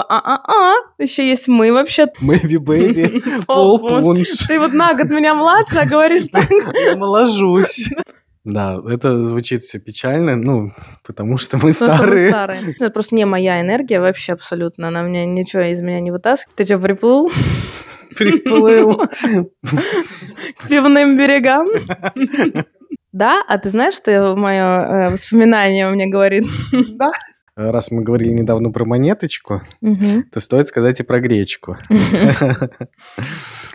А-а-а, 0.00 0.74
еще 0.98 1.28
есть 1.28 1.48
мы 1.48 1.72
вообще. 1.72 2.06
Мэйби 2.20 2.56
Бэйби, 2.56 3.22
Пол 3.46 3.78
Пунш. 3.78 4.28
Ты 4.48 4.58
вот 4.58 4.72
на 4.72 4.94
год 4.94 5.10
меня 5.10 5.34
младше, 5.34 5.78
а 5.78 5.86
говоришь 5.86 6.26
так. 6.32 6.48
Я 6.86 6.96
моложусь. 6.96 7.88
Да, 8.44 8.76
это 8.88 9.20
звучит 9.22 9.62
все 9.62 9.78
печально, 9.78 10.34
ну, 10.34 10.72
потому 11.06 11.38
что 11.38 11.58
мы 11.58 11.72
Потому 11.72 11.74
что 11.74 11.86
мы 11.86 11.94
старые. 11.96 12.28
старые. 12.30 12.60
Это 12.72 12.90
просто 12.90 13.14
не 13.14 13.24
моя 13.24 13.60
энергия 13.60 14.00
вообще 14.00 14.32
абсолютно. 14.32 14.88
Она 14.88 15.02
меня 15.02 15.24
ничего 15.24 15.62
из 15.62 15.80
меня 15.80 16.00
не 16.00 16.10
вытаскивает. 16.10 16.56
Ты 16.56 16.64
что, 16.64 16.78
приплыл 16.80 17.30
Приплыл. 18.16 18.96
к 20.58 20.68
пивным 20.68 21.16
берегам? 21.16 21.68
Да, 23.12 23.42
а 23.46 23.58
ты 23.58 23.68
знаешь, 23.70 23.94
что 23.94 24.34
мое 24.36 25.10
воспоминание 25.10 25.88
мне 25.90 26.06
говорит? 26.06 26.44
Да. 26.94 27.12
Раз 27.54 27.90
мы 27.90 28.02
говорили 28.02 28.30
недавно 28.30 28.70
про 28.70 28.86
монеточку, 28.86 29.60
Мгм. 29.82 30.24
то 30.32 30.40
стоит 30.40 30.66
сказать 30.68 31.00
и 31.00 31.02
про 31.02 31.20
гречку. 31.20 31.76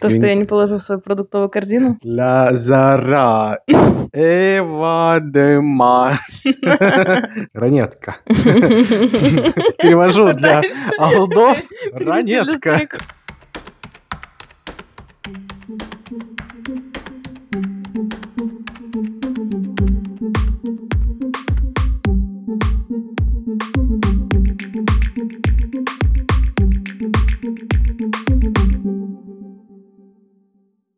То, 0.01 0.09
что 0.09 0.25
я 0.27 0.33
не 0.35 0.45
положу 0.45 0.77
в 0.77 0.81
свою 0.81 0.99
продуктовую 1.01 1.49
корзину? 1.49 1.97
Лазара. 2.03 3.59
Эва 4.13 5.19
Дема. 5.21 6.19
Ранетка. 7.53 8.15
Перевожу 8.25 10.33
для 10.33 10.61
алдов. 10.97 11.59
Ранетка. 11.93 12.81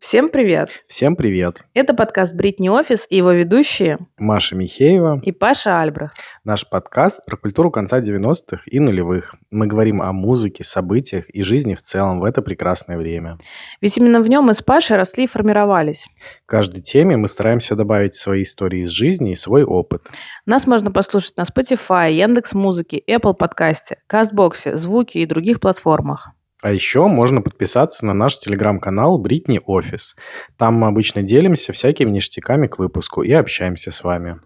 Всем 0.09 0.29
привет! 0.29 0.71
Всем 0.87 1.15
привет. 1.15 1.65
Это 1.75 1.93
подкаст 1.93 2.33
«Бритни 2.33 2.67
Офис» 2.67 3.05
и 3.11 3.17
его 3.17 3.31
ведущие 3.31 3.99
Маша 4.17 4.55
Михеева. 4.55 5.21
и 5.21 5.31
Паша 5.31 5.79
Альбрехт. 5.79 6.17
Наш 6.43 6.67
подкаст 6.67 7.23
про 7.27 7.37
культуру 7.37 7.69
конца 7.69 7.99
90-х 7.99 8.63
и 8.65 8.79
нулевых. 8.79 9.35
Мы 9.51 9.67
говорим 9.67 10.01
о 10.01 10.11
музыке, 10.11 10.63
событиях 10.63 11.29
и 11.29 11.43
жизни 11.43 11.75
в 11.75 11.83
целом 11.83 12.21
в 12.21 12.23
это 12.23 12.41
прекрасное 12.41 12.97
время. 12.97 13.37
Ведь 13.81 13.99
именно 13.99 14.19
в 14.23 14.29
нем 14.31 14.45
мы 14.45 14.55
с 14.55 14.63
Пашей 14.63 14.97
росли 14.97 15.25
и 15.25 15.27
формировались. 15.27 16.07
В 16.43 16.47
каждой 16.47 16.81
теме 16.81 17.15
мы 17.15 17.27
стараемся 17.27 17.75
добавить 17.75 18.15
свои 18.15 18.41
истории 18.41 18.85
из 18.85 18.89
жизни 18.89 19.33
и 19.33 19.35
свой 19.35 19.63
опыт. 19.63 20.01
Нас 20.47 20.65
можно 20.65 20.89
послушать 20.89 21.37
на 21.37 21.43
Spotify, 21.43 22.11
Яндекс 22.13 22.53
Музыке, 22.53 22.99
Apple 23.07 23.35
подкасте, 23.35 23.99
Кастбоксе, 24.07 24.75
Звуки 24.75 25.19
и 25.19 25.27
других 25.27 25.59
платформах. 25.59 26.31
А 26.61 26.73
еще 26.73 27.07
можно 27.07 27.41
подписаться 27.41 28.05
на 28.05 28.13
наш 28.13 28.37
телеграм-канал 28.37 29.17
Бритни 29.17 29.61
Офис. 29.65 30.17
Там 30.57 30.73
мы 30.73 30.87
обычно 30.87 31.21
делимся 31.21 31.71
всякими 31.71 32.11
ништяками 32.11 32.67
к 32.67 32.79
выпуску 32.79 33.21
и 33.23 33.31
общаемся 33.31 33.91
с 33.91 34.03
вами. 34.03 34.41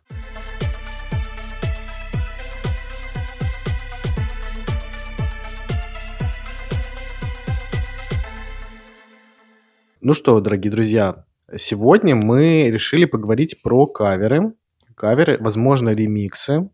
Ну 9.99 10.13
что, 10.13 10.39
дорогие 10.39 10.69
друзья, 10.69 11.25
сегодня 11.55 12.15
мы 12.15 12.69
решили 12.69 13.05
поговорить 13.05 13.63
про 13.63 13.87
каверы. 13.87 14.53
Каверы, 14.95 15.39
возможно, 15.39 15.89
ремиксы, 15.95 16.69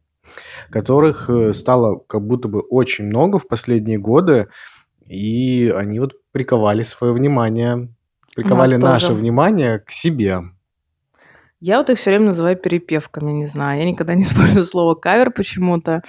которых 0.69 1.29
э, 1.29 1.53
стало 1.53 1.99
как 1.99 2.27
будто 2.27 2.49
бы 2.49 2.59
очень 2.59 3.05
много 3.05 3.39
в 3.39 3.47
последние 3.47 3.99
годы. 3.99 4.49
И 5.09 5.73
они 5.75 5.99
вот 5.99 6.13
приковали 6.31 6.83
свое 6.83 7.13
внимание, 7.13 7.89
приковали 8.35 8.75
тоже. 8.75 8.85
наше 8.85 9.13
внимание 9.13 9.79
к 9.79 9.89
себе. 9.89 10.41
Я 11.59 11.79
вот 11.79 11.89
их 11.89 11.97
все 11.97 12.11
время 12.11 12.27
называю 12.27 12.55
перепевками, 12.55 13.31
не 13.31 13.47
знаю. 13.47 13.79
Я 13.79 13.85
никогда 13.85 14.13
не 14.13 14.21
использую 14.23 14.63
слово 14.63 14.93
кавер 14.93 15.31
почему-то. 15.31 16.03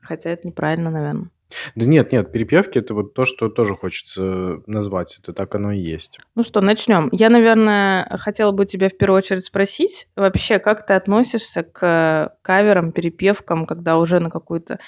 Хотя 0.00 0.30
это 0.30 0.46
неправильно, 0.46 0.90
наверное. 0.90 1.30
Да 1.74 1.86
нет, 1.86 2.12
нет, 2.12 2.32
перепевки 2.32 2.78
это 2.78 2.94
вот 2.94 3.14
то, 3.14 3.24
что 3.24 3.48
тоже 3.48 3.74
хочется 3.74 4.62
назвать. 4.66 5.18
Это 5.20 5.32
так 5.32 5.54
оно 5.54 5.72
и 5.72 5.78
есть. 5.78 6.18
Ну 6.34 6.42
что, 6.42 6.60
начнем. 6.60 7.08
Я, 7.12 7.30
наверное, 7.30 8.16
хотела 8.18 8.52
бы 8.52 8.64
тебя 8.64 8.88
в 8.88 8.96
первую 8.96 9.18
очередь 9.18 9.44
спросить, 9.44 10.08
вообще, 10.16 10.58
как 10.60 10.86
ты 10.86 10.94
относишься 10.94 11.62
к 11.64 12.36
каверам, 12.42 12.92
перепевкам, 12.92 13.66
когда 13.66 13.98
уже 13.98 14.20
на 14.20 14.30
какую-то 14.30 14.78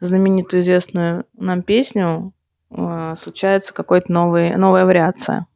знаменитую 0.00 0.62
известную 0.62 1.24
нам 1.36 1.62
песню 1.62 2.32
э, 2.76 3.14
случается 3.20 3.72
какая-то 3.74 4.12
новая, 4.12 4.84
вариация? 4.84 5.46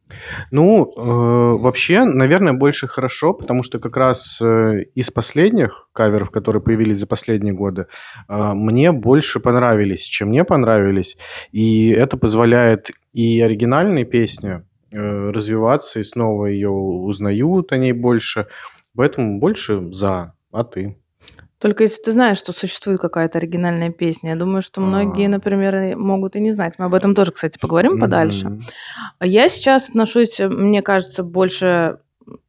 Ну, 0.51 0.85
э, 0.85 1.61
вообще, 1.61 2.03
наверное, 2.05 2.53
больше 2.53 2.87
хорошо, 2.87 3.33
потому 3.33 3.63
что 3.63 3.79
как 3.79 3.97
раз 3.97 4.39
э, 4.41 4.83
из 4.95 5.11
последних 5.11 5.89
каверов, 5.93 6.31
которые 6.31 6.61
появились 6.61 6.99
за 6.99 7.07
последние 7.07 7.53
годы, 7.53 7.87
э, 8.29 8.53
мне 8.53 8.91
больше 8.91 9.39
понравились, 9.39 10.03
чем 10.03 10.31
не 10.31 10.43
понравились. 10.43 11.17
И 11.51 11.89
это 11.89 12.17
позволяет 12.17 12.89
и 13.13 13.41
оригинальной 13.41 14.05
песне 14.05 14.65
э, 14.93 15.29
развиваться, 15.29 15.99
и 15.99 16.03
снова 16.03 16.45
ее 16.45 16.69
узнают 16.69 17.71
о 17.71 17.77
ней 17.77 17.93
больше. 17.93 18.47
Поэтому 18.95 19.39
больше 19.39 19.91
за, 19.91 20.33
а 20.51 20.63
ты? 20.63 20.97
Только 21.59 21.83
если 21.83 22.01
ты 22.03 22.11
знаешь, 22.11 22.37
что 22.37 22.53
существует 22.53 22.99
какая-то 22.99 23.39
оригинальная 23.39 23.89
песня. 23.89 24.31
Я 24.31 24.35
думаю, 24.35 24.61
что 24.61 24.79
многие, 24.79 25.25
А. 25.25 25.29
например, 25.29 25.75
и 25.75 25.95
могут 25.95 26.35
и 26.35 26.39
не 26.39 26.51
знать. 26.51 26.75
Мы 26.77 26.85
об 26.85 26.93
этом 26.93 27.15
тоже, 27.15 27.31
кстати, 27.31 27.57
поговорим 27.57 27.99
подальше. 27.99 28.49
Мгм. 28.49 28.61
Я 29.21 29.49
сейчас 29.49 29.89
отношусь, 29.89 30.39
э, 30.39 30.47
мне 30.47 30.83
кажется, 30.83 31.23
больше, 31.23 31.97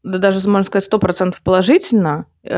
да 0.02 0.18
даже, 0.18 0.46
можно 0.48 0.66
сказать, 0.66 0.84
сто 0.84 0.98
процентов 0.98 1.42
положительно. 1.42 2.26
Э, 2.44 2.50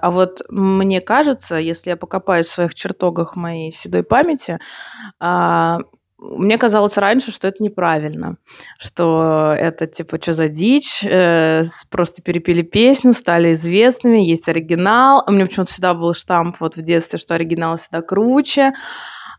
А 0.00 0.10
вот 0.12 0.42
мне 0.50 1.00
кажется, 1.00 1.56
если 1.56 1.90
я 1.90 1.96
покопаюсь 1.96 2.46
в 2.46 2.52
своих 2.52 2.74
чертогах 2.76 3.34
моей 3.34 3.72
седой 3.72 4.04
памяти, 4.04 4.58
а, 5.18 5.80
мне 6.18 6.58
казалось 6.58 6.96
раньше, 6.96 7.30
что 7.30 7.46
это 7.46 7.62
неправильно, 7.62 8.36
что 8.78 9.54
это 9.56 9.86
типа 9.86 10.20
что 10.20 10.32
за 10.32 10.48
дичь, 10.48 11.04
э, 11.04 11.62
просто 11.90 12.22
перепели 12.22 12.62
песню, 12.62 13.12
стали 13.12 13.54
известными, 13.54 14.18
есть 14.18 14.48
оригинал. 14.48 15.22
А 15.24 15.30
мне 15.30 15.46
почему-то 15.46 15.70
всегда 15.70 15.94
был 15.94 16.14
штамп 16.14 16.56
вот 16.60 16.76
в 16.76 16.82
детстве, 16.82 17.18
что 17.18 17.34
оригинал 17.34 17.76
всегда 17.76 18.02
круче. 18.02 18.72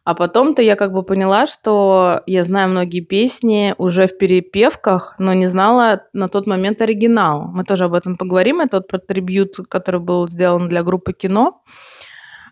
А 0.05 0.15
потом-то 0.15 0.61
я 0.61 0.75
как 0.75 0.93
бы 0.93 1.03
поняла, 1.03 1.45
что 1.45 2.21
я 2.25 2.43
знаю 2.43 2.69
многие 2.69 3.01
песни 3.01 3.75
уже 3.77 4.07
в 4.07 4.17
перепевках, 4.17 5.15
но 5.19 5.33
не 5.33 5.47
знала 5.47 6.03
на 6.13 6.29
тот 6.29 6.47
момент 6.47 6.81
оригинал. 6.81 7.49
Мы 7.51 7.63
тоже 7.65 7.83
об 7.83 7.93
этом 7.93 8.15
поговорим. 8.15 8.61
Это 8.61 8.77
вот 8.77 8.87
про 8.87 8.99
трибьют, 8.99 9.55
который 9.69 9.99
был 9.99 10.29
сделан 10.29 10.69
для 10.69 10.81
группы 10.83 11.11
кино. 11.13 11.61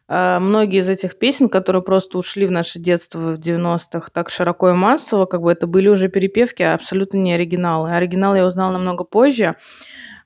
Э, 0.07 0.40
Многие 0.40 0.79
из 0.79 0.90
этих 0.90 1.18
песен, 1.18 1.50
которые 1.50 1.81
просто 1.81 2.18
ушли 2.18 2.45
в 2.45 2.51
наше 2.51 2.79
детство 2.79 3.35
в 3.35 3.40
90-х 3.40 4.09
так 4.13 4.29
широко 4.29 4.69
и 4.69 4.73
массово, 4.73 5.25
как 5.25 5.41
бы 5.41 5.51
это 5.51 5.68
были 5.68 5.88
уже 5.90 6.07
перепевки, 6.07 6.63
а 6.63 6.73
абсолютно 6.73 7.18
не 7.18 7.34
оригиналы. 7.34 7.91
Оригинал 7.91 8.35
я 8.35 8.45
узнала 8.45 8.73
намного 8.73 9.03
позже. 9.03 9.56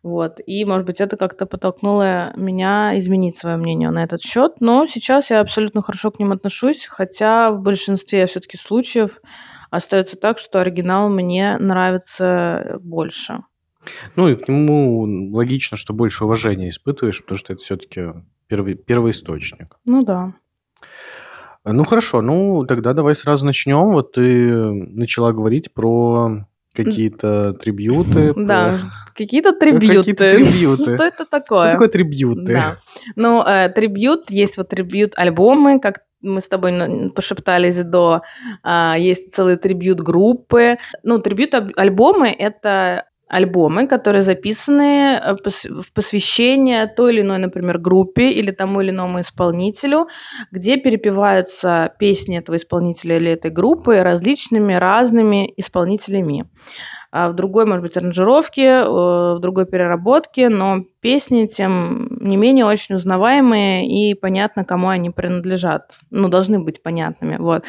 Вот. 0.04 0.40
И, 0.46 0.66
может 0.66 0.86
быть, 0.88 1.00
это 1.00 1.16
как-то 1.16 1.46
подтолкнуло 1.46 2.34
меня 2.36 2.98
изменить 2.98 3.38
свое 3.38 3.58
мнение 3.58 3.92
на 3.92 4.04
этот 4.04 4.22
счет. 4.22 4.54
Но 4.60 4.88
сейчас 4.88 5.30
я 5.30 5.42
абсолютно 5.42 5.82
хорошо 5.84 6.10
к 6.10 6.20
ним 6.20 6.32
отношусь, 6.32 6.86
хотя 6.88 7.52
в 7.52 7.62
большинстве 7.62 8.26
все-таки 8.26 8.58
случаев 8.58 9.20
остается 9.70 10.18
так, 10.18 10.40
что 10.40 10.60
оригинал 10.60 11.10
мне 11.10 11.58
нравится 11.60 12.80
больше. 12.82 13.44
Ну 14.16 14.28
и 14.28 14.36
к 14.36 14.48
нему 14.48 15.32
логично, 15.34 15.78
что 15.78 15.94
больше 15.94 16.26
уважения 16.26 16.70
испытываешь, 16.70 17.22
потому 17.22 17.38
что 17.38 17.54
это 17.54 17.62
все-таки 17.62 18.10
первый, 18.52 18.74
первоисточник. 18.76 19.78
Ну 19.86 20.04
да. 20.04 20.34
Ну 21.64 21.86
хорошо, 21.86 22.22
ну 22.22 22.66
тогда 22.66 22.92
давай 22.94 23.16
сразу 23.16 23.46
начнем. 23.46 23.94
Вот 23.94 24.12
ты 24.12 24.52
начала 24.72 25.32
говорить 25.32 25.74
про 25.74 26.46
какие-то 26.74 27.54
трибьюты. 27.54 28.34
про- 28.34 28.44
Да, 28.44 28.80
какие-то 29.16 29.54
трибьюты. 29.54 29.98
Какие-то 30.14 30.32
трибьюты. 30.36 30.96
Что 30.96 31.04
это 31.06 31.26
такое? 31.26 31.62
Что 31.62 31.72
такое 31.72 31.88
трибьюты? 31.88 32.54
Да. 32.54 32.76
Ну, 33.16 33.42
э, 33.42 33.70
трибьют, 33.70 34.30
есть 34.30 34.58
вот 34.58 34.68
трибьют-альбомы, 34.68 35.80
как 35.80 36.00
мы 36.22 36.42
с 36.42 36.48
тобой 36.48 37.10
пошептались 37.16 37.78
до, 37.84 38.22
а, 38.64 38.96
есть 38.98 39.34
целые 39.34 39.56
трибьют-группы. 39.58 40.78
Ну, 41.04 41.20
трибьют-альбомы— 41.20 42.30
это 42.40 43.06
альбомы, 43.32 43.88
которые 43.88 44.24
записаны 44.24 45.16
э, 45.16 45.36
в 45.70 45.94
посвящение 45.94 46.86
той 46.86 47.14
или 47.14 47.22
иной, 47.22 47.38
например, 47.38 47.80
группе 47.80 48.30
или 48.30 48.52
тому 48.52 48.82
или 48.82 48.90
иному 48.90 49.22
исполнителю, 49.22 50.08
где 50.52 50.78
перепеваются 50.78 51.94
песни 51.98 52.38
этого 52.38 52.58
исполнителя 52.58 53.16
или 53.16 53.32
этой 53.32 53.50
группы 53.50 54.04
различными 54.04 54.74
разными 54.74 55.52
исполнителями. 55.56 56.46
А 57.14 57.30
в 57.30 57.36
другой, 57.36 57.66
может 57.66 57.84
быть, 57.84 57.98
аранжировке, 57.98 58.84
в 58.84 59.40
другой 59.42 59.66
переработке, 59.66 60.48
но 60.48 60.86
песни, 61.02 61.46
тем 61.46 62.08
не 62.22 62.38
менее, 62.38 62.66
очень 62.66 62.96
узнаваемые 62.96 63.86
и 63.86 64.14
понятно, 64.14 64.64
кому 64.64 64.88
они 64.88 65.10
принадлежат. 65.10 65.98
Ну, 66.10 66.30
должны 66.30 66.60
быть 66.60 66.82
понятными. 66.82 67.36
Вот. 67.38 67.64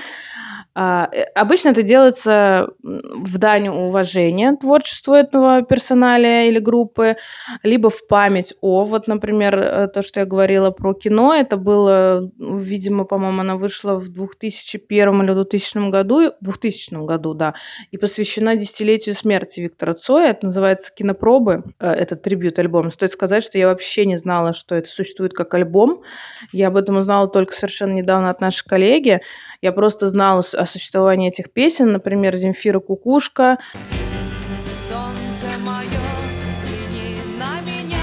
А, 0.75 1.09
э, 1.13 1.23
обычно 1.35 1.71
это 1.71 1.83
делается 1.83 2.69
в 2.83 3.39
дань 3.39 3.69
уважения 3.69 4.57
творчеству 4.57 5.15
этого 5.15 5.63
персоналя 5.63 6.49
или 6.49 6.59
группы, 6.59 7.17
либо 7.63 7.91
в 7.91 8.07
память 8.07 8.55
о. 8.63 8.85
Вот, 8.85 9.07
например, 9.07 9.59
э, 9.59 9.89
то, 9.89 10.03
что 10.03 10.21
я 10.21 10.27
говорила 10.27 10.71
про 10.71 10.95
кино, 10.95 11.35
это 11.35 11.59
было, 11.59 12.31
видимо, 12.39 13.05
по-моему, 13.05 13.43
она 13.43 13.57
вышла 13.57 13.97
в 13.97 14.09
2001 14.09 15.23
или 15.23 15.35
2000 15.35 15.91
году, 15.91 16.33
2000 16.41 17.05
году, 17.05 17.35
да, 17.35 17.55
и 17.91 17.99
посвящена 17.99 18.57
десятилетию 18.57 19.15
смерти 19.15 19.61
Виктора 19.61 19.93
Цоя. 19.95 20.31
Это 20.31 20.47
называется 20.47 20.91
«Кинопробы», 20.95 21.65
э, 21.81 21.91
этот 21.91 22.23
трибют-альбом. 22.23 22.91
Стоит 22.91 23.13
сказать, 23.13 23.45
что 23.45 23.59
я 23.59 23.69
вообще 23.69 24.07
не 24.07 24.17
знала, 24.17 24.55
что 24.55 24.75
это 24.75 24.89
существует 24.89 25.35
как 25.35 25.53
альбом. 25.53 26.03
Я 26.51 26.69
об 26.69 26.77
этом 26.77 26.97
узнала 26.97 27.29
только 27.29 27.53
совершенно 27.53 27.93
недавно 27.93 28.31
от 28.31 28.41
нашей 28.41 28.67
коллеги. 28.67 29.21
Я 29.63 29.71
просто 29.71 30.09
знала 30.09 30.43
о 30.55 30.67
существовании 30.67 31.29
этих 31.29 31.53
песен, 31.53 31.93
например, 31.93 32.35
Земфира 32.35 32.81
Кукушка. 32.81 33.59
Солнце 34.77 35.57
мое, 35.65 35.87
на 37.39 37.61
меня. 37.61 37.97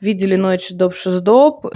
Видели 0.00 0.34
ночь 0.34 0.70
доп 0.72 0.96
шиздоп. 0.96 1.66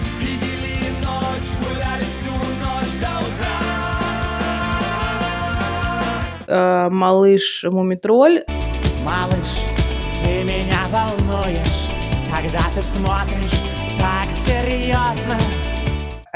Э, 6.49 6.89
малыш 6.91 7.65
Мумитроль. 7.71 8.45
Малыш, 9.05 9.61
ты 10.25 10.43
меня 10.43 10.81
волнуешь, 10.91 11.89
когда 12.35 12.63
ты 12.75 12.83
смотришь 12.83 13.61
так 13.97 14.27
серьезно. 14.33 15.76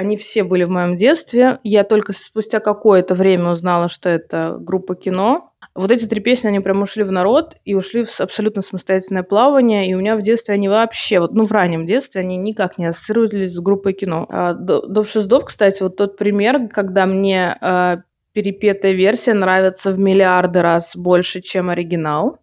Они 0.00 0.16
все 0.16 0.44
были 0.44 0.64
в 0.64 0.70
моем 0.70 0.96
детстве. 0.96 1.58
Я 1.62 1.84
только 1.84 2.14
спустя 2.14 2.58
какое-то 2.58 3.14
время 3.14 3.50
узнала, 3.50 3.90
что 3.90 4.08
это 4.08 4.56
группа 4.58 4.94
кино. 4.94 5.52
Вот 5.74 5.90
эти 5.90 6.06
три 6.06 6.22
песни, 6.22 6.48
они 6.48 6.60
прям 6.60 6.80
ушли 6.80 7.02
в 7.02 7.12
народ 7.12 7.56
и 7.66 7.74
ушли 7.74 8.06
в 8.06 8.20
абсолютно 8.20 8.62
самостоятельное 8.62 9.24
плавание. 9.24 9.90
И 9.90 9.92
у 9.92 9.98
меня 9.98 10.16
в 10.16 10.22
детстве 10.22 10.54
они 10.54 10.70
вообще, 10.70 11.20
вот, 11.20 11.34
ну, 11.34 11.44
в 11.44 11.52
раннем 11.52 11.84
детстве 11.84 12.22
они 12.22 12.38
никак 12.38 12.78
не 12.78 12.86
ассоциировались 12.86 13.52
с 13.52 13.60
группой 13.60 13.92
кино. 13.92 14.24
А, 14.30 14.54
Доп 14.54 15.06
Доп, 15.26 15.44
кстати, 15.44 15.82
вот 15.82 15.98
тот 15.98 16.16
пример, 16.16 16.68
когда 16.68 17.04
мне 17.04 17.58
э, 17.60 17.98
перепетая 18.32 18.92
версия 18.92 19.34
нравится 19.34 19.92
в 19.92 19.98
миллиарды 19.98 20.62
раз 20.62 20.96
больше, 20.96 21.42
чем 21.42 21.68
оригинал. 21.68 22.38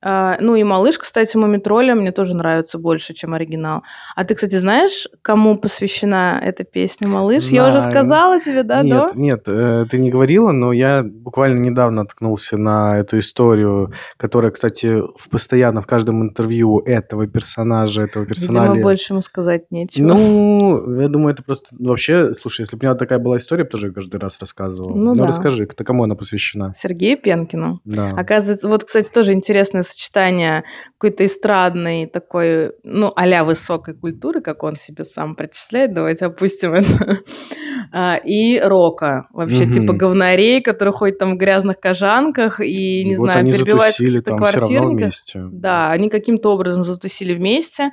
А, 0.00 0.36
ну 0.40 0.54
и 0.54 0.62
«Малыш», 0.62 0.98
кстати, 0.98 1.36
«Мумитроля» 1.36 1.94
мне 1.94 2.12
тоже 2.12 2.36
нравится 2.36 2.78
больше, 2.78 3.14
чем 3.14 3.34
оригинал. 3.34 3.82
А 4.14 4.24
ты, 4.24 4.34
кстати, 4.34 4.56
знаешь, 4.56 5.08
кому 5.22 5.58
посвящена 5.58 6.40
эта 6.40 6.62
песня 6.62 7.08
«Малыш»? 7.08 7.44
Знаю. 7.44 7.54
Я 7.54 7.68
уже 7.68 7.80
сказала 7.90 8.40
тебе, 8.40 8.62
да, 8.62 8.82
нет, 8.82 9.12
до? 9.12 9.18
Нет, 9.18 9.48
э, 9.48 9.86
ты 9.90 9.98
не 9.98 10.10
говорила, 10.10 10.52
но 10.52 10.72
я 10.72 11.02
буквально 11.02 11.58
недавно 11.58 12.02
наткнулся 12.02 12.56
на 12.56 12.98
эту 12.98 13.18
историю, 13.18 13.92
которая, 14.16 14.52
кстати, 14.52 15.00
в, 15.16 15.28
постоянно 15.30 15.82
в 15.82 15.86
каждом 15.86 16.22
интервью 16.22 16.78
этого 16.78 17.26
персонажа, 17.26 18.02
этого 18.02 18.24
персонажа. 18.24 18.72
Видимо, 18.72 18.82
больше 18.84 19.12
ему 19.14 19.22
сказать 19.22 19.70
нечего. 19.70 20.06
Ну, 20.06 21.00
я 21.00 21.08
думаю, 21.08 21.34
это 21.34 21.42
просто... 21.42 21.74
Вообще, 21.76 22.34
слушай, 22.34 22.60
если 22.60 22.76
бы 22.76 22.84
у 22.84 22.86
меня 22.86 22.94
такая 22.94 23.18
была 23.18 23.38
история, 23.38 23.64
я 23.64 23.68
тоже 23.68 23.92
каждый 23.92 24.20
раз 24.20 24.38
рассказывал. 24.38 24.94
Ну, 24.94 25.06
ну 25.06 25.14
да. 25.14 25.26
расскажи, 25.26 25.66
кому 25.66 26.04
она 26.04 26.14
посвящена? 26.14 26.72
Сергею 26.76 27.18
Пенкину. 27.18 27.80
Да. 27.84 28.10
Оказывается, 28.10 28.68
вот, 28.68 28.84
кстати, 28.84 29.08
тоже 29.10 29.32
интересная 29.32 29.82
сочетание 29.88 30.64
какой-то 30.98 31.24
эстрадной 31.24 32.06
такой, 32.06 32.72
ну, 32.82 33.12
а 33.14 33.44
высокой 33.44 33.94
культуры, 33.94 34.40
как 34.40 34.62
он 34.62 34.76
себе 34.76 35.04
сам 35.04 35.36
причисляет, 35.36 35.94
давайте 35.94 36.26
опустим 36.26 36.74
это, 36.74 37.20
а, 37.92 38.16
и 38.16 38.60
рока. 38.60 39.28
Вообще, 39.32 39.64
угу. 39.64 39.70
типа 39.70 39.92
говнарей, 39.92 40.60
которые 40.60 40.92
ходят 40.92 41.18
там 41.18 41.34
в 41.34 41.36
грязных 41.36 41.80
кожанках 41.80 42.60
и, 42.60 43.04
не 43.04 43.16
вот 43.16 43.24
знаю, 43.24 43.46
перебивают 43.46 43.98
в 43.98 44.22
квартирниках. 44.22 45.14
Да, 45.34 45.90
они 45.90 46.10
каким-то 46.10 46.52
образом 46.52 46.84
затусили 46.84 47.34
вместе. 47.34 47.90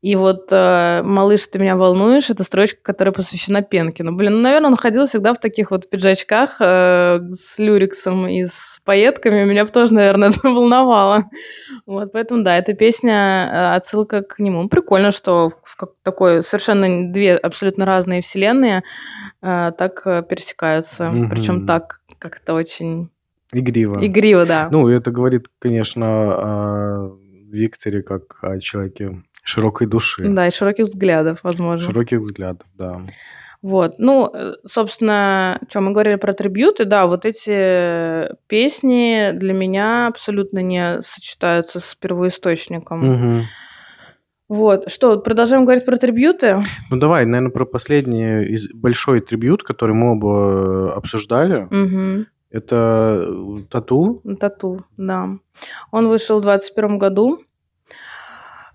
И 0.00 0.16
вот 0.16 0.48
э, 0.50 1.02
«Малыш, 1.02 1.46
ты 1.46 1.58
меня 1.58 1.76
волнуешь»— 1.76 2.30
это 2.30 2.44
строчка, 2.44 2.78
которая 2.82 3.12
посвящена 3.12 3.62
Пенкину. 3.62 4.12
Блин, 4.12 4.36
ну, 4.36 4.40
наверное, 4.40 4.70
он 4.70 4.76
ходил 4.76 5.06
всегда 5.06 5.34
в 5.34 5.38
таких 5.40 5.70
вот 5.70 5.88
пиджачках 5.90 6.56
э, 6.60 7.20
с 7.34 7.58
люриксом 7.58 8.26
и 8.26 8.46
с 8.46 8.79
пайетками. 8.84 9.44
Меня 9.44 9.64
бы 9.64 9.70
тоже, 9.70 9.94
наверное, 9.94 10.30
это 10.30 10.48
волновало. 10.48 11.24
Вот, 11.86 12.12
поэтому, 12.12 12.42
да, 12.42 12.56
эта 12.56 12.74
песня 12.74 13.48
э, 13.52 13.76
отсылка 13.76 14.22
к 14.22 14.38
нему. 14.38 14.68
Прикольно, 14.68 15.10
что 15.10 15.50
в 15.62 15.76
такой 16.02 16.42
совершенно 16.42 17.12
две 17.12 17.36
абсолютно 17.36 17.86
разные 17.86 18.22
вселенные 18.22 18.82
э, 19.42 19.72
так 19.76 20.02
э, 20.04 20.22
пересекаются. 20.28 21.04
Mm-hmm. 21.04 21.28
Причем 21.30 21.66
так 21.66 22.00
как-то 22.18 22.54
очень... 22.54 23.10
Игриво. 23.52 23.98
Игриво, 24.04 24.46
да. 24.46 24.68
Ну, 24.70 24.88
это 24.88 25.10
говорит, 25.10 25.46
конечно, 25.58 26.06
о 26.06 27.16
Викторе 27.50 28.02
как 28.02 28.42
о 28.42 28.60
человеке 28.60 29.22
широкой 29.42 29.86
души. 29.86 30.28
Да, 30.28 30.46
и 30.46 30.50
широких 30.50 30.86
взглядов, 30.86 31.40
возможно. 31.42 31.86
Широких 31.86 32.20
взглядов, 32.20 32.66
да. 32.74 33.02
Вот. 33.62 33.94
Ну, 33.98 34.30
э, 34.32 34.54
собственно, 34.66 35.60
что 35.68 35.80
мы 35.80 35.92
говорили 35.92 36.16
про 36.16 36.32
трибюты, 36.32 36.86
да, 36.86 37.06
вот 37.06 37.26
эти 37.26 38.34
песни 38.46 39.32
для 39.32 39.52
меня 39.52 40.06
абсолютно 40.06 40.60
не 40.60 41.02
сочетаются 41.02 41.80
с 41.80 41.94
первоисточником. 41.94 43.10
Угу. 43.10 43.44
Вот, 44.48 44.90
что, 44.90 45.18
продолжаем 45.20 45.64
говорить 45.64 45.84
про 45.84 45.96
трибюты? 45.96 46.62
Ну 46.90 46.96
давай, 46.96 47.24
наверное, 47.24 47.52
про 47.52 47.64
последний 47.64 48.58
большой 48.74 49.20
трибют, 49.20 49.62
который 49.62 49.94
мы 49.94 50.12
оба 50.12 50.94
обсуждали. 50.94 51.68
Угу. 51.70 52.26
Это 52.50 53.28
Тату? 53.70 54.22
Тату, 54.40 54.84
да. 54.96 55.28
Он 55.92 56.08
вышел 56.08 56.38
в 56.38 56.42
2021 56.42 56.98
году. 56.98 57.44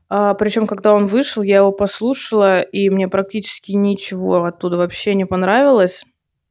А, 0.10 0.34
причем, 0.36 0.68
когда 0.68 0.94
он 0.94 1.08
вышел, 1.08 1.42
я 1.42 1.58
его 1.58 1.72
послушала, 1.72 2.62
и 2.62 2.90
мне 2.90 3.08
практически 3.08 3.72
ничего 3.72 4.44
оттуда 4.44 4.78
вообще 4.78 5.16
не 5.16 5.26
понравилось. 5.26 6.04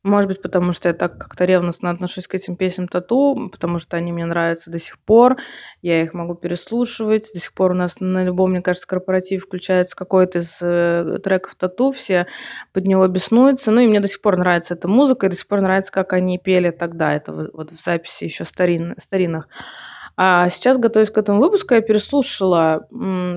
Может 0.04 0.28
быть, 0.28 0.42
потому 0.42 0.74
что 0.74 0.90
я 0.90 0.94
так 0.94 1.16
как-то 1.16 1.46
ревностно 1.46 1.88
отношусь 1.88 2.26
к 2.26 2.34
этим 2.34 2.56
песням 2.56 2.88
Тату, 2.88 3.48
потому 3.50 3.78
что 3.78 3.96
они 3.96 4.12
мне 4.12 4.26
нравятся 4.26 4.70
до 4.70 4.78
сих 4.78 4.98
пор, 4.98 5.38
я 5.80 6.02
их 6.02 6.12
могу 6.12 6.34
переслушивать. 6.34 7.30
До 7.32 7.40
сих 7.40 7.54
пор 7.54 7.70
у 7.70 7.74
нас 7.74 8.00
на 8.00 8.22
любом, 8.22 8.50
мне 8.50 8.60
кажется, 8.60 8.86
корпоративе 8.86 9.40
включается 9.40 9.96
какой-то 9.96 10.40
из 10.40 10.58
э, 10.60 11.20
треков 11.24 11.54
Тату, 11.54 11.90
все 11.90 12.26
под 12.74 12.84
него 12.84 13.08
беснуются. 13.08 13.70
Ну 13.70 13.80
и 13.80 13.86
мне 13.86 14.00
до 14.00 14.08
сих 14.08 14.20
пор 14.20 14.36
нравится 14.36 14.74
эта 14.74 14.88
музыка, 14.88 15.24
и 15.26 15.30
до 15.30 15.36
сих 15.36 15.46
пор 15.46 15.62
нравится, 15.62 15.90
как 15.90 16.12
они 16.12 16.38
пели 16.38 16.68
тогда, 16.68 17.14
это 17.14 17.32
вот 17.32 17.72
в 17.72 17.82
записи 17.82 18.24
еще 18.24 18.44
старин, 18.44 18.96
старинных. 18.98 19.48
А 20.16 20.48
сейчас, 20.48 20.78
готовясь 20.78 21.10
к 21.10 21.18
этому 21.18 21.40
выпуску, 21.40 21.74
я 21.74 21.80
переслушала 21.80 22.86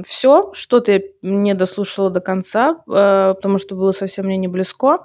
все, 0.06 0.52
что-то 0.54 0.92
я 0.92 1.02
не 1.24 1.56
дослушала 1.56 2.12
до 2.12 2.20
конца, 2.20 2.84
э, 2.88 3.34
потому 3.36 3.58
что 3.58 3.76
было 3.76 3.92
совсем 3.92 4.26
мне 4.26 4.38
не 4.38 4.48
близко. 4.48 5.00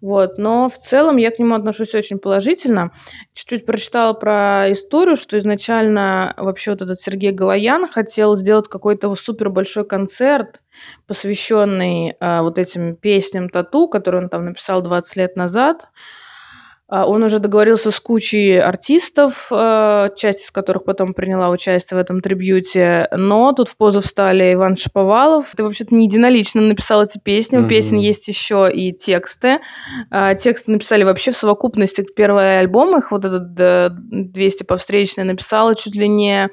Вот. 0.00 0.38
Но 0.38 0.68
в 0.68 0.76
целом 0.76 1.16
я 1.16 1.30
к 1.30 1.38
нему 1.38 1.54
отношусь 1.54 1.94
очень 1.94 2.18
положительно. 2.18 2.90
Чуть-чуть 3.32 3.64
прочитала 3.64 4.12
про 4.12 4.72
историю, 4.72 5.16
что 5.16 5.38
изначально 5.38 6.34
вообще 6.36 6.72
вот 6.72 6.82
этот 6.82 7.00
Сергей 7.00 7.30
Галаян 7.30 7.86
хотел 7.88 8.36
сделать 8.36 8.68
какой-то 8.68 9.14
супер 9.14 9.50
большой 9.50 9.86
концерт, 9.86 10.62
посвященный 11.06 12.16
э, 12.18 12.40
вот 12.40 12.58
этим 12.58 12.96
песням 12.96 13.48
Тату, 13.48 13.86
которые 13.86 14.22
он 14.24 14.28
там 14.28 14.46
написал 14.46 14.82
20 14.82 15.16
лет 15.16 15.36
назад. 15.36 15.88
А, 16.86 17.06
он 17.06 17.22
уже 17.22 17.38
договорился 17.38 17.90
с 17.90 17.98
кучей 17.98 18.58
артистов, 18.58 19.48
а, 19.50 20.10
часть 20.10 20.44
из 20.44 20.50
которых 20.50 20.84
потом 20.84 21.14
приняла 21.14 21.48
участие 21.48 21.96
в 21.96 22.00
этом 22.00 22.20
трибьюте, 22.20 23.08
но 23.10 23.52
тут 23.52 23.68
в 23.68 23.76
позу 23.76 24.02
встали 24.02 24.52
Иван 24.52 24.76
Шаповалов. 24.76 25.52
Ты 25.56 25.64
вообще-то 25.64 25.94
не 25.94 26.06
единолично 26.06 26.60
написал 26.60 27.02
эти 27.02 27.18
песни, 27.18 27.56
у 27.56 27.66
песен 27.66 27.96
есть 27.96 28.28
еще 28.28 28.70
и 28.72 28.92
тексты. 28.92 29.60
А, 30.10 30.34
тексты 30.34 30.72
написали 30.72 31.04
вообще 31.04 31.30
в 31.30 31.36
совокупности. 31.36 32.04
Первый 32.14 32.58
альбом 32.58 32.98
их, 32.98 33.10
вот 33.10 33.24
этот 33.24 33.54
200 33.54 34.64
по 34.64 34.76
встречной 34.76 35.24
написала 35.24 35.74
чуть 35.74 35.94
ли 35.94 36.06
не 36.06 36.50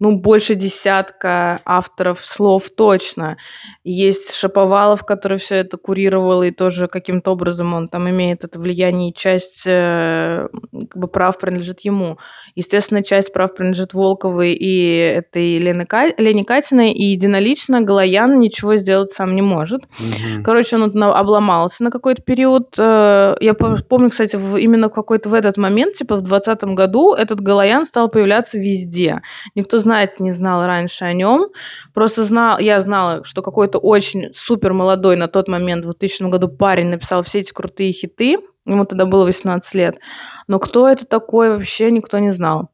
ну, 0.00 0.16
больше 0.16 0.54
десятка 0.54 1.60
авторов 1.64 2.20
слов 2.20 2.70
точно. 2.70 3.36
Есть 3.82 4.34
Шаповалов, 4.34 5.04
который 5.04 5.38
все 5.38 5.56
это 5.56 5.76
курировал, 5.76 6.42
и 6.42 6.52
тоже 6.52 6.86
каким-то 6.86 7.32
образом 7.32 7.74
он 7.74 7.88
там 7.88 8.08
имеет 8.08 8.44
это 8.44 8.60
влияние, 8.60 9.10
и 9.10 9.14
часть 9.14 9.64
э, 9.66 10.46
как 10.72 10.96
бы, 10.96 11.08
прав 11.08 11.38
принадлежит 11.38 11.80
ему. 11.80 12.18
Естественно, 12.54 13.02
часть 13.02 13.32
прав 13.32 13.54
принадлежит 13.54 13.92
Волковой 13.92 14.52
и 14.52 14.88
этой 14.88 15.58
Лене, 15.58 15.84
Ка... 15.84 16.14
Лене 16.16 16.44
Катиной, 16.44 16.92
и 16.92 17.06
единолично 17.06 17.80
Галаян 17.80 18.38
ничего 18.38 18.76
сделать 18.76 19.10
сам 19.10 19.34
не 19.34 19.42
может. 19.42 19.82
Угу. 19.84 20.44
Короче, 20.44 20.76
он 20.76 21.02
обломался 21.02 21.82
на 21.82 21.90
какой-то 21.90 22.22
период. 22.22 22.74
Э, 22.78 23.34
я 23.40 23.54
помню, 23.54 24.10
кстати, 24.10 24.36
именно 24.36 24.88
какой-то 24.88 25.28
в 25.28 25.34
этот 25.34 25.56
момент, 25.56 25.96
типа 25.96 26.16
в 26.16 26.22
2020 26.22 26.76
году, 26.76 27.14
этот 27.14 27.40
Галаян 27.40 27.84
стал 27.84 28.08
появляться 28.08 28.58
везде. 28.58 29.22
Никто 29.56 29.78
знать 29.88 30.20
не 30.20 30.32
знала 30.32 30.66
раньше 30.66 31.06
о 31.06 31.14
нем. 31.14 31.46
Просто 31.94 32.24
знал, 32.24 32.58
я 32.58 32.80
знала, 32.82 33.24
что 33.24 33.40
какой-то 33.40 33.78
очень 33.78 34.34
супер 34.34 34.74
молодой 34.74 35.16
на 35.16 35.28
тот 35.28 35.48
момент, 35.48 35.84
в 35.84 35.88
2000 35.88 36.28
году 36.28 36.48
парень 36.48 36.88
написал 36.88 37.22
все 37.22 37.38
эти 37.38 37.52
крутые 37.52 37.92
хиты. 37.92 38.36
Ему 38.66 38.84
тогда 38.84 39.06
было 39.06 39.24
18 39.24 39.74
лет. 39.74 39.98
Но 40.46 40.58
кто 40.58 40.86
это 40.86 41.06
такой, 41.06 41.48
вообще 41.50 41.90
никто 41.90 42.18
не 42.18 42.32
знал. 42.32 42.68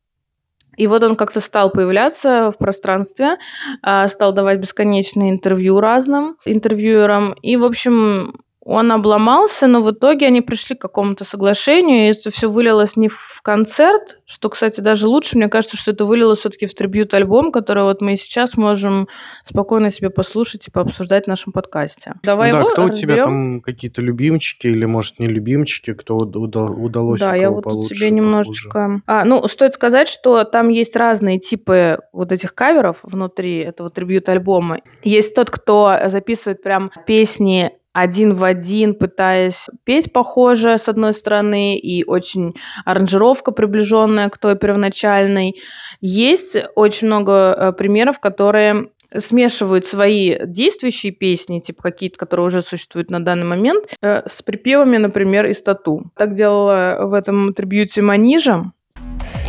И 0.76 0.88
вот 0.88 1.04
он 1.04 1.14
как-то 1.14 1.38
стал 1.38 1.70
появляться 1.70 2.50
в 2.50 2.58
пространстве, 2.58 3.36
а, 3.80 4.08
стал 4.08 4.32
давать 4.32 4.58
бесконечные 4.58 5.30
интервью 5.30 5.78
разным 5.78 6.36
интервьюерам. 6.44 7.34
И, 7.42 7.56
в 7.56 7.64
общем, 7.64 8.40
он 8.64 8.90
обломался, 8.92 9.66
но 9.66 9.82
в 9.82 9.90
итоге 9.90 10.26
они 10.26 10.40
пришли 10.40 10.74
к 10.74 10.80
какому-то 10.80 11.24
соглашению, 11.24 12.06
и 12.08 12.10
это 12.10 12.30
все 12.30 12.48
вылилось 12.48 12.96
не 12.96 13.08
в 13.08 13.40
концерт, 13.42 14.18
что, 14.24 14.48
кстати, 14.48 14.80
даже 14.80 15.06
лучше, 15.06 15.36
мне 15.36 15.48
кажется, 15.48 15.76
что 15.76 15.90
это 15.90 16.06
вылилось 16.06 16.40
все-таки 16.40 16.66
в 16.66 16.74
трибют-альбом, 16.74 17.52
который 17.52 17.82
вот 17.82 18.00
мы 18.00 18.16
сейчас 18.16 18.56
можем 18.56 19.08
спокойно 19.44 19.90
себе 19.90 20.08
послушать 20.08 20.66
и 20.66 20.70
пообсуждать 20.70 21.24
в 21.24 21.28
нашем 21.28 21.52
подкасте. 21.52 22.14
Давай 22.22 22.52
да, 22.52 22.60
его 22.60 22.70
кто 22.70 22.86
разберем. 22.86 22.96
у 22.96 23.00
тебя 23.00 23.24
там 23.24 23.60
какие-то 23.60 24.00
любимчики 24.00 24.66
или, 24.66 24.86
может, 24.86 25.18
не 25.18 25.26
любимчики, 25.26 25.92
кто 25.92 26.16
удалось 26.16 27.20
Да, 27.20 27.34
я 27.34 27.50
вот 27.50 27.64
тут 27.64 27.88
себе 27.88 28.10
немножечко... 28.10 29.02
А, 29.06 29.24
ну, 29.24 29.46
стоит 29.46 29.74
сказать, 29.74 30.08
что 30.08 30.44
там 30.44 30.70
есть 30.70 30.96
разные 30.96 31.38
типы 31.38 31.98
вот 32.12 32.32
этих 32.32 32.54
каверов 32.54 32.98
внутри 33.02 33.58
этого 33.58 33.90
трибют-альбома. 33.90 34.80
Есть 35.02 35.34
тот, 35.34 35.50
кто 35.50 35.96
записывает 36.06 36.62
прям 36.62 36.90
песни 37.06 37.72
один 37.94 38.34
в 38.34 38.44
один, 38.44 38.94
пытаясь 38.94 39.68
петь 39.84 40.12
похоже, 40.12 40.76
с 40.76 40.88
одной 40.88 41.14
стороны, 41.14 41.78
и 41.78 42.04
очень 42.04 42.54
аранжировка 42.84 43.52
приближенная 43.52 44.28
к 44.28 44.36
той 44.36 44.56
первоначальной. 44.56 45.54
Есть 46.00 46.56
очень 46.74 47.06
много 47.06 47.32
э, 47.32 47.72
примеров, 47.72 48.18
которые 48.18 48.88
смешивают 49.16 49.86
свои 49.86 50.36
действующие 50.44 51.12
песни, 51.12 51.60
типа 51.60 51.82
какие-то, 51.84 52.18
которые 52.18 52.46
уже 52.46 52.62
существуют 52.62 53.10
на 53.10 53.24
данный 53.24 53.46
момент, 53.46 53.84
э, 54.02 54.28
с 54.28 54.42
припевами, 54.42 54.96
например, 54.96 55.46
из 55.46 55.62
тату. 55.62 56.10
Так 56.16 56.34
делала 56.34 56.98
в 57.02 57.14
этом 57.14 57.54
трибьюте 57.54 58.02
Манижа. 58.02 58.72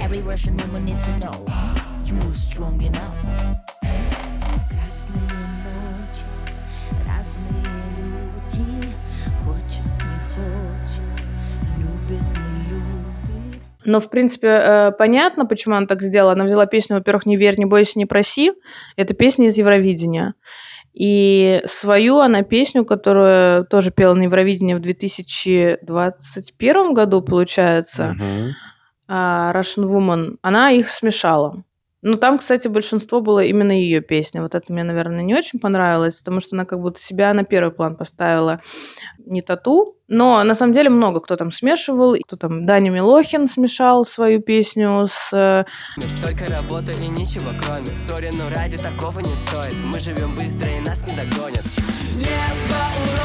Every 0.06 0.22
Но, 13.86 14.00
в 14.00 14.10
принципе, 14.10 14.48
э, 14.48 14.92
понятно, 14.98 15.46
почему 15.46 15.76
она 15.76 15.86
так 15.86 16.02
сделала. 16.02 16.32
Она 16.34 16.46
взяла 16.46 16.66
песню, 16.66 16.98
во-первых, 16.98 17.26
«Не 17.26 17.36
верь, 17.38 17.58
не 17.58 17.66
бойся, 17.66 18.00
не 18.00 18.06
проси». 18.06 18.54
Это 18.96 19.14
песня 19.14 19.48
из 19.48 19.58
Евровидения. 19.58 20.36
И 20.94 21.62
свою 21.66 22.20
она 22.20 22.42
песню, 22.42 22.86
которую 22.86 23.66
тоже 23.66 23.92
пела 23.92 24.14
на 24.14 24.24
Евровидении 24.24 24.76
в 24.76 24.80
2021 24.80 26.94
году, 26.94 27.22
получается, 27.22 28.16
uh-huh. 28.18 28.52
Russian 29.54 29.84
Woman, 29.84 30.38
она 30.42 30.72
их 30.72 30.90
смешала. 30.90 31.65
Ну, 32.08 32.18
там, 32.18 32.38
кстати, 32.38 32.68
большинство 32.68 33.20
было 33.20 33.44
именно 33.44 33.72
ее 33.72 34.00
песни. 34.00 34.40
Вот 34.40 34.54
это 34.54 34.72
мне, 34.72 34.84
наверное, 34.84 35.24
не 35.24 35.34
очень 35.34 35.60
понравилось, 35.60 36.20
потому 36.20 36.40
что 36.40 36.56
она 36.56 36.64
как 36.64 36.80
будто 36.80 37.02
себя 37.02 37.34
на 37.34 37.44
первый 37.44 37.72
план 37.72 37.96
поставила 37.96 38.62
не 39.26 39.42
тату. 39.42 39.96
Но 40.08 40.44
на 40.44 40.54
самом 40.54 40.74
деле 40.74 40.92
много 40.92 41.20
кто 41.20 41.36
там 41.36 41.52
смешивал. 41.52 42.16
Кто 42.24 42.36
там 42.36 42.68
Даня 42.68 42.92
Милохин 42.92 43.48
смешал 43.48 44.06
свою 44.06 44.40
песню 44.40 45.08
с... 45.10 45.34
Э, 45.34 45.66
Только 46.24 46.46
работа 46.46 46.92
и 46.92 47.08
ничего 47.08 47.50
кроме. 47.60 47.98
Сори, 47.98 48.30
но 48.38 48.50
ради 48.50 48.78
такого 48.78 49.18
не 49.22 49.34
стоит. 49.34 49.76
Мы 49.82 50.00
живем 50.00 50.36
быстро 50.36 50.70
и 50.70 50.82
нас 50.82 51.08
не 51.08 51.16
догонят. 51.16 51.66
Небо 52.14 52.82
уронит, 53.02 53.25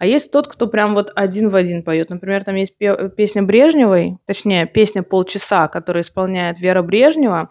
А 0.00 0.06
есть 0.06 0.30
тот, 0.32 0.48
кто 0.48 0.66
прям 0.66 0.94
вот 0.94 1.12
один 1.14 1.50
в 1.50 1.56
один 1.56 1.82
поет. 1.82 2.08
Например, 2.08 2.42
там 2.42 2.54
есть 2.54 2.74
песня 2.76 3.42
Брежневой, 3.42 4.16
точнее, 4.24 4.64
песня 4.66 5.02
«Полчаса», 5.02 5.68
которую 5.68 6.02
исполняет 6.02 6.58
Вера 6.58 6.82
Брежнева. 6.82 7.50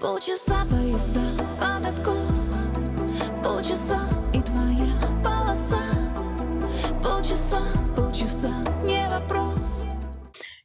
Полчаса 0.00 0.64
поезда 0.70 1.20
под 1.60 1.86
откос, 1.86 2.70
полчаса 3.44 4.00
и 4.32 4.40
твоя 4.40 4.94
полоса, 5.22 5.76
полчаса. 7.02 7.58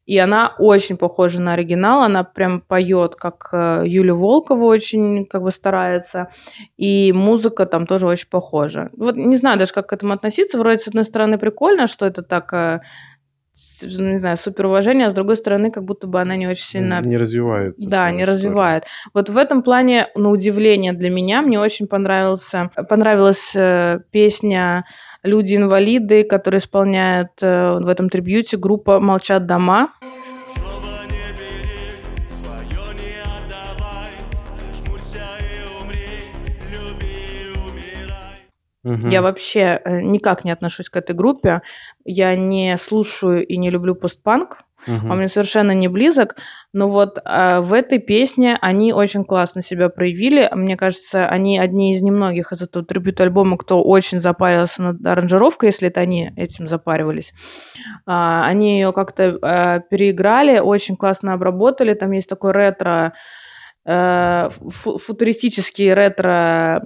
И 0.05 0.17
она 0.17 0.53
очень 0.59 0.97
похожа 0.97 1.41
на 1.41 1.53
оригинал, 1.53 2.01
она 2.01 2.23
прям 2.23 2.61
поет, 2.61 3.15
как 3.15 3.49
э, 3.53 3.83
Юля 3.85 4.13
Волкова 4.13 4.65
очень 4.65 5.25
как 5.25 5.43
бы 5.43 5.51
старается, 5.51 6.29
и 6.75 7.13
музыка 7.13 7.65
там 7.65 7.87
тоже 7.87 8.07
очень 8.07 8.27
похожа. 8.29 8.89
Вот 8.97 9.15
не 9.15 9.37
знаю 9.37 9.57
даже, 9.57 9.73
как 9.73 9.87
к 9.89 9.93
этому 9.93 10.13
относиться, 10.13 10.59
вроде 10.59 10.79
с 10.79 10.87
одной 10.87 11.05
стороны 11.05 11.37
прикольно, 11.37 11.87
что 11.87 12.05
это 12.05 12.21
так 12.21 12.51
э, 12.53 12.81
не 13.83 14.17
знаю, 14.17 14.37
супер 14.37 14.65
уважение, 14.65 15.07
а 15.07 15.09
с 15.09 15.13
другой 15.13 15.37
стороны, 15.37 15.71
как 15.71 15.83
будто 15.83 16.07
бы 16.07 16.19
она 16.19 16.35
не 16.35 16.47
очень 16.47 16.65
сильно... 16.65 17.01
Не 17.01 17.17
развивает. 17.17 17.75
Да, 17.77 18.11
не 18.11 18.25
развивает. 18.25 18.85
Вот 19.13 19.29
в 19.29 19.37
этом 19.37 19.63
плане, 19.63 20.09
на 20.15 20.29
удивление 20.29 20.93
для 20.93 21.09
меня, 21.09 21.41
мне 21.41 21.59
очень 21.59 21.87
понравился, 21.87 22.71
понравилась 22.89 23.53
э, 23.55 23.99
песня 24.11 24.85
люди-инвалиды, 25.23 26.23
которые 26.23 26.59
исполняют 26.59 27.31
э, 27.41 27.77
в 27.79 27.87
этом 27.87 28.09
трибьюте 28.09 28.57
группа 28.57 28.99
«Молчат 28.99 29.45
дома». 29.45 29.93
Угу. 38.85 39.07
Я 39.07 39.21
вообще 39.21 39.81
э, 39.83 40.01
никак 40.01 40.43
не 40.43 40.51
отношусь 40.51 40.89
к 40.89 40.97
этой 40.97 41.15
группе. 41.15 41.61
Я 42.03 42.35
не 42.35 42.77
слушаю 42.77 43.45
и 43.45 43.55
не 43.55 43.69
люблю 43.69 43.95
постпанк. 43.95 44.57
Угу. 44.87 45.09
Он 45.09 45.17
мне 45.17 45.29
совершенно 45.29 45.71
не 45.71 45.87
близок. 45.87 46.35
Но 46.73 46.87
вот 46.87 47.19
э, 47.23 47.59
в 47.59 47.73
этой 47.73 47.99
песне 47.99 48.57
они 48.61 48.93
очень 48.93 49.23
классно 49.23 49.61
себя 49.61 49.89
проявили. 49.89 50.49
Мне 50.53 50.75
кажется, 50.77 51.27
они 51.27 51.59
одни 51.59 51.93
из 51.93 52.01
немногих 52.01 52.51
из 52.51 52.61
этого 52.61 52.85
трибют-альбома, 52.85 53.57
кто 53.57 53.81
очень 53.81 54.19
запарился 54.19 54.81
над 54.81 55.05
аранжировкой, 55.05 55.69
если 55.69 55.87
это 55.87 56.01
они 56.01 56.31
этим 56.35 56.67
запаривались. 56.67 57.33
Э, 58.07 58.41
они 58.43 58.75
ее 58.75 58.93
как-то 58.93 59.23
э, 59.41 59.81
переиграли, 59.89 60.59
очень 60.59 60.95
классно 60.95 61.33
обработали. 61.33 61.93
Там 61.93 62.11
есть 62.11 62.29
такой 62.29 62.51
ретро 62.51 63.13
Э, 63.85 64.49
футуристический 64.69 65.93
ретро 65.93 66.81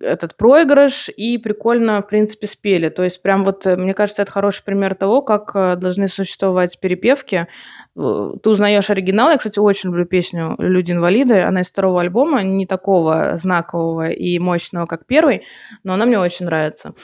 этот 0.00 0.36
проигрыш 0.36 1.08
и 1.16 1.38
прикольно, 1.38 2.02
в 2.02 2.08
принципе, 2.08 2.48
спели. 2.48 2.88
То 2.88 3.04
есть 3.04 3.22
прям 3.22 3.44
вот, 3.44 3.64
э, 3.64 3.76
мне 3.76 3.94
кажется, 3.94 4.22
это 4.22 4.32
хороший 4.32 4.64
пример 4.64 4.96
того, 4.96 5.22
как 5.22 5.52
э, 5.54 5.76
должны 5.76 6.08
существовать 6.08 6.80
перепевки. 6.80 7.46
Ты 7.94 8.50
узнаешь 8.50 8.90
оригинал. 8.90 9.30
Я, 9.30 9.36
кстати, 9.36 9.60
очень 9.60 9.90
люблю 9.90 10.04
песню 10.04 10.56
«Люди-инвалиды». 10.58 11.42
Она 11.42 11.60
из 11.60 11.70
второго 11.70 12.00
альбома, 12.00 12.42
не 12.42 12.66
такого 12.66 13.36
знакового 13.36 14.08
и 14.08 14.36
мощного, 14.40 14.86
как 14.86 15.06
первый, 15.06 15.44
но 15.84 15.92
она 15.92 16.06
мне 16.06 16.18
очень 16.18 16.46
нравится. 16.46 16.94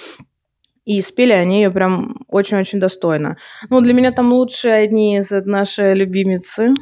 И 0.85 1.01
спели 1.01 1.33
они 1.33 1.63
ее 1.63 1.71
прям 1.71 2.25
очень-очень 2.27 2.81
достойно. 2.81 3.37
Ну, 3.71 3.81
для 3.83 3.93
меня 3.93 4.11
там 4.11 4.33
лучшие 4.33 4.75
одни 4.75 5.19
из 5.19 5.31
наши 5.31 5.95
любимицы. 5.95 6.73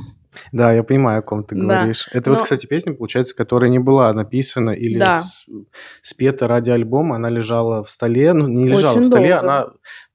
Да, 0.53 0.73
я 0.73 0.83
понимаю, 0.83 1.21
о 1.21 1.23
ком 1.23 1.45
ты 1.45 1.55
говоришь. 1.55 2.09
Да. 2.13 2.19
Это 2.19 2.31
Но... 2.31 2.37
вот, 2.37 2.45
кстати, 2.45 2.67
песня, 2.67 2.95
получается, 2.95 3.35
которая 3.35 3.71
не 3.71 3.79
была 3.79 4.13
написана 4.13 4.71
или 4.71 4.99
да. 4.99 5.23
спета 6.03 6.49
ради 6.49 6.71
альбома, 6.71 7.17
она 7.17 7.29
лежала 7.31 7.83
в 7.83 7.91
столе, 7.91 8.33
ну, 8.33 8.47
не 8.49 8.65
лежала 8.65 8.93
Очень 8.93 9.03
в 9.03 9.05
столе, 9.05 9.33
долго. 9.33 9.47
она 9.47 9.67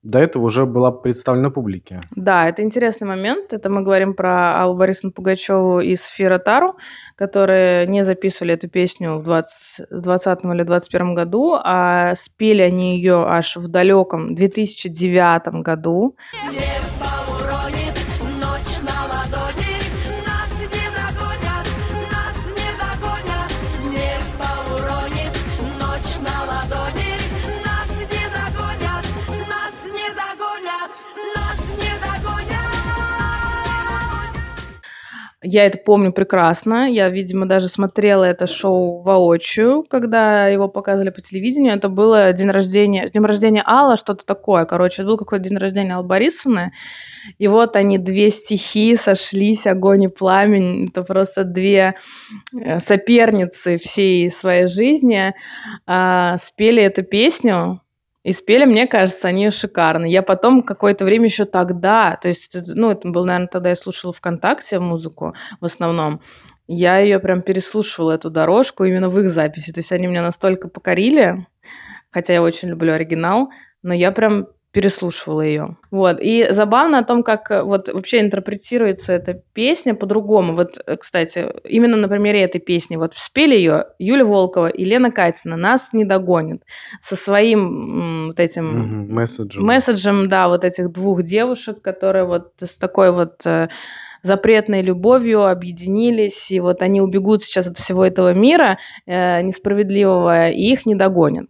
до 0.04 0.20
этого 0.20 0.46
уже 0.46 0.66
была 0.66 0.92
представлена 0.92 1.51
публике. 1.51 2.00
Да, 2.16 2.50
это 2.50 2.63
интересный 2.63 3.08
момент. 3.08 3.54
Это 3.54 3.70
мы 3.70 3.82
говорим 3.82 4.16
про 4.16 4.62
Аллу 4.62 4.75
Борисовну 4.75 5.12
Пугачеву 5.12 5.80
и 5.80 5.96
Сфера 5.96 6.40
Тару, 6.40 6.78
которые 7.16 7.86
не 7.88 8.04
записывали 8.04 8.56
эту 8.56 8.68
песню 8.68 9.20
в 9.20 9.24
2020 9.24 10.40
или 10.46 10.63
2021 10.63 11.13
году, 11.13 11.58
а 11.63 12.16
спели 12.16 12.62
они 12.62 12.98
ее 12.98 13.25
аж 13.28 13.58
в 13.58 13.68
далеком 13.68 14.34
2009 14.34 15.62
году. 15.62 16.16
Небо 16.51 17.11
я 35.51 35.65
это 35.65 35.77
помню 35.77 36.13
прекрасно. 36.13 36.89
Я, 36.89 37.10
видимо, 37.10 37.46
даже 37.46 37.67
смотрела 37.67 38.24
это 38.24 38.48
шоу 38.48 39.01
воочию, 39.01 39.84
когда 39.89 40.48
его 40.48 40.70
показывали 40.70 41.10
по 41.10 41.20
телевидению. 41.22 41.74
Это 41.74 41.89
было 41.89 42.31
день 42.31 42.50
рождения, 42.50 43.10
день 43.10 43.24
рождения 43.24 43.62
Алла, 43.65 43.98
что-то 43.98 44.25
такое. 44.25 44.63
Короче, 44.63 45.01
это 45.01 45.12
был 45.12 45.17
какой-то 45.17 45.50
день 45.50 45.58
рождения 45.58 45.96
Аллы 45.96 46.08
Борисовны. 46.08 46.72
И 47.38 47.50
вот 47.50 47.75
они, 47.75 47.98
две 47.98 48.29
стихи 48.29 48.96
сошлись, 48.96 49.67
огонь 49.67 50.03
и 50.03 50.08
пламень. 50.08 50.88
Это 50.88 51.03
просто 51.03 51.43
две 51.43 51.96
э, 52.58 52.79
соперницы 52.79 53.77
всей 53.77 54.31
своей 54.31 54.67
жизни 54.67 55.34
а, 55.86 56.38
спели 56.38 56.81
эту 56.81 57.03
песню. 57.03 57.81
И 58.24 58.34
спели, 58.34 58.66
мне 58.66 58.86
кажется, 58.86 59.28
они 59.28 59.50
шикарно. 59.50 60.06
Я 60.06 60.22
потом 60.22 60.62
какое-то 60.62 61.06
время 61.06 61.25
еще 61.25 61.46
тогда, 61.46 62.18
то 62.22 62.28
есть, 62.28 62.56
ну, 62.75 62.92
это 62.92 63.10
был, 63.10 63.25
наверное, 63.25 63.48
тогда 63.48 63.70
я 63.70 63.75
слушала 63.75 64.13
ВКонтакте 64.13 64.80
музыку 64.80 65.34
в 65.60 65.66
основном, 65.66 66.22
я 66.68 67.00
ее 67.00 67.20
прям 67.20 67.42
переслушивала, 67.42 68.12
эту 68.13 68.30
дорожку, 68.30 68.86
именно 68.86 69.10
в 69.10 69.20
их 69.20 69.30
записи. 69.30 69.74
То 69.74 69.80
есть 69.80 69.92
они 69.92 70.08
меня 70.08 70.22
настолько 70.22 70.70
покорили, 70.70 71.48
хотя 72.12 72.34
я 72.34 72.42
очень 72.42 72.70
люблю 72.70 72.94
оригинал, 72.94 73.51
но 73.82 73.94
я 73.94 74.12
прям 74.12 74.48
переслушивала 74.72 75.42
ее. 75.42 75.78
Вот. 75.92 76.20
И 76.22 76.48
забавно 76.51 77.00
о 77.00 77.04
том, 77.04 77.24
как 77.24 77.51
э, 77.51 77.62
вот 77.62 77.90
вообще 77.90 78.22
интерпретируется 78.22 79.12
эта 79.12 79.42
песня 79.54 79.94
по-другому. 79.94 80.56
Вот, 80.56 80.78
э, 80.86 80.96
кстати, 80.96 81.51
именно 81.66 81.98
на 81.98 82.08
примере 82.08 82.42
этой 82.42 82.60
песни. 82.60 82.96
Вот 82.96 83.13
спели 83.16 83.54
ее 83.54 83.88
Юля 84.00 84.24
Волкова 84.24 84.68
и 84.68 84.86
Лена 84.86 85.12
Катина. 85.12 85.58
Нас 85.58 85.92
не 85.92 86.06
догонит. 86.06 86.63
Со 87.01 87.16
своим 87.16 88.28
вот 88.28 88.40
этим 88.40 89.08
mm-hmm. 89.10 89.13
месседжем. 89.13 89.66
месседжем, 89.66 90.28
да, 90.30 90.48
вот 90.48 90.63
этих 90.63 90.92
двух 90.92 91.24
девушек, 91.24 91.82
которые 91.82 92.24
вот 92.24 92.54
с 92.62 92.78
такой 92.78 93.12
вот 93.12 93.46
э, 93.46 93.68
запретной 94.24 94.82
любовью 94.82 95.46
объединились, 95.46 96.51
и 96.51 96.60
вот 96.60 96.82
они 96.82 97.01
убегут 97.01 97.44
сейчас 97.44 97.68
от 97.68 97.78
всего 97.78 98.06
этого 98.06 98.34
мира 98.34 98.78
э, 99.06 99.42
несправедливого, 99.42 100.50
и 100.50 100.62
их 100.62 100.86
не 100.86 100.96
догонят. 100.96 101.48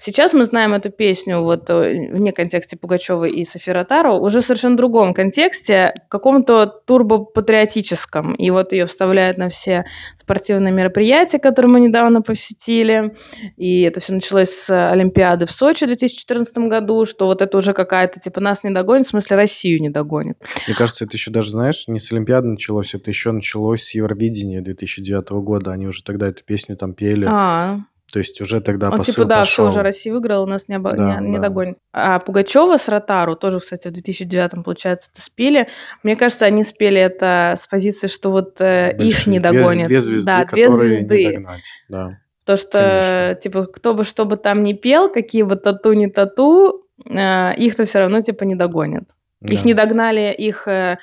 Сейчас 0.00 0.32
мы 0.32 0.44
знаем 0.44 0.74
эту 0.74 0.90
песню 0.90 1.40
вот 1.40 1.68
э, 1.70 2.10
вне 2.12 2.30
контексте 2.30 2.76
Пугачева 2.76 3.24
и 3.24 3.44
Софи 3.44 3.72
Таро 3.88 4.16
уже 4.20 4.40
в 4.40 4.44
совершенно 4.44 4.76
другом 4.76 5.12
контексте, 5.12 5.92
каком-то 6.08 6.66
турбопатриотическом. 6.66 8.34
И 8.34 8.48
вот 8.50 8.72
ее 8.72 8.86
вставляют 8.86 9.38
на 9.38 9.48
все 9.48 9.86
спортивные 10.16 10.72
мероприятия, 10.72 11.40
которые 11.40 11.72
мы 11.72 11.80
недавно 11.80 12.22
посетили. 12.22 13.16
И 13.56 13.82
это 13.82 13.98
все 13.98 14.12
началось 14.12 14.50
с 14.50 14.70
Олимпиады 14.70 15.46
в 15.46 15.50
Сочи 15.50 15.82
в 15.82 15.88
2014 15.88 16.56
году, 16.58 17.04
что 17.04 17.26
вот 17.26 17.42
это 17.42 17.58
уже 17.58 17.72
какая-то, 17.72 18.20
типа, 18.20 18.40
нас 18.40 18.62
не 18.62 18.70
догонит, 18.70 19.04
в 19.04 19.10
смысле 19.10 19.36
Россию 19.36 19.82
не 19.82 19.90
догонит. 19.90 20.38
Мне 20.68 20.76
кажется, 20.76 21.06
это 21.06 21.16
еще 21.16 21.32
даже, 21.32 21.50
знаешь, 21.50 21.88
не 21.88 21.97
с 21.98 22.12
Олимпиады 22.12 22.48
началось, 22.48 22.94
это 22.94 23.10
еще 23.10 23.32
началось 23.32 23.82
с 23.84 23.94
Евровидения 23.94 24.60
2009 24.62 25.30
года. 25.42 25.72
Они 25.72 25.86
уже 25.86 26.02
тогда 26.02 26.28
эту 26.28 26.44
песню 26.44 26.76
там 26.76 26.94
пели. 26.94 27.26
А, 27.28 27.78
то 28.12 28.18
есть 28.20 28.40
уже 28.40 28.60
тогда 28.62 28.88
Он 28.90 28.96
посыл 28.96 29.14
типа, 29.14 29.24
да, 29.26 29.38
пошел. 29.40 29.68
все, 29.68 29.74
уже 29.74 29.82
Россия 29.82 30.12
выиграла, 30.12 30.42
у 30.42 30.46
нас 30.46 30.68
не, 30.68 30.76
обо... 30.76 30.92
Да, 30.92 31.20
не, 31.20 31.30
не 31.30 31.36
да. 31.36 31.42
догонит. 31.42 31.76
А 31.92 32.18
Пугачева 32.20 32.78
с 32.78 32.88
Ротару, 32.88 33.36
тоже, 33.36 33.60
кстати, 33.60 33.88
в 33.88 33.92
2009 33.92 34.64
получается, 34.64 35.10
это 35.12 35.20
спели. 35.20 35.68
Мне 36.02 36.16
кажется, 36.16 36.46
они 36.46 36.64
спели 36.64 37.00
это 37.00 37.54
с 37.60 37.66
позиции, 37.66 38.06
что 38.06 38.30
вот 38.30 38.60
э, 38.60 38.96
их 38.98 39.26
не 39.26 39.40
две- 39.40 39.52
догонят. 39.52 39.88
Две, 39.88 40.00
звезды, 40.00 40.24
да, 40.26 40.44
две 40.46 40.70
звезды. 40.70 41.24
не 41.26 41.32
догнать. 41.32 41.62
Да. 41.88 42.18
То, 42.46 42.56
что, 42.56 42.78
Конечно. 42.80 43.40
типа, 43.42 43.66
кто 43.66 43.92
бы 43.92 44.04
что 44.04 44.24
бы 44.24 44.38
там 44.38 44.62
ни 44.62 44.72
пел, 44.72 45.10
какие 45.12 45.42
бы 45.42 45.56
тату 45.56 45.92
не 45.92 46.08
тату, 46.08 46.86
э, 47.04 47.54
их-то 47.56 47.84
все 47.84 47.98
равно, 47.98 48.22
типа, 48.22 48.44
не 48.44 48.54
догонят. 48.54 49.04
Их 49.42 49.60
Да. 49.62 49.66
не 49.68 49.74
догнали 49.74 50.32
их 50.36 50.66
э, 50.66 50.96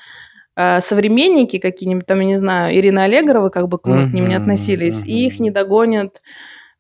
современники 0.56 1.60
какие-нибудь, 1.60 2.06
там, 2.06 2.20
я 2.20 2.26
не 2.26 2.38
знаю, 2.38 2.76
Ирина 2.76 3.04
Аллегрова, 3.04 3.50
как 3.50 3.68
бы 3.68 3.78
к 3.78 3.86
мы 3.86 4.10
к 4.10 4.14
ним 4.14 4.28
не 4.28 4.36
относились, 4.36 5.04
и 5.06 5.26
их 5.28 5.40
не 5.40 5.52
догонят 5.52 6.22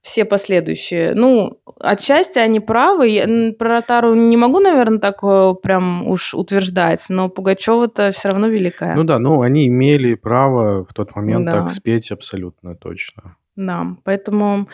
все 0.06 0.24
последующие. 0.24 1.16
Ну, 1.16 1.60
отчасти 1.80 2.38
они 2.38 2.60
правы. 2.60 3.08
Я, 3.08 3.54
про 3.54 3.78
Ротару 3.78 4.14
не 4.14 4.38
могу, 4.38 4.60
наверное, 4.60 5.00
так 5.00 5.18
э, 5.24 5.56
прям 5.64 6.08
уж 6.08 6.36
утверждать, 6.36 7.04
но 7.10 7.28
Пугачева-то 7.28 8.12
все 8.12 8.30
равно 8.30 8.48
великая. 8.48 8.94
Ну 8.96 9.04
да, 9.04 9.18
ну 9.18 9.42
они 9.42 9.68
имели 9.68 10.14
право 10.14 10.86
в 10.86 10.94
тот 10.94 11.16
момент 11.16 11.46
Да. 11.48 11.54
так 11.54 11.72
спеть 11.72 12.12
абсолютно 12.12 12.76
точно. 12.76 13.36
Да, 13.56 13.96
поэтому 14.04 14.68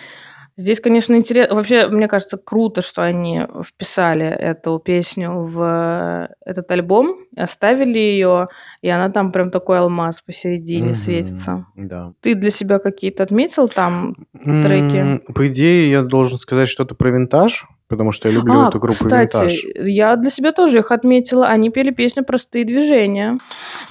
здесь, 0.57 0.79
конечно, 0.79 1.15
интересно. 1.15 1.55
Вообще, 1.55 1.87
мне 1.87 2.07
кажется, 2.07 2.37
круто, 2.37 2.81
что 2.81 3.03
они 3.03 3.41
вписали 3.65 4.25
эту 4.25 4.79
песню 4.79 5.31
в 5.41 6.29
этот 6.45 6.69
альбом, 6.71 7.17
оставили 7.35 7.97
ее, 7.99 8.47
и 8.81 8.89
она 8.89 9.09
там 9.09 9.31
прям 9.31 9.51
такой 9.51 9.79
алмаз 9.79 10.21
посередине 10.21 10.87
Мгм, 10.89 10.95
светится. 10.95 11.65
Да. 11.75 12.13
Ты 12.21 12.35
для 12.35 12.49
себя 12.51 12.79
какие-то 12.79 13.23
отметил 13.23 13.67
там? 13.67 14.15
Треки. 14.43 14.95
М, 14.97 15.21
По 15.33 15.47
идее, 15.47 15.89
я 15.89 16.01
должен 16.03 16.37
сказать 16.37 16.67
что-то 16.67 16.95
про 16.95 17.09
винтаж, 17.09 17.65
потому 17.87 18.11
что 18.11 18.29
я 18.29 18.35
люблю 18.35 18.61
а, 18.65 18.67
эту 18.69 18.79
группу 18.79 19.03
кстати, 19.05 19.35
винтаж. 19.35 19.65
я 19.87 20.15
для 20.15 20.29
себя 20.29 20.51
тоже 20.53 20.79
их 20.79 20.91
отметила. 20.91 21.47
Они 21.47 21.69
пели 21.69 21.91
песню 21.91 22.23
«Простые 22.23 22.65
движения». 22.65 23.37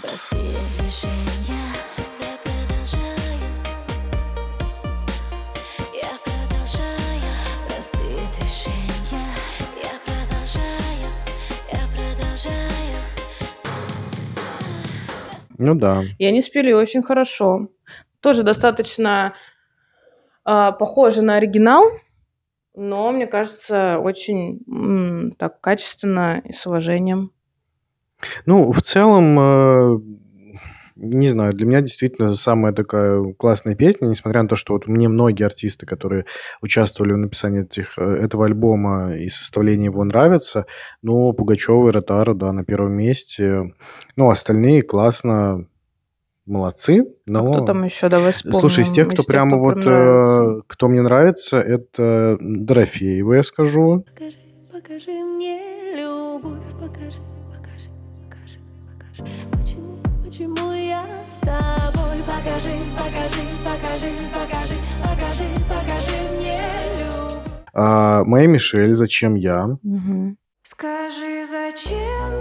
Простые 0.03 0.43
движения, 0.79 1.40
Ну 15.61 15.75
да. 15.75 16.03
И 16.19 16.25
они 16.27 16.43
спели 16.43 16.73
очень 16.73 17.03
хорошо. 17.03 17.69
Тоже 18.21 18.43
достаточно 18.43 19.35
а, 20.45 20.73
похоже 20.73 21.23
на 21.23 21.37
оригинал, 21.37 21.85
но, 22.75 23.11
мне 23.13 23.27
кажется, 23.27 23.99
очень 23.99 24.61
м, 24.69 25.33
так 25.33 25.61
качественно 25.61 26.41
и 26.45 26.53
с 26.53 26.67
уважением. 26.67 27.33
Ну, 28.47 28.73
в 28.73 28.83
целом, 28.83 29.39
э, 29.39 30.01
не 31.03 31.29
знаю, 31.31 31.55
для 31.55 31.67
меня 31.67 31.81
действительно 31.81 32.35
самая 32.35 32.75
такая 32.75 33.33
классная 33.33 33.75
песня, 33.75 34.07
несмотря 34.07 34.43
на 34.43 34.49
то, 34.49 34.57
что 34.57 34.75
вот 34.75 34.87
мне 34.87 35.09
многие 35.09 35.45
артисты, 35.45 35.87
которые 35.87 36.27
участвовали 36.61 37.15
в 37.15 37.17
написании 37.17 37.63
этих, 37.63 37.99
э, 37.99 38.05
этого 38.05 38.45
альбома 38.45 39.17
и 39.17 39.31
составлении 39.31 39.87
его 39.87 40.05
нравятся, 40.05 40.67
но 41.03 41.33
Пугачева 41.33 41.89
и 41.89 41.93
Ротару, 41.93 42.35
да, 42.35 42.53
на 42.53 42.65
первом 42.65 42.93
месте. 42.93 43.73
Ну, 44.17 44.29
остальные 44.29 44.83
классно, 44.83 45.67
молодцы. 46.45 47.01
А 47.01 47.07
Но... 47.27 47.51
кто 47.51 47.65
там 47.65 47.83
еще? 47.85 48.11
Давай 48.11 48.33
вспомним. 48.33 48.61
Слушай, 48.61 48.85
из 48.85 48.91
тех, 48.91 49.09
кто 49.09 49.23
прямо 49.23 49.57
вот, 49.57 49.77
прям 49.77 49.85
нравится. 49.87 50.59
э, 50.59 50.63
кто 50.67 50.89
мне 50.89 51.01
нравится, 51.01 51.61
это 51.61 52.37
Дорофеева, 52.41 53.35
я 53.35 53.43
скажу. 53.43 54.05
Покажи, 54.07 54.37
покажи 54.71 55.13
мне 55.13 55.61
любовь, 55.97 56.61
покажи, 56.79 57.21
покажи, 57.49 57.89
покажи, 58.29 58.59
покажи. 59.25 59.50
Покажи, 62.43 62.71
покажи, 62.97 63.43
покажи, 63.63 64.11
покажи, 64.33 64.75
покажи, 65.03 65.45
покажи 65.69 66.39
мне 66.39 66.59
любовь. 66.99 67.43
А, 67.75 68.25
Моя 68.25 68.47
Мишель, 68.47 68.95
«Зачем 68.95 69.35
я?». 69.35 69.77
Мгм. 69.83 70.39
Скажи, 70.63 71.45
зачем 71.45 72.40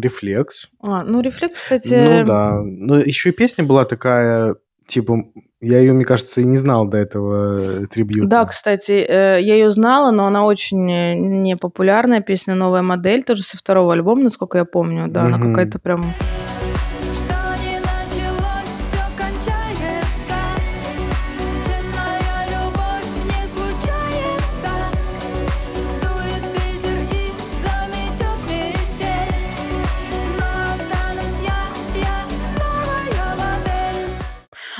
«Рефлекс». 0.00 0.68
А, 0.82 1.04
ну, 1.04 1.20
рефлекс, 1.20 1.60
кстати... 1.60 1.94
Ну 1.94 2.24
да. 2.24 2.60
Ну, 2.62 2.96
еще 2.96 3.28
и 3.28 3.32
песня 3.32 3.64
была 3.64 3.84
такая, 3.84 4.56
типа, 4.86 5.24
я 5.60 5.78
ее, 5.78 5.92
мне 5.92 6.04
кажется, 6.04 6.40
и 6.40 6.44
не 6.44 6.56
знал 6.56 6.86
до 6.86 6.96
этого 6.96 7.82
э, 7.82 7.86
трибьюта. 7.86 8.28
Да, 8.28 8.44
кстати, 8.46 8.92
э, 8.92 9.40
я 9.40 9.54
ее 9.54 9.70
знала, 9.70 10.10
но 10.10 10.26
она 10.26 10.44
очень 10.44 10.90
э, 10.90 11.14
непопулярная 11.16 12.22
песня 12.22 12.54
«Новая 12.54 12.82
модель», 12.82 13.22
тоже 13.24 13.42
со 13.42 13.58
второго 13.58 13.92
альбома, 13.92 14.22
насколько 14.22 14.58
я 14.58 14.64
помню. 14.64 15.08
Да, 15.08 15.22
она 15.24 15.36
Мгм. 15.36 15.50
какая-то 15.50 15.78
прям... 15.78 16.06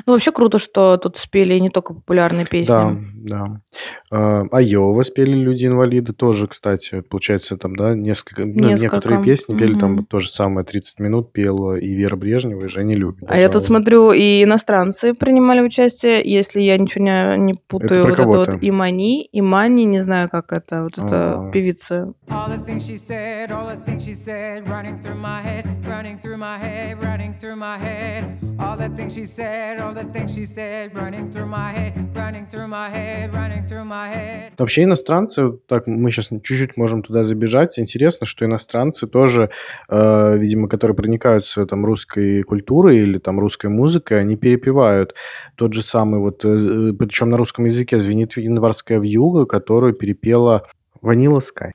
Ну, 0.07 0.13
вообще 0.13 0.33
круто, 0.33 0.59
что 0.59 0.97
тут 0.97 1.17
спели 1.17 1.59
не 1.59 1.71
только 1.71 1.95
популярные 1.95 2.47
песни. 2.47 2.73
Да, 2.73 2.97
да. 3.15 3.61
А, 4.13 4.43
Айова 4.51 5.03
спели 5.03 5.35
люди-инвалиды 5.37 6.13
тоже, 6.13 6.49
кстати. 6.49 7.01
Получается, 7.03 7.57
там, 7.57 7.77
да, 7.77 7.95
несколько, 7.95 8.45
ну, 8.45 8.55
Несколько. 8.55 8.83
некоторые 8.83 9.23
песни 9.23 9.57
пели, 9.57 9.79
там 9.79 9.93
Мгм. 9.93 10.05
то 10.07 10.19
же 10.19 10.29
самое, 10.31 10.67
30 10.67 10.99
минут 10.99 11.33
пела 11.33 11.77
и 11.77 11.93
Вера 11.95 12.17
Брежнева, 12.17 12.65
и 12.65 12.69
Женя 12.69 12.97
Любит. 12.97 13.23
А 13.29 13.39
я 13.39 13.49
тут 13.49 13.63
смотрю, 13.63 14.11
и 14.13 14.43
иностранцы 14.43 15.15
принимали 15.15 15.61
участие, 15.61 16.23
если 16.25 16.61
я 16.61 16.77
ничего 16.77 17.05
не, 17.05 17.37
не 17.39 17.55
путаю. 17.69 18.03
про 18.03 18.05
вот 18.11 18.13
это 18.15 18.23
кого 18.23 18.33
вот? 18.39 18.49
Имани, 18.61 19.29
Имани, 19.33 19.85
не 19.85 20.01
знаю, 20.01 20.29
как 20.29 20.53
это, 20.53 20.83
вот 20.83 20.99
это 20.99 21.47
А. 21.47 21.51
певица. 21.53 22.13
All 22.29 22.49
the 22.49 22.59
things 22.67 22.89
she 22.89 22.97
said, 22.97 23.51
all 23.51 23.67
the 23.67 23.79
things 23.85 23.95
she 24.05 24.07
said, 24.15 24.69
running 24.69 25.01
through 25.01 25.17
my 32.67 32.89
head, 32.89 33.33
running 33.35 33.67
through 33.67 33.85
my 33.85 34.00
Вообще 34.59 34.85
иностранцы, 34.85 35.53
так 35.67 35.87
мы 35.87 36.11
сейчас 36.11 36.29
чуть-чуть 36.29 36.77
можем 36.77 37.03
туда 37.03 37.25
забежать. 37.25 37.79
Интересно, 37.79 38.27
что 38.27 38.45
иностранцы 38.45 39.07
тоже, 39.07 39.51
э, 39.89 40.37
видимо, 40.39 40.69
которые 40.69 40.97
проникаются 40.97 41.65
там 41.67 41.85
русской 41.85 42.43
культурой 42.43 42.99
или 42.99 43.19
там 43.19 43.41
русской 43.41 43.69
музыкой, 43.69 44.21
они 44.21 44.37
перепевают 44.37 45.15
тот 45.57 45.73
же 45.73 45.83
самый 45.83 46.21
вот, 46.21 46.45
э, 46.45 46.93
причем 46.99 47.31
на 47.31 47.37
русском 47.37 47.65
языке 47.65 47.99
звенит 48.01 48.37
январская 48.37 49.01
вьюга, 49.01 49.47
которую 49.47 49.95
перепела 49.95 50.67
Ванила 51.01 51.41
Скай. 51.41 51.73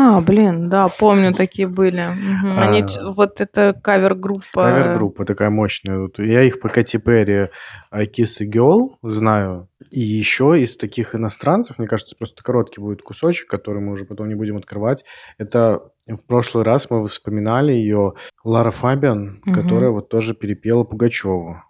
А, 0.00 0.20
блин, 0.20 0.68
да, 0.68 0.88
помню, 0.88 1.34
такие 1.34 1.66
были. 1.66 2.06
Мгм. 2.06 2.58
Они, 2.58 2.82
А. 2.82 3.10
вот 3.10 3.40
это 3.40 3.72
кавер-группа. 3.82 4.42
Кавер-группа 4.54 5.24
такая 5.24 5.50
мощная. 5.50 5.98
Вот 5.98 6.18
я 6.18 6.42
их 6.42 6.60
по 6.60 6.68
Кати 6.68 6.98
Перри 6.98 7.48
I 7.90 8.06
Kiss 8.06 8.40
a 8.40 8.46
Girl 8.46 8.90
знаю. 9.02 9.68
И 9.90 10.00
еще 10.00 10.60
из 10.60 10.76
таких 10.76 11.14
иностранцев, 11.14 11.78
мне 11.78 11.88
кажется, 11.88 12.14
просто 12.18 12.42
короткий 12.42 12.80
будет 12.80 13.02
кусочек, 13.02 13.48
который 13.48 13.80
мы 13.82 13.92
уже 13.92 14.04
потом 14.04 14.28
не 14.28 14.34
будем 14.34 14.56
открывать. 14.56 15.04
Это 15.38 15.82
в 16.06 16.24
прошлый 16.26 16.64
раз 16.64 16.90
мы 16.90 17.06
вспоминали 17.08 17.72
ее 17.72 18.14
Лара 18.44 18.70
Фабиан, 18.70 19.40
Мгм. 19.44 19.54
которая 19.54 19.90
вот 19.90 20.08
тоже 20.08 20.34
перепела 20.34 20.84
Пугачеву. 20.84 21.62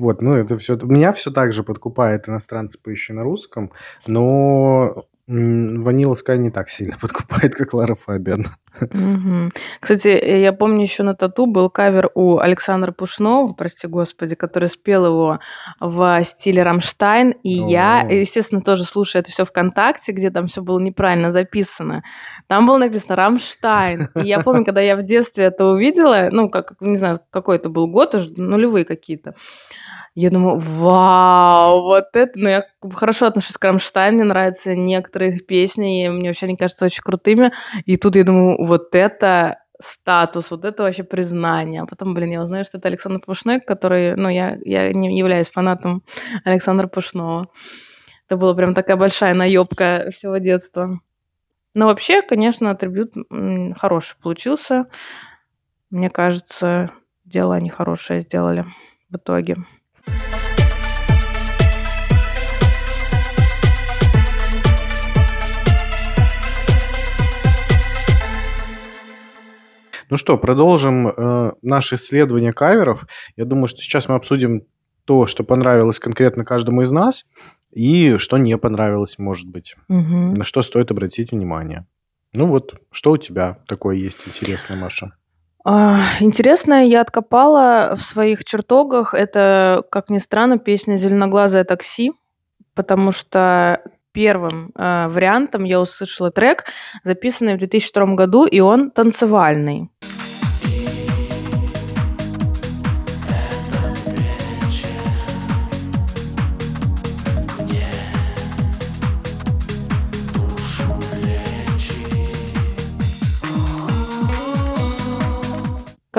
Вот, 0.00 0.22
ну 0.22 0.34
это 0.34 0.56
все... 0.56 0.76
Меня 0.82 1.12
все 1.12 1.30
так 1.30 1.52
же 1.52 1.62
подкупает 1.62 2.26
иностранцы, 2.26 2.80
поющие 2.82 3.14
на 3.14 3.22
русском, 3.22 3.70
но 4.06 5.04
м, 5.30 5.82
Vanilla 5.82 6.14
Sky 6.14 6.38
не 6.38 6.50
так 6.50 6.68
сильно 6.68 6.96
подкупает, 7.00 7.54
как 7.54 7.72
Лара 7.72 7.94
Фабиан. 7.94 8.46
Мгм. 8.80 9.52
Кстати, 9.80 10.08
э, 10.08 10.40
я 10.40 10.52
помню 10.52 10.82
еще 10.82 11.02
на 11.02 11.14
тату 11.14 11.46
был 11.46 11.70
кавер 11.70 12.10
у 12.14 12.38
Александра 12.38 12.92
Пушнова, 12.92 13.52
прости 13.52 13.86
господи, 13.86 14.34
который 14.34 14.68
спел 14.68 15.06
его 15.06 15.38
в 15.78 16.24
стиле 16.24 16.62
Рамштайн. 16.62 17.30
И 17.42 17.50
я, 17.50 18.02
О. 18.02 18.12
естественно, 18.12 18.60
тоже 18.60 18.84
слушаю 18.84 19.20
это 19.20 19.30
все 19.30 19.44
ВКонтакте, 19.44 20.12
где 20.12 20.30
там 20.30 20.46
все 20.46 20.62
было 20.62 20.78
неправильно 20.78 21.30
записано. 21.30 22.02
Там 22.48 22.66
было 22.66 22.78
написано 22.78 23.16
Рамштайн. 23.16 24.08
И 24.16 24.26
я 24.26 24.40
помню, 24.40 24.64
когда 24.64 24.80
я 24.80 24.96
в 24.96 25.02
детстве 25.02 25.44
это 25.44 25.64
увидела, 25.66 26.28
ну, 26.30 26.48
как, 26.50 26.74
не 26.80 26.96
знаю, 26.96 27.20
какой 27.30 27.56
это 27.56 27.68
был 27.68 27.86
год, 27.86 28.14
уже 28.14 28.30
нулевые 28.36 28.84
какие-то. 28.84 29.34
Я 30.14 30.30
думаю, 30.30 30.58
вау, 30.58 31.82
вот 31.82 32.08
это... 32.14 32.32
Ну, 32.34 32.48
я 32.48 32.64
хорошо 32.94 33.26
отношусь 33.26 33.56
к 33.56 33.64
Рамштайн, 33.64 34.14
мне 34.14 34.24
нравятся 34.24 34.74
некоторые 34.74 35.34
их 35.34 35.46
песни, 35.46 36.04
и 36.04 36.08
мне 36.08 36.28
вообще 36.28 36.46
они 36.46 36.56
кажутся 36.56 36.86
очень 36.86 37.02
крутыми. 37.02 37.52
И 37.84 37.96
тут 37.96 38.16
я 38.16 38.24
думаю, 38.24 38.64
вот 38.64 38.94
это 38.94 39.58
статус, 39.80 40.50
вот 40.50 40.64
это 40.64 40.82
вообще 40.82 41.04
признание. 41.04 41.82
А 41.82 41.86
потом, 41.86 42.14
блин, 42.14 42.30
я 42.30 42.42
узнаю, 42.42 42.64
что 42.64 42.78
это 42.78 42.88
Александр 42.88 43.20
Пушной, 43.20 43.60
который, 43.60 44.14
ну, 44.16 44.28
я, 44.28 44.58
я 44.64 44.92
не 44.92 45.16
являюсь 45.18 45.50
фанатом 45.50 46.02
Александра 46.44 46.86
Пушного. 46.86 47.46
Это 48.26 48.36
была 48.36 48.54
прям 48.54 48.74
такая 48.74 48.96
большая 48.96 49.34
наебка 49.34 50.08
всего 50.12 50.36
детства. 50.38 51.00
Но 51.74 51.86
вообще, 51.86 52.22
конечно, 52.22 52.70
атрибют 52.70 53.14
хороший 53.78 54.16
получился. 54.20 54.86
Мне 55.90 56.10
кажется, 56.10 56.90
дело 57.24 57.54
они 57.54 57.70
хорошее 57.70 58.20
сделали 58.20 58.66
в 59.08 59.16
итоге. 59.16 59.56
Ну 70.10 70.16
что, 70.16 70.36
продолжим 70.36 71.08
э, 71.08 71.52
наше 71.62 71.94
исследование 71.94 72.52
каверов. 72.52 73.06
Я 73.36 73.44
думаю, 73.44 73.68
что 73.68 73.80
сейчас 73.80 74.08
мы 74.08 74.16
обсудим 74.16 74.62
то, 75.04 75.26
что 75.26 75.44
понравилось 75.44 76.00
конкретно 76.00 76.44
каждому 76.44 76.82
из 76.82 76.90
нас, 76.90 77.24
и 77.72 78.16
что 78.18 78.36
не 78.36 78.58
понравилось, 78.58 79.18
может 79.18 79.48
быть. 79.48 79.76
Мгм. 79.88 80.34
На 80.34 80.44
что 80.44 80.62
стоит 80.62 80.90
обратить 80.90 81.30
внимание. 81.30 81.86
Ну 82.32 82.46
вот, 82.46 82.74
что 82.90 83.12
у 83.12 83.16
тебя 83.16 83.58
такое 83.66 83.96
есть 83.96 84.18
интересное, 84.26 84.76
Маша? 84.76 85.12
А, 85.64 86.00
Интересное 86.20 86.84
я 86.84 87.02
откопала 87.02 87.94
в 87.96 88.02
своих 88.02 88.44
чертогах. 88.44 89.14
Это, 89.14 89.84
как 89.90 90.10
ни 90.10 90.18
странно, 90.18 90.58
песня 90.58 90.96
«Зеленоглазое 90.96 91.64
такси», 91.64 92.12
потому 92.74 93.12
что 93.12 93.82
первым 94.12 94.72
э, 94.74 95.08
вариантом 95.08 95.64
я 95.64 95.80
услышала 95.80 96.30
трек, 96.30 96.64
записанный 97.04 97.54
в 97.54 97.58
2002 97.58 98.14
году, 98.14 98.44
и 98.44 98.60
он 98.60 98.90
танцевальный. 98.90 99.90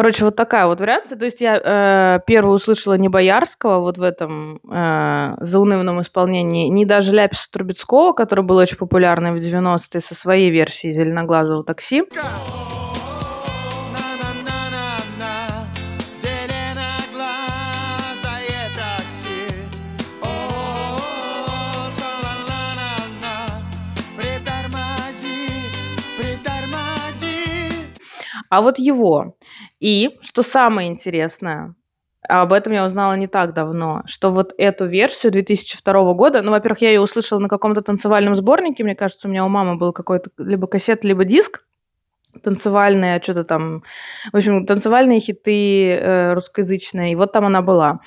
Короче, 0.02 0.26
вот 0.26 0.36
такая 0.36 0.66
вот 0.66 0.80
вариация. 0.80 1.16
То 1.16 1.26
есть 1.26 1.42
я 1.42 1.62
э, 1.64 2.20
первую 2.26 2.56
услышала 2.56 2.96
не 2.96 3.08
Боярского 3.08 3.82
вот 3.82 4.00
в 4.00 4.02
этом 4.02 4.60
э, 4.68 5.36
заунывном 5.42 6.02
исполнении, 6.02 6.70
не 6.70 6.86
даже 6.86 7.12
Ляписа 7.12 7.52
Трубецкого, 7.52 8.14
который 8.14 8.44
был 8.44 8.56
очень 8.56 8.78
популярный 8.78 9.32
в 9.32 9.36
90-е 9.36 10.02
со 10.02 10.16
своей 10.16 10.50
версией 10.50 10.92
«Зеленоглазого 10.92 11.64
такси». 11.64 12.02
На-на-на-на-на, 12.16 12.81
А 28.52 28.62
вот 28.62 28.80
его. 28.80 29.38
И, 29.80 30.20
что 30.22 30.44
самое 30.44 30.90
интересное, 30.90 31.74
об 32.28 32.52
этом 32.52 32.74
я 32.74 32.86
узнала 32.86 33.14
не 33.14 33.28
так 33.28 33.54
давно, 33.54 34.02
что 34.06 34.30
вот 34.30 34.54
эту 34.58 34.86
версию 34.86 35.32
2002 35.32 36.14
года, 36.14 36.42
ну, 36.42 36.52
во-первых, 36.52 36.82
я 36.82 36.90
ее 36.90 37.00
услышала 37.00 37.40
на 37.40 37.48
каком-то 37.48 37.82
танцевальном 37.82 38.36
сборнике, 38.36 38.84
мне 38.84 38.94
кажется, 38.94 39.30
у 39.30 39.32
меня 39.32 39.46
у 39.46 39.48
мамы 39.48 39.78
был 39.78 39.94
какой-то 39.94 40.32
либо 40.38 40.68
кассет, 40.68 41.06
либо 41.06 41.24
диск, 41.24 41.64
танцевальные, 42.44 43.22
что-то 43.24 43.46
там, 43.46 43.84
в 44.34 44.36
общем, 44.36 44.66
танцевальные 44.66 45.22
хиты 45.22 45.94
э, 45.94 46.34
русскоязычные, 46.34 47.14
и 47.14 47.16
вот 47.16 47.32
там 47.32 47.46
она 47.46 47.62
была. 47.62 48.02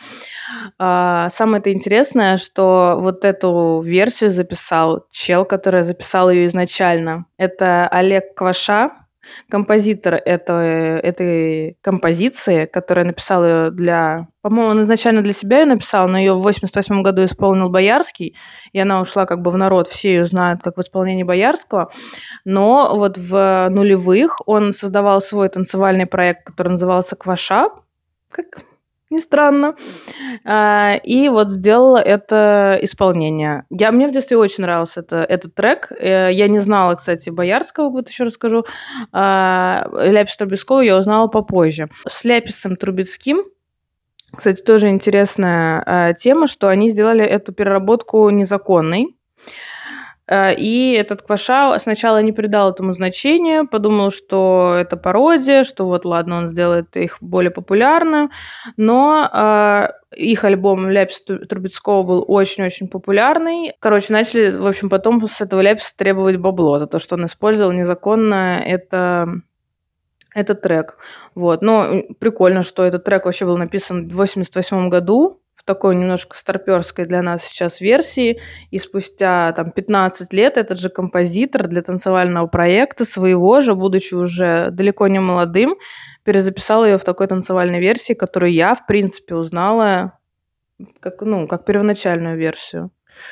А, 0.78 1.30
самое 1.30 1.60
это 1.60 1.72
интересное, 1.72 2.36
что 2.36 2.98
вот 3.00 3.24
эту 3.24 3.80
версию 3.82 4.30
записал 4.30 5.06
чел, 5.10 5.46
который 5.46 5.82
записал 5.82 6.30
ее 6.30 6.46
изначально. 6.48 7.24
Это 7.38 7.88
Олег 7.88 8.34
Кваша, 8.34 9.03
композитор 9.48 10.14
этой, 10.14 11.00
этой 11.00 11.78
композиции, 11.80 12.64
которая 12.64 13.04
написала 13.04 13.44
ее 13.44 13.70
для... 13.70 14.28
По-моему, 14.42 14.70
он 14.70 14.82
изначально 14.82 15.22
для 15.22 15.32
себя 15.32 15.60
ее 15.60 15.66
написал, 15.66 16.08
но 16.08 16.18
ее 16.18 16.34
в 16.34 16.42
88 16.42 17.02
году 17.02 17.24
исполнил 17.24 17.70
Боярский, 17.70 18.36
и 18.72 18.78
она 18.78 19.00
ушла 19.00 19.26
как 19.26 19.40
бы 19.42 19.50
в 19.50 19.56
народ, 19.56 19.88
все 19.88 20.14
ее 20.14 20.26
знают 20.26 20.60
как 20.62 20.76
в 20.76 20.80
исполнении 20.80 21.22
Боярского. 21.22 21.90
Но 22.44 22.94
вот 22.96 23.16
в 23.16 23.68
нулевых 23.70 24.46
он 24.46 24.72
создавал 24.72 25.20
свой 25.20 25.48
танцевальный 25.48 26.06
проект, 26.06 26.44
который 26.46 26.70
назывался 26.70 27.16
«Кваша». 27.16 27.68
Как? 28.30 28.64
Не 29.14 29.20
странно. 29.20 29.74
А, 30.44 30.94
И 31.02 31.28
вот 31.28 31.48
сделала 31.48 31.98
это 31.98 32.78
исполнение. 32.82 33.64
Я, 33.70 33.92
мне 33.92 34.08
в 34.08 34.12
детстве 34.12 34.36
очень 34.36 34.62
нравился 34.62 35.00
это, 35.00 35.24
этот 35.24 35.54
трек. 35.54 35.90
Э, 35.90 36.30
Я 36.32 36.48
не 36.48 36.58
знала, 36.58 36.94
кстати, 36.94 37.30
Боярского, 37.30 37.90
вот 37.90 38.08
еще 38.08 38.24
расскажу. 38.24 38.64
А, 39.12 39.86
Ляпис 39.92 40.36
Трубецкого 40.36 40.80
я 40.80 40.96
узнала 40.96 41.28
попозже. 41.28 41.88
С 42.06 42.24
Ляписом 42.24 42.76
Трубецким 42.76 43.44
кстати, 44.36 44.62
тоже 44.62 44.88
интересная 44.88 45.82
э, 45.86 46.14
тема, 46.14 46.46
что 46.46 46.68
они 46.68 46.90
сделали 46.90 47.24
эту 47.24 47.52
переработку 47.52 48.28
незаконной. 48.30 49.14
Э, 50.26 50.54
И 50.54 50.92
этот 50.92 51.22
Кваша 51.22 51.78
сначала 51.78 52.22
не 52.22 52.32
придал 52.32 52.70
этому 52.70 52.92
значения, 52.92 53.64
подумал, 53.64 54.10
что 54.10 54.74
это 54.78 54.96
пародия, 54.96 55.64
что 55.64 55.86
вот 55.86 56.04
ладно, 56.04 56.38
он 56.38 56.46
сделает 56.48 56.96
их 56.96 57.18
более 57.20 57.50
популярным, 57.50 58.30
но 58.76 59.28
э, 59.32 59.88
их 60.16 60.44
альбом 60.44 60.88
Ляпис 60.88 61.22
Тру- 61.24 61.46
Трубецкого 61.46 62.02
был 62.02 62.24
очень-очень 62.26 62.88
популярный. 62.88 63.72
Короче, 63.80 64.12
начали, 64.12 64.50
в 64.50 64.66
общем, 64.66 64.88
потом 64.88 65.26
с 65.28 65.40
этого 65.40 65.60
Ляписа 65.60 65.96
требовать 65.96 66.36
бабло 66.36 66.78
за 66.78 66.86
то, 66.86 66.98
что 66.98 67.16
он 67.16 67.26
использовал 67.26 67.72
незаконно 67.72 68.62
это 68.64 69.28
этот 70.34 70.62
трек. 70.62 70.98
Вот. 71.34 71.62
Но 71.62 71.84
м, 71.84 72.14
прикольно, 72.18 72.62
что 72.62 72.82
этот 72.82 73.04
трек 73.04 73.24
вообще 73.26 73.44
был 73.44 73.56
написан 73.56 74.08
в 74.08 74.14
88 74.16 74.88
году 74.88 75.40
в 75.64 75.66
такой 75.66 75.94
немножко 75.94 76.36
старперской 76.36 77.06
для 77.06 77.22
нас 77.22 77.42
сейчас 77.42 77.80
версии. 77.80 78.38
И 78.70 78.78
спустя 78.78 79.50
там 79.52 79.70
15 79.70 80.30
лет 80.34 80.58
этот 80.58 80.78
же 80.78 80.90
композитор 80.90 81.68
для 81.68 81.80
танцевального 81.80 82.46
проекта 82.46 83.06
своего 83.06 83.62
же, 83.62 83.74
будучи 83.74 84.12
уже 84.12 84.68
далеко 84.70 85.06
не 85.08 85.20
молодым, 85.20 85.76
перезаписал 86.22 86.84
ее 86.84 86.98
в 86.98 87.04
такой 87.04 87.28
танцевальной 87.28 87.80
версии, 87.80 88.12
которую 88.12 88.52
я, 88.52 88.74
в 88.74 88.86
принципе, 88.86 89.36
узнала 89.36 90.18
как, 91.00 91.22
ну, 91.22 91.48
как 91.48 91.64
первоначальную 91.64 92.36
версию. 92.36 92.90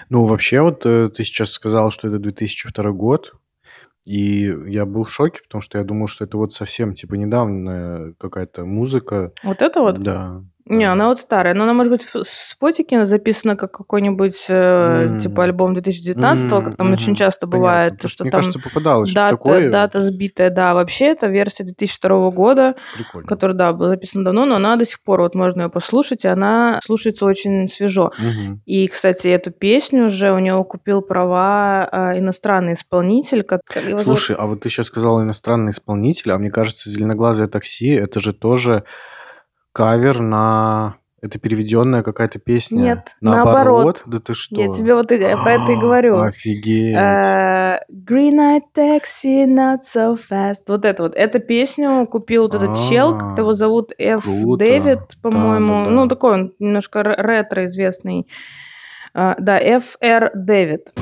Ну, 0.08 0.24
вообще, 0.24 0.62
вот 0.62 0.86
э, 0.86 1.10
ты 1.10 1.24
сейчас 1.24 1.50
сказал, 1.50 1.90
что 1.90 2.08
это 2.08 2.18
2002 2.18 2.92
год, 2.92 3.34
и 4.06 4.54
я 4.66 4.86
был 4.86 5.04
в 5.04 5.12
шоке, 5.12 5.42
потому 5.42 5.60
что 5.60 5.76
я 5.76 5.84
думал, 5.84 6.08
что 6.08 6.24
это 6.24 6.38
вот 6.38 6.54
совсем, 6.54 6.94
типа, 6.94 7.14
недавняя 7.14 8.14
какая-то 8.18 8.64
музыка. 8.64 9.32
Вот 9.42 9.60
это 9.60 9.80
вот? 9.80 10.00
Да. 10.00 10.42
Не, 10.66 10.84
она 10.84 11.08
вот 11.08 11.18
старая, 11.18 11.54
но 11.54 11.64
она 11.64 11.72
может 11.74 11.90
быть 11.90 12.02
в 12.02 12.22
спотике 12.24 13.04
записана 13.04 13.56
как 13.56 13.72
какой-нибудь 13.72 14.44
э, 14.48 14.54
М. 14.54 15.18
типа 15.18 15.42
альбом 15.44 15.74
2019, 15.74 16.48
как 16.64 16.76
там 16.76 16.86
М, 16.86 16.92
очень 16.92 17.14
часто 17.16 17.46
Понятно. 17.46 17.58
бывает, 17.58 17.92
Потому 17.94 18.08
что 18.10 18.24
мне 18.24 18.30
там 18.30 18.38
кажется, 18.40 18.60
попадалось 18.60 19.12
дата, 19.12 19.36
такое. 19.36 19.70
дата 19.70 20.00
сбитая, 20.00 20.50
да. 20.50 20.74
Вообще 20.74 21.06
это 21.06 21.26
версия 21.26 21.64
2002 21.64 22.30
года, 22.30 22.76
Прикольно. 22.96 23.26
которая, 23.26 23.56
да, 23.56 23.72
была 23.72 23.88
записана 23.88 24.24
давно, 24.24 24.46
но 24.46 24.56
она 24.56 24.76
до 24.76 24.86
сих 24.86 25.02
пор, 25.02 25.20
вот 25.22 25.34
можно 25.34 25.62
ее 25.62 25.68
послушать, 25.68 26.24
и 26.24 26.28
она 26.28 26.78
слушается 26.84 27.24
очень 27.26 27.68
свежо. 27.68 28.12
Мгм. 28.18 28.62
И, 28.64 28.86
кстати, 28.86 29.26
эту 29.28 29.50
песню 29.50 30.06
уже 30.06 30.32
у 30.32 30.38
него 30.38 30.62
купил 30.64 31.02
права 31.02 31.88
а, 31.90 32.18
иностранный 32.18 32.74
исполнитель. 32.74 33.42
как- 33.42 33.62
как 33.66 33.82
его 33.82 33.98
зовут? 33.98 34.04
Слушай, 34.04 34.36
а 34.38 34.46
вот 34.46 34.60
ты 34.60 34.68
сейчас 34.68 34.86
сказал 34.86 35.20
иностранный 35.22 35.70
исполнитель, 35.72 36.30
а 36.32 36.38
мне 36.38 36.50
кажется, 36.50 36.88
«Зеленоглазое 36.88 37.48
такси»— 37.48 37.88
это 37.90 38.20
же 38.20 38.32
тоже 38.32 38.84
кавер 39.72 40.20
на... 40.20 40.96
Это 41.20 41.38
переведенная 41.38 42.02
какая-то 42.02 42.40
песня? 42.40 42.82
Нет, 42.82 43.14
наоборот. 43.20 44.02
Да 44.06 44.18
ты 44.18 44.34
что? 44.34 44.60
Я 44.60 44.68
тебе 44.72 44.92
вот 44.96 45.12
и- 45.12 45.18
про 45.18 45.52
это 45.52 45.70
и 45.72 45.76
говорю. 45.76 46.18
Офигеть. 46.20 46.96
Э, 46.96 47.78
Green 47.92 48.38
Eyed 48.40 48.62
Taxi, 48.76 49.46
not 49.46 49.78
so 49.94 50.18
fast. 50.18 50.64
Вот 50.66 50.84
это 50.84 51.04
вот. 51.04 51.14
Эту 51.14 51.38
песню 51.38 52.08
купил 52.08 52.42
вот 52.42 52.54
этот 52.56 52.76
чел, 52.88 53.16
как 53.16 53.38
его 53.38 53.50
А, 53.50 53.54
зовут, 53.54 53.92
Ф. 53.98 54.24
Дэвид, 54.58 54.98
Да, 54.98 55.06
по-моему. 55.22 55.84
да, 55.84 55.90
Ну, 55.92 56.08
такой 56.08 56.32
он 56.34 56.52
немножко 56.58 57.04
ре- 57.04 57.14
ретро 57.16 57.66
известный. 57.66 58.26
А, 59.14 59.36
Да, 59.38 59.60
Ф. 59.60 59.96
Р. 60.00 60.32
Дэвид. 60.34 60.92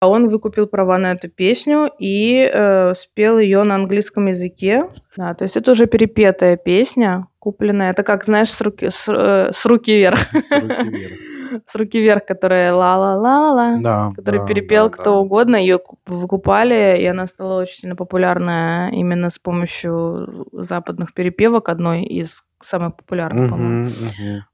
А 0.00 0.08
Он 0.08 0.28
выкупил 0.28 0.68
права 0.68 0.96
на 0.98 1.12
эту 1.12 1.28
песню 1.28 1.90
и 1.98 2.48
э, 2.52 2.94
спел 2.94 3.38
ее 3.38 3.64
на 3.64 3.74
английском 3.74 4.26
языке. 4.26 4.88
Да, 5.16 5.34
то 5.34 5.42
есть 5.42 5.56
это 5.56 5.72
уже 5.72 5.86
перепетая 5.86 6.56
песня, 6.56 7.26
купленная. 7.40 7.90
Это 7.90 8.04
как, 8.04 8.24
знаешь, 8.24 8.50
с 8.50 8.60
руки, 8.60 8.90
с, 8.90 9.08
э, 9.08 9.50
с 9.52 9.66
руки 9.66 9.96
вверх. 9.96 10.20
С 10.32 10.52
руки 10.52 10.88
вверх. 10.88 11.12
С 11.66 11.74
руки 11.76 11.98
вверх, 11.98 12.26
которая 12.26 12.74
ла-ла-ла-ла. 12.74 13.78
Да, 13.80 14.12
который 14.14 14.40
да, 14.40 14.44
перепел 14.44 14.90
да, 14.90 14.90
кто 14.90 15.04
да. 15.04 15.12
угодно, 15.12 15.56
ее 15.56 15.80
выкупали, 16.04 16.98
и 17.00 17.06
она 17.06 17.26
стала 17.26 17.62
очень 17.62 17.80
сильно 17.80 17.96
популярна 17.96 18.90
именно 18.92 19.30
с 19.30 19.38
помощью 19.38 20.46
западных 20.52 21.14
перепевок, 21.14 21.70
одной 21.70 22.04
из 22.04 22.44
самых 22.62 22.98
популярных, 22.98 23.48
по-моему. 23.50 23.88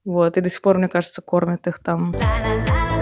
Вот, 0.05 0.37
и 0.37 0.41
до 0.41 0.49
сих 0.49 0.63
пор, 0.63 0.79
мне 0.79 0.89
кажется, 0.89 1.21
кормят 1.21 1.67
их 1.67 1.81
там. 1.81 2.13
It's 2.13 2.94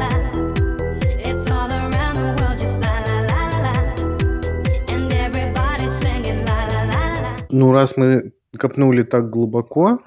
Ну, 7.52 7.70
раз 7.70 7.98
мы 7.98 8.32
копнули 8.58 9.02
так 9.02 9.28
глубоко 9.28 9.98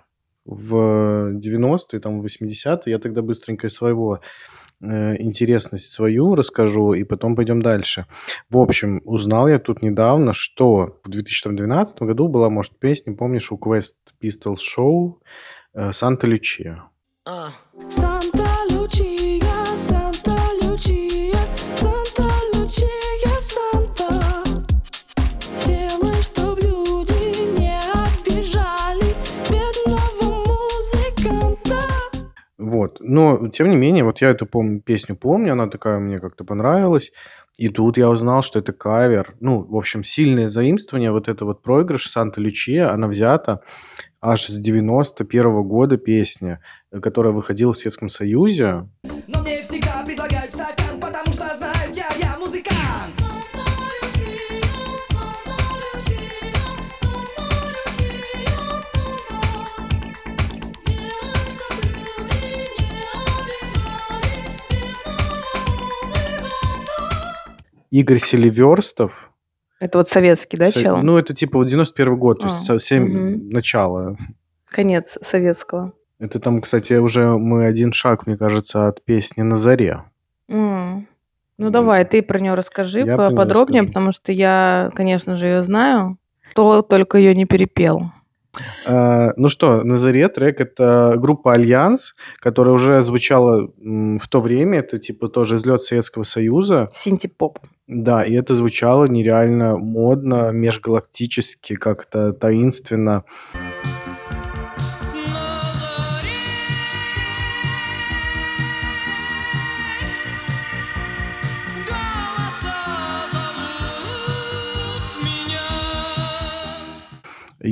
в 0.45 0.73
90-е, 1.33 1.99
там, 1.99 2.19
в 2.19 2.25
80-е, 2.25 2.81
я 2.85 2.97
тогда 2.97 3.21
быстренько 3.21 3.69
своего 3.69 4.19
э, 4.81 5.21
интересность 5.21 5.91
свою 5.91 6.33
расскажу, 6.33 6.93
и 6.93 7.03
потом 7.03 7.35
пойдем 7.35 7.61
дальше. 7.61 8.07
В 8.49 8.57
общем, 8.57 8.99
узнал 9.05 9.47
я 9.47 9.59
тут 9.59 9.83
недавно, 9.83 10.33
что 10.33 10.99
в 11.03 11.09
2012 11.09 12.01
году 12.01 12.29
была, 12.29 12.49
может, 12.49 12.79
песня, 12.79 13.15
помнишь, 13.15 13.51
у 13.51 13.57
Quest 13.57 13.93
Pistols 14.19 14.57
Show 14.77 15.13
э, 15.75 15.93
«Санта 15.93 16.27
Вот. 32.75 32.97
Но, 32.99 33.47
тем 33.47 33.69
не 33.69 33.77
менее, 33.77 34.03
вот 34.03 34.19
я 34.19 34.31
эту 34.31 34.45
пом- 34.45 34.81
песню 34.81 35.15
помню, 35.15 35.53
она 35.53 35.67
такая 35.67 35.97
мне 35.99 36.19
как-то 36.19 36.43
понравилась. 36.43 37.11
И 37.57 37.69
тут 37.69 37.97
я 37.97 38.09
узнал, 38.09 38.41
что 38.41 38.59
это 38.59 38.73
кавер. 38.73 39.35
Ну, 39.39 39.63
в 39.63 39.77
общем, 39.77 40.03
сильное 40.03 40.49
заимствование, 40.49 41.11
вот 41.11 41.29
это 41.29 41.45
вот 41.45 41.61
проигрыш 41.61 42.09
Санта 42.09 42.41
Лючия, 42.41 42.91
она 42.91 43.07
взята 43.07 43.61
аж 44.21 44.47
с 44.47 44.59
91 44.59 45.63
года 45.63 45.95
песня, 45.97 46.59
которая 47.01 47.31
выходила 47.31 47.71
в 47.71 47.77
Советском 47.77 48.09
Союзе. 48.09 48.89
Но 49.29 49.41
мне 49.41 49.57
всегда 49.57 49.94
Игорь 67.99 68.19
Селиверстов. 68.19 69.31
Это 69.79 69.99
вот 69.99 70.09
советский, 70.09 70.57
да, 70.57 70.69
Со- 70.69 70.81
чел? 70.81 70.97
Ну, 70.97 71.17
это 71.17 71.33
типа 71.33 71.59
вот 71.59 71.67
91 71.67 72.17
год, 72.17 72.39
то 72.39 72.47
есть 72.47 72.63
А, 72.63 72.73
совсем 72.73 73.03
мгм. 73.03 73.49
начало. 73.49 74.17
Конец 74.67 75.17
советского. 75.21 75.93
Это 76.19 76.39
там, 76.39 76.61
кстати, 76.61 76.93
уже 76.93 77.37
мы 77.37 77.65
один 77.65 77.93
шаг, 77.93 78.27
мне 78.27 78.35
кажется, 78.37 78.87
от 78.87 79.03
песни 79.05 79.41
«На 79.43 79.55
заре». 79.55 80.03
М. 80.49 81.07
Ну 81.57 81.69
давай, 81.69 82.03
ты 82.03 82.21
про 82.21 82.39
нее 82.39 82.53
расскажи 82.55 82.99
Я 82.99 83.15
расскажу. 83.15 83.87
потому 83.87 84.11
что 84.11 84.33
я, 84.33 84.91
конечно 84.93 85.35
же, 85.35 85.47
ее 85.47 85.63
знаю. 85.63 86.17
Кто 86.51 86.81
только 86.81 87.17
ее 87.17 87.33
не 87.33 87.45
перепел. 87.45 88.11
А, 88.85 89.31
Ну 89.37 89.49
что, 89.49 89.83
на 89.83 89.97
заре 89.97 90.27
трек 90.29 90.61
это 90.61 91.15
группа 91.17 91.53
Альянс, 91.53 92.13
которая 92.39 92.75
уже 92.75 93.03
звучала 93.03 93.69
в 93.77 94.27
то 94.29 94.41
время, 94.41 94.79
это 94.79 94.99
типа 94.99 95.27
тоже 95.27 95.57
излет 95.57 95.81
Советского 95.81 96.23
Союза. 96.23 96.89
Синтепоп. 96.93 97.59
Да, 97.87 98.23
и 98.23 98.33
это 98.33 98.55
звучало 98.55 99.05
нереально 99.05 99.77
модно, 99.77 100.49
межгалактически, 100.51 101.75
как-то 101.75 102.33
таинственно. 102.33 103.23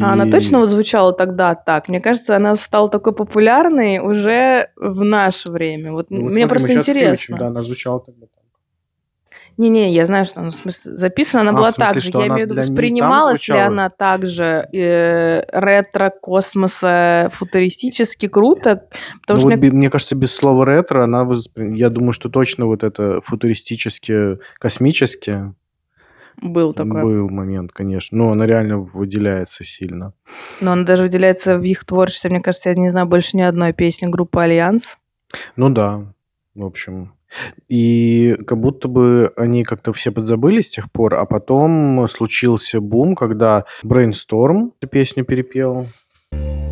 А 0.02 0.14
она 0.14 0.28
И- 0.28 0.32
точно 0.32 0.60
вот 0.60 0.70
звучала 0.70 1.14
тогда 1.14 1.56
так? 1.56 1.90
Мне 1.90 2.00
кажется, 2.02 2.36
она 2.36 2.56
стала 2.56 2.90
такой 2.90 3.14
популярной 3.14 4.00
уже 4.00 4.70
в 4.76 5.04
наше 5.04 5.52
время. 5.52 5.92
Вот 5.92 6.08
Ну, 6.10 6.22
вот 6.24 6.32
мне 6.32 6.46
смотри, 6.46 6.48
просто 6.50 6.74
интересно. 6.74 7.16
включим, 7.16 7.38
да, 7.38 7.48
она 7.48 7.62
звучала 7.62 8.00
тогда. 8.00 8.26
так. 8.28 8.30
Не-не, 9.56 9.92
я 9.94 10.08
знаю, 10.08 10.26
что 10.26 10.42
она 10.42 10.50
записана, 10.84 11.42
она 11.42 11.52
А, 11.52 11.54
была 11.54 11.70
смысле, 11.70 11.94
так 11.94 12.02
же. 12.02 12.12
Я 12.12 12.28
имею 12.28 12.48
в 12.48 12.50
виду, 12.52 12.56
воспринималась 12.60 13.48
ли 13.48 13.54
она 13.56 13.90
также 13.92 14.68
э, 14.74 15.44
ретро, 15.52 16.10
космоса, 16.10 17.30
футуристически 17.32 18.28
круто? 18.28 18.88
Потому 19.22 19.38
Ну 19.38 19.40
что 19.42 19.50
вот 19.50 19.58
мне 19.60 19.72
мне 19.72 19.90
кажется, 19.92 20.16
без 20.16 20.34
слова 20.34 20.66
ретро, 20.66 21.04
она, 21.04 21.24
воспри- 21.24 21.76
я 21.76 21.90
думаю, 21.92 22.14
что 22.14 22.30
точно 22.30 22.66
вот 22.66 22.84
это 22.84 23.22
футуристически, 23.22 24.40
космически 24.58 25.54
был 26.42 26.74
такой. 26.74 27.04
был 27.04 27.30
момент, 27.30 27.72
конечно. 27.72 28.18
Но 28.18 28.32
она 28.32 28.46
реально 28.46 28.80
выделяется 28.80 29.64
сильно. 29.64 30.14
Но 30.62 30.74
она 30.74 30.84
даже 30.84 31.04
выделяется 31.04 31.58
в 31.58 31.64
их 31.64 31.86
творчестве. 31.86 32.30
Мне 32.30 32.42
кажется, 32.42 32.70
я 32.70 32.76
не 32.76 32.90
знаю 32.90 33.08
больше 33.08 33.38
ни 33.38 33.42
одной 33.42 33.74
песни 33.74 34.08
группы 34.08 34.42
«Альянс». 34.42 34.98
Ну 35.56 35.70
да, 35.70 36.14
в 36.56 36.66
общем. 36.66 37.14
И 37.68 38.38
как 38.46 38.60
будто 38.60 38.88
бы 38.88 39.34
они 39.36 39.64
как-то 39.64 39.92
все 39.94 40.12
подзабыли 40.12 40.62
с 40.62 40.70
тех 40.70 40.92
пор, 40.92 41.16
а 41.16 41.26
потом 41.26 42.08
случился 42.08 42.80
бум, 42.80 43.16
когда 43.16 43.66
Brainstorm 43.84 44.72
песню 44.90 45.26
перепел. 45.26 45.88
На 46.32 46.63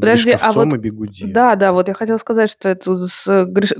Подожди, 0.00 0.32
а 0.32 0.52
вот- 0.52 0.72
и 0.74 0.76
Бигуди. 0.78 1.26
Да, 1.26 1.56
да, 1.56 1.72
вот 1.72 1.88
я 1.88 1.94
хотела 1.94 2.18
сказать, 2.18 2.50
что 2.50 2.68
это, 2.70 2.96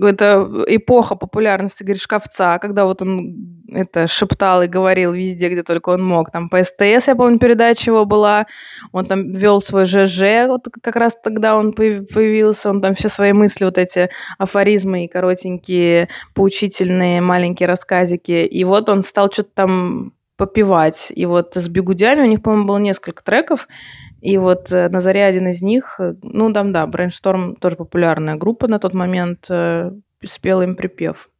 это 0.06 0.48
эпоха 0.66 1.14
популярности 1.14 1.82
Гришковца, 1.82 2.58
когда 2.60 2.84
вот 2.84 3.02
он 3.02 3.62
это 3.68 4.06
шептал 4.06 4.62
и 4.62 4.68
говорил 4.68 5.12
везде, 5.12 5.48
где 5.48 5.62
только 5.62 5.90
он 5.90 6.02
мог. 6.02 6.30
Там 6.30 6.48
по 6.48 6.62
СТС, 6.62 7.08
я 7.08 7.16
помню, 7.16 7.38
передача 7.38 7.90
его 7.90 8.04
была. 8.04 8.46
Он 8.92 9.04
там 9.06 9.30
вел 9.30 9.60
свой 9.60 9.84
ЖЖ, 9.86 10.46
вот 10.48 10.66
как 10.82 10.96
раз 10.96 11.18
тогда 11.22 11.56
он 11.56 11.72
появ- 11.72 12.06
появился. 12.12 12.70
Он 12.70 12.80
там 12.80 12.94
все 12.94 13.08
свои 13.08 13.32
мысли, 13.32 13.64
вот 13.64 13.78
эти 13.78 14.08
афоризмы 14.38 15.04
и 15.04 15.08
коротенькие, 15.08 16.08
поучительные 16.34 17.20
маленькие 17.20 17.68
рассказики. 17.68 18.46
И 18.46 18.64
вот 18.64 18.88
он 18.88 19.02
стал 19.02 19.30
что-то 19.32 19.50
там 19.54 20.12
попивать. 20.36 21.10
И 21.14 21.26
вот 21.26 21.56
с 21.56 21.68
бигудями 21.68 22.20
у 22.20 22.26
них, 22.26 22.42
по-моему, 22.42 22.66
было 22.66 22.78
несколько 22.78 23.24
треков. 23.24 23.68
И 24.20 24.38
вот 24.38 24.72
э, 24.72 24.88
на 24.88 25.00
заре 25.00 25.24
один 25.24 25.48
из 25.48 25.62
них, 25.62 25.96
э, 25.98 26.14
ну 26.22 26.52
там, 26.52 26.72
да, 26.72 26.86
Brainstorm 26.86 27.56
тоже 27.58 27.76
популярная 27.76 28.36
группа 28.36 28.66
на 28.66 28.78
тот 28.78 28.94
момент, 28.94 29.46
э, 29.50 29.90
спела 30.24 30.62
им 30.62 30.74
припев. 30.74 31.30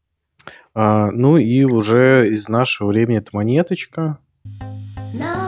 А, 0.74 1.10
ну 1.10 1.38
и 1.38 1.64
уже 1.64 2.28
из 2.28 2.48
нашего 2.48 2.88
времени 2.88 3.18
это 3.18 3.30
монеточка. 3.32 4.18
На 5.14 5.45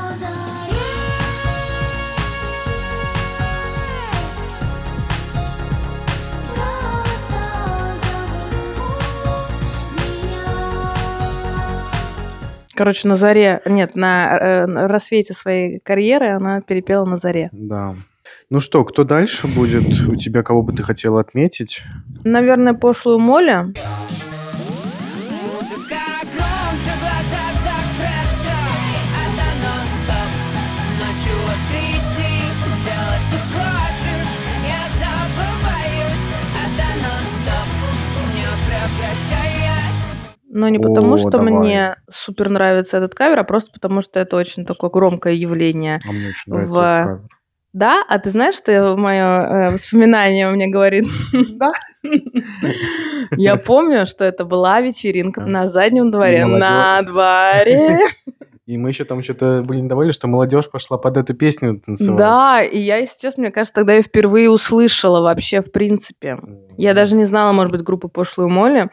Короче, 12.78 13.08
на 13.08 13.16
заре, 13.16 13.60
нет, 13.64 13.96
на, 13.96 14.38
э, 14.38 14.66
на 14.66 14.86
рассвете 14.86 15.34
своей 15.34 15.80
карьеры 15.80 16.28
она 16.28 16.60
перепела 16.60 17.04
на 17.04 17.16
заре. 17.16 17.48
Да. 17.50 17.96
Ну 18.50 18.60
что, 18.60 18.84
кто 18.84 19.02
дальше 19.02 19.48
будет? 19.48 19.82
У 20.06 20.14
тебя 20.14 20.44
кого 20.44 20.62
бы 20.62 20.72
ты 20.72 20.84
хотела 20.84 21.20
отметить? 21.20 21.82
Наверное, 22.22 22.74
пошлую 22.74 23.18
Моля. 23.18 23.62
Музыка 23.62 23.74
громче, 26.22 26.92
глаза 27.00 27.57
Но 40.58 40.68
не 40.68 40.80
потому, 40.80 41.14
О, 41.14 41.16
что 41.18 41.30
давай. 41.30 41.52
мне 41.52 41.96
супер 42.12 42.48
нравится 42.48 42.96
этот 42.96 43.14
кавер, 43.14 43.38
а 43.38 43.44
просто 43.44 43.70
потому, 43.72 44.00
что 44.00 44.18
это 44.18 44.36
очень 44.36 44.66
такое 44.66 44.90
громкое 44.90 45.34
явление. 45.34 46.00
А 46.04 46.10
мне 46.12 46.28
очень 46.30 46.52
нравится 46.52 46.72
В- 46.74 46.78
этот 46.78 47.06
кавер. 47.06 47.20
Да, 47.74 48.02
а 48.08 48.18
ты 48.18 48.30
знаешь, 48.30 48.56
что 48.56 48.96
мое 48.96 49.70
воспоминание 49.70 50.48
мне 50.50 50.66
говорит? 50.66 51.04
Да. 51.58 51.72
Я 53.36 53.56
помню, 53.56 54.06
что 54.06 54.24
это 54.24 54.44
была 54.44 54.80
вечеринка 54.80 55.42
Да. 55.42 55.46
на 55.46 55.66
заднем 55.68 56.10
дворе. 56.10 56.44
На 56.46 57.02
дворе. 57.02 57.98
И 58.68 58.76
мы 58.76 58.90
еще 58.90 59.04
там 59.04 59.22
что-то 59.22 59.62
были 59.62 59.80
недовольны, 59.80 60.12
что 60.12 60.28
молодежь 60.28 60.68
пошла 60.68 60.98
под 60.98 61.16
эту 61.16 61.32
песню 61.32 61.80
танцевать. 61.80 62.18
Да, 62.18 62.62
и 62.62 62.78
я, 62.78 62.98
если 62.98 63.18
честно, 63.18 63.44
мне 63.44 63.50
кажется, 63.50 63.72
тогда 63.72 63.94
я 63.94 64.02
впервые 64.02 64.50
услышала 64.50 65.22
вообще, 65.22 65.62
в 65.62 65.72
принципе. 65.72 66.36
Я 66.76 66.92
даже 66.92 67.16
не 67.16 67.24
знала, 67.24 67.52
может 67.52 67.72
быть, 67.72 67.80
группы 67.80 68.08
Пошлую 68.08 68.50
Молли. 68.50 68.90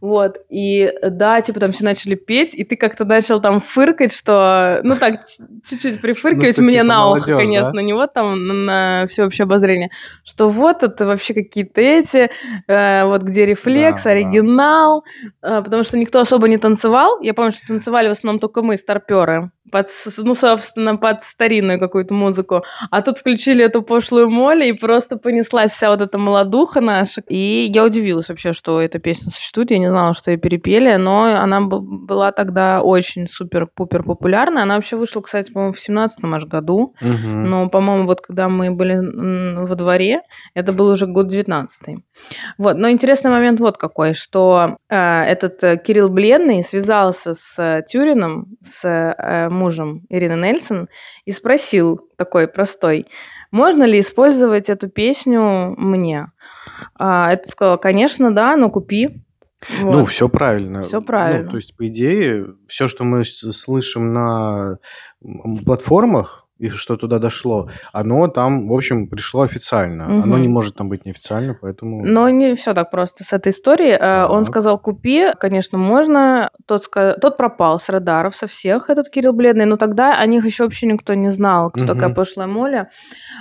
Вот, 0.00 0.38
и 0.48 0.90
да, 1.02 1.42
типа 1.42 1.60
там 1.60 1.72
все 1.72 1.84
начали 1.84 2.14
петь, 2.14 2.54
и 2.54 2.64
ты 2.64 2.76
как-то 2.76 3.04
начал 3.04 3.42
там 3.42 3.60
фыркать, 3.60 4.10
что, 4.10 4.80
ну 4.84 4.96
так, 4.96 5.20
чуть-чуть 5.68 6.00
прифыркивать 6.00 6.54
что, 6.54 6.62
мне 6.62 6.76
типа, 6.76 6.86
на 6.86 7.10
ухо, 7.10 7.36
конечно, 7.36 7.74
да? 7.74 7.82
не 7.82 7.92
вот 7.92 8.14
там 8.14 8.46
на, 8.46 8.54
на 8.54 9.06
всеобщее 9.06 9.44
обозрение, 9.44 9.90
что 10.24 10.48
вот 10.48 10.82
это 10.82 11.04
вообще 11.04 11.34
какие-то 11.34 11.82
эти, 11.82 12.30
э, 12.66 13.04
вот 13.04 13.20
где 13.20 13.44
рефлекс, 13.44 14.02
Да, 14.02 14.10
да. 14.10 14.16
оригинал, 14.16 15.04
э, 15.42 15.60
потому 15.62 15.84
что 15.84 15.98
никто 15.98 16.20
особо 16.20 16.48
не 16.48 16.56
танцевал. 16.56 17.20
Я 17.20 17.34
помню, 17.34 17.52
что 17.52 17.66
танцевали 17.66 18.08
в 18.08 18.12
основном 18.12 18.40
только 18.40 18.62
мы, 18.62 18.78
старперы, 19.10 19.50
под, 19.70 19.86
ну, 20.18 20.34
собственно, 20.34 20.96
под 20.96 21.22
старинную 21.22 21.78
какую-то 21.78 22.12
музыку. 22.12 22.64
А 22.90 23.02
тут 23.02 23.18
включили 23.18 23.64
эту 23.64 23.82
пошлую 23.82 24.30
моли, 24.30 24.66
и 24.66 24.72
просто 24.72 25.16
понеслась 25.16 25.72
вся 25.72 25.90
вот 25.90 26.00
эта 26.00 26.18
молодуха 26.18 26.80
наша. 26.80 27.22
И 27.28 27.68
я 27.72 27.84
удивилась 27.84 28.28
вообще, 28.28 28.52
что 28.52 28.80
эта 28.80 28.98
песня 28.98 29.30
существует. 29.30 29.70
Я 29.70 29.78
не 29.78 29.88
знала, 29.88 30.14
что 30.14 30.30
ее 30.30 30.38
перепели, 30.38 30.96
но 30.96 31.24
она 31.40 31.60
была 31.60 32.32
тогда 32.32 32.82
очень 32.82 33.28
супер-пупер 33.28 34.02
популярна. 34.02 34.62
Она 34.62 34.74
вообще 34.76 34.96
вышла, 34.96 35.20
кстати, 35.20 35.52
по-моему, 35.52 35.72
в 35.72 35.80
17 35.80 36.18
аж 36.24 36.46
году. 36.46 36.94
Мгм. 37.00 37.50
Но, 37.50 37.68
по-моему, 37.68 38.06
вот 38.06 38.20
когда 38.20 38.48
мы 38.48 38.70
были 38.70 38.98
во 39.66 39.74
дворе, 39.74 40.22
это 40.54 40.72
был 40.72 40.86
уже 40.88 41.06
год 41.06 41.28
19 41.28 41.98
Вот. 42.58 42.76
Но 42.76 42.90
интересный 42.90 43.30
момент 43.30 43.60
вот 43.60 43.76
какой, 43.76 44.14
что 44.14 44.78
э, 44.88 45.22
этот 45.22 45.62
э, 45.62 45.76
Кирилл 45.76 46.08
Бледный 46.08 46.62
связался 46.64 47.34
с 47.34 47.58
э, 47.58 47.82
Тюрином, 47.88 48.46
с 48.60 48.84
э, 49.18 49.48
мужем 49.48 50.02
Ирины 50.08 50.34
Нельсон, 50.34 50.88
и 51.24 51.32
спросил 51.32 52.00
такой 52.16 52.48
простой, 52.48 53.06
можно 53.50 53.84
ли 53.84 54.00
использовать 54.00 54.68
эту 54.68 54.88
песню 54.88 55.74
мне? 55.76 56.26
А, 56.98 57.32
это 57.32 57.48
сказала, 57.48 57.76
конечно, 57.76 58.32
да, 58.34 58.56
но 58.56 58.70
купи. 58.70 59.22
Ну, 59.80 60.00
Вот. 60.00 60.08
все 60.08 60.28
правильно. 60.28 60.82
Всё 60.82 61.02
правильно. 61.02 61.44
Ну, 61.44 61.50
то 61.50 61.56
есть, 61.56 61.76
по 61.76 61.86
идее, 61.86 62.54
все, 62.66 62.86
что 62.86 63.04
мы 63.04 63.24
слышим 63.24 64.12
на 64.12 64.78
платформах, 65.66 66.46
и 66.60 66.68
что 66.68 66.96
туда 66.96 67.18
дошло, 67.18 67.68
оно 67.92 68.28
там, 68.28 68.68
в 68.68 68.72
общем, 68.72 69.08
пришло 69.08 69.40
официально. 69.42 70.04
Оно 70.04 70.26
Мгм. 70.36 70.40
не 70.42 70.48
может 70.48 70.74
там 70.76 70.88
быть 70.88 71.04
неофициально, 71.06 71.56
поэтому... 71.60 72.04
Но 72.04 72.28
не 72.28 72.54
все 72.54 72.74
так 72.74 72.90
просто 72.90 73.24
с 73.24 73.32
этой 73.32 73.48
историей. 73.50 73.96
Э, 73.98 74.26
Он 74.30 74.44
Так. 74.44 74.46
сказал, 74.52 74.78
купи, 74.78 75.32
конечно, 75.40 75.78
можно. 75.78 76.50
Тот, 76.66 76.82
ска- 76.86 77.14
Тот 77.20 77.36
пропал 77.36 77.80
с 77.80 77.88
радаров, 77.88 78.36
со 78.36 78.46
всех, 78.46 78.90
этот 78.90 79.08
Кирилл 79.08 79.32
Бледный. 79.32 79.64
Но 79.64 79.76
тогда 79.76 80.14
о 80.20 80.26
них 80.26 80.44
еще 80.44 80.64
вообще 80.64 80.86
никто 80.86 81.14
не 81.14 81.30
знал, 81.32 81.70
кто 81.70 81.84
Мгм. 81.84 81.88
такая 81.94 82.14
пошлая 82.14 82.46
Моля. 82.46 82.90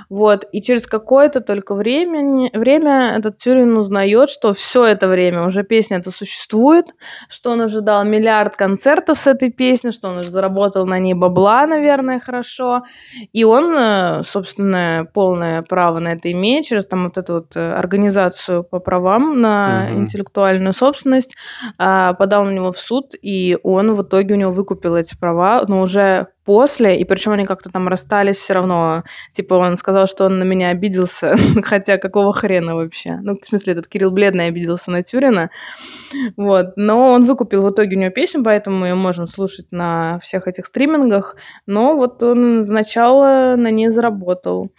Вот. 0.09 0.45
И 0.51 0.61
через 0.61 0.87
какое-то 0.87 1.41
только 1.41 1.75
время, 1.75 2.49
время 2.53 3.13
этот 3.17 3.37
Тюрин 3.37 3.77
узнает, 3.77 4.29
что 4.29 4.53
все 4.53 4.85
это 4.85 5.07
время 5.07 5.43
уже 5.45 5.63
песня 5.63 5.97
эта 5.97 6.11
существует, 6.11 6.85
что 7.29 7.51
он 7.51 7.61
уже 7.61 7.81
дал 7.81 8.03
миллиард 8.05 8.55
концертов 8.55 9.17
с 9.19 9.27
этой 9.27 9.51
песней, 9.51 9.91
что 9.91 10.07
он 10.09 10.17
уже 10.19 10.31
заработал 10.31 10.85
на 10.85 10.99
ней 10.99 11.13
бабла, 11.13 11.67
наверное, 11.67 12.19
хорошо. 12.19 12.83
И 13.33 13.43
он, 13.43 13.73
э, 13.77 14.21
собственно, 14.23 15.07
полное 15.13 15.61
право 15.61 15.99
на 15.99 16.13
это 16.13 16.31
имеет 16.31 16.65
через 16.65 16.85
там 16.87 17.05
вот 17.05 17.17
эту 17.17 17.33
вот 17.33 17.55
э, 17.55 17.73
организацию 17.73 18.63
по 18.63 18.79
правам 18.79 19.41
на 19.41 19.87
Мгм. 19.89 20.03
интеллектуальную 20.03 20.73
собственность, 20.73 21.35
а, 21.77 22.13
подал 22.13 22.45
на 22.45 22.51
него 22.51 22.71
в 22.71 22.77
суд, 22.77 23.13
и 23.21 23.57
он 23.63 23.93
в 23.93 24.03
итоге 24.03 24.33
у 24.35 24.37
него 24.37 24.51
выкупил 24.51 24.95
эти 24.95 25.17
права, 25.17 25.63
но 25.67 25.81
уже 25.81 26.27
после, 26.45 26.99
и 26.99 27.03
причем 27.03 27.31
они 27.33 27.45
как-то 27.45 27.69
там 27.69 27.87
расстались 27.87 28.37
все 28.37 28.53
равно. 28.53 29.03
Типа 29.33 29.55
он 29.55 29.77
сказал, 29.77 30.07
что 30.07 30.25
он 30.25 30.39
на 30.39 30.43
меня 30.43 30.69
обиделся, 30.69 31.35
хотя 31.63 31.97
какого 31.97 32.33
хрена 32.33 32.75
вообще? 32.75 33.17
Ну, 33.21 33.37
в 33.39 33.45
смысле, 33.45 33.73
этот 33.73 33.87
Кирилл 33.87 34.11
Бледный 34.11 34.47
обиделся 34.47 34.91
на 34.91 35.03
Тюрина. 35.03 35.49
Вот. 36.37 36.73
Но 36.75 37.11
он 37.11 37.25
выкупил 37.25 37.63
в 37.63 37.71
итоге 37.71 37.97
у 37.97 37.99
него 37.99 38.11
песню, 38.11 38.43
поэтому 38.43 38.77
мы 38.77 38.87
ее 38.87 38.95
можем 38.95 39.27
слушать 39.27 39.67
на 39.71 40.19
всех 40.19 40.47
этих 40.47 40.65
стримингах. 40.65 41.35
Но 41.65 41.95
вот 41.95 42.23
он 42.23 42.63
сначала 42.65 43.55
на 43.55 43.71
ней 43.71 43.89
заработал. 43.89 44.71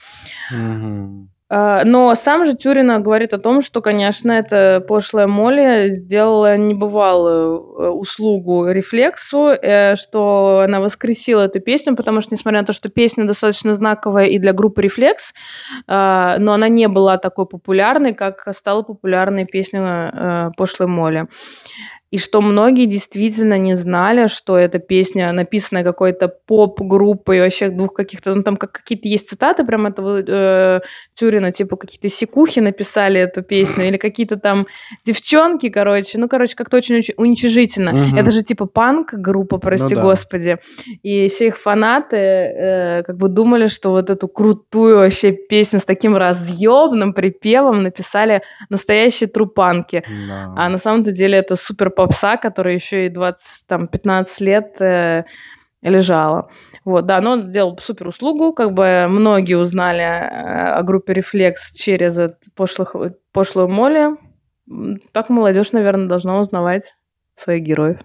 Мгм. 0.50 1.30
А, 1.52 1.84
Но 1.84 2.14
сам 2.14 2.46
же 2.46 2.54
Тюрина 2.54 3.00
говорит 3.00 3.34
о 3.34 3.38
том, 3.38 3.60
что, 3.60 3.82
конечно, 3.82 4.30
эта 4.30 4.82
пошлая 4.86 5.26
Молли 5.26 5.88
сделала 5.88 6.56
небывалую 6.56 7.58
э, 7.58 7.88
услугу 7.88 8.68
рефлексу, 8.70 9.48
э, 9.48 9.96
что 9.96 10.62
она 10.64 10.80
воскресила 10.80 11.42
эту 11.42 11.58
песню, 11.58 11.96
потому 11.96 12.20
что, 12.20 12.34
несмотря 12.34 12.60
на 12.60 12.66
то, 12.66 12.72
что 12.72 12.88
песня 12.88 13.24
достаточно 13.24 13.74
знаковая 13.74 14.26
и 14.26 14.38
для 14.38 14.52
группы 14.52 14.80
Рефлекс, 14.82 15.34
а, 15.88 16.36
но 16.38 16.52
она 16.52 16.68
не 16.68 16.86
была 16.86 17.18
такой 17.18 17.46
популярной, 17.46 18.14
как 18.14 18.46
стала 18.54 18.82
популярной 18.82 19.44
песня 19.44 20.12
э, 20.14 20.50
пошлой 20.56 20.86
Молли. 20.86 21.26
И 22.10 22.18
что 22.18 22.40
многие 22.40 22.86
действительно 22.86 23.56
не 23.58 23.76
знали, 23.76 24.26
что 24.26 24.58
эта 24.58 24.80
песня 24.80 25.32
написана 25.32 25.84
какой-то 25.84 26.28
поп-группой, 26.28 27.40
вообще 27.40 27.68
двух 27.68 27.94
каких-то, 27.94 28.34
ну 28.34 28.42
там 28.42 28.56
как 28.56 28.72
какие-то 28.72 29.08
есть 29.08 29.28
цитаты 29.28 29.64
прям 29.64 29.86
этого 29.86 30.20
э, 30.20 30.80
Тюрина, 31.14 31.52
типа 31.52 31.76
какие-то 31.76 32.08
секухи 32.08 32.58
написали 32.60 33.20
эту 33.20 33.42
песню, 33.42 33.86
или 33.86 33.96
какие-то 33.96 34.36
там 34.36 34.66
девчонки, 35.04 35.68
короче, 35.68 36.18
ну, 36.18 36.28
короче, 36.28 36.56
как-то 36.56 36.78
очень 36.78 36.98
уч- 36.98 37.14
уничижительно. 37.16 37.92
Мгм. 37.92 38.16
Это 38.16 38.30
же 38.30 38.42
типа 38.42 38.66
панк-группа, 38.66 39.58
прости 39.58 39.94
да. 39.94 40.02
господи. 40.02 40.58
И 41.02 41.28
все 41.28 41.46
их 41.46 41.58
фанаты 41.58 42.16
э, 42.16 43.02
как 43.04 43.16
бы 43.18 43.28
думали, 43.28 43.68
что 43.68 43.90
вот 43.90 44.10
эту 44.10 44.26
крутую 44.26 44.96
вообще 44.96 45.32
песню 45.32 45.78
с 45.78 45.84
таким 45.84 46.16
разъемным 46.16 47.14
припевом 47.14 47.82
написали 47.82 48.42
настоящие 48.68 49.28
трупанки. 49.28 50.02
Да. 50.28 50.54
А 50.56 50.68
на 50.68 50.78
самом-то 50.78 51.12
деле 51.12 51.38
это 51.38 51.54
супер 51.54 51.90
попса, 52.06 52.36
которая 52.36 52.74
еще 52.74 53.06
и 53.06 53.08
20, 53.10 53.66
там, 53.66 53.88
15 53.88 54.40
лет 54.40 54.80
э, 54.80 55.24
лежала. 55.82 56.48
Вот, 56.84 57.06
да, 57.06 57.20
но 57.20 57.32
он 57.32 57.42
сделал 57.42 57.78
супер 57.82 58.08
услугу, 58.08 58.52
как 58.52 58.72
бы 58.72 59.06
многие 59.08 59.54
узнали 59.54 60.02
э, 60.02 60.72
о 60.78 60.82
группе 60.82 61.12
Рефлекс 61.14 61.72
через 61.74 62.18
пошлых, 62.54 62.96
пошлую 63.32 63.68
Молли. 63.68 64.16
М, 64.70 64.98
Так 65.12 65.28
молодежь, 65.30 65.72
наверное, 65.72 66.06
должна 66.08 66.38
узнавать 66.40 66.94
своих 67.36 67.62
героев. 67.62 67.98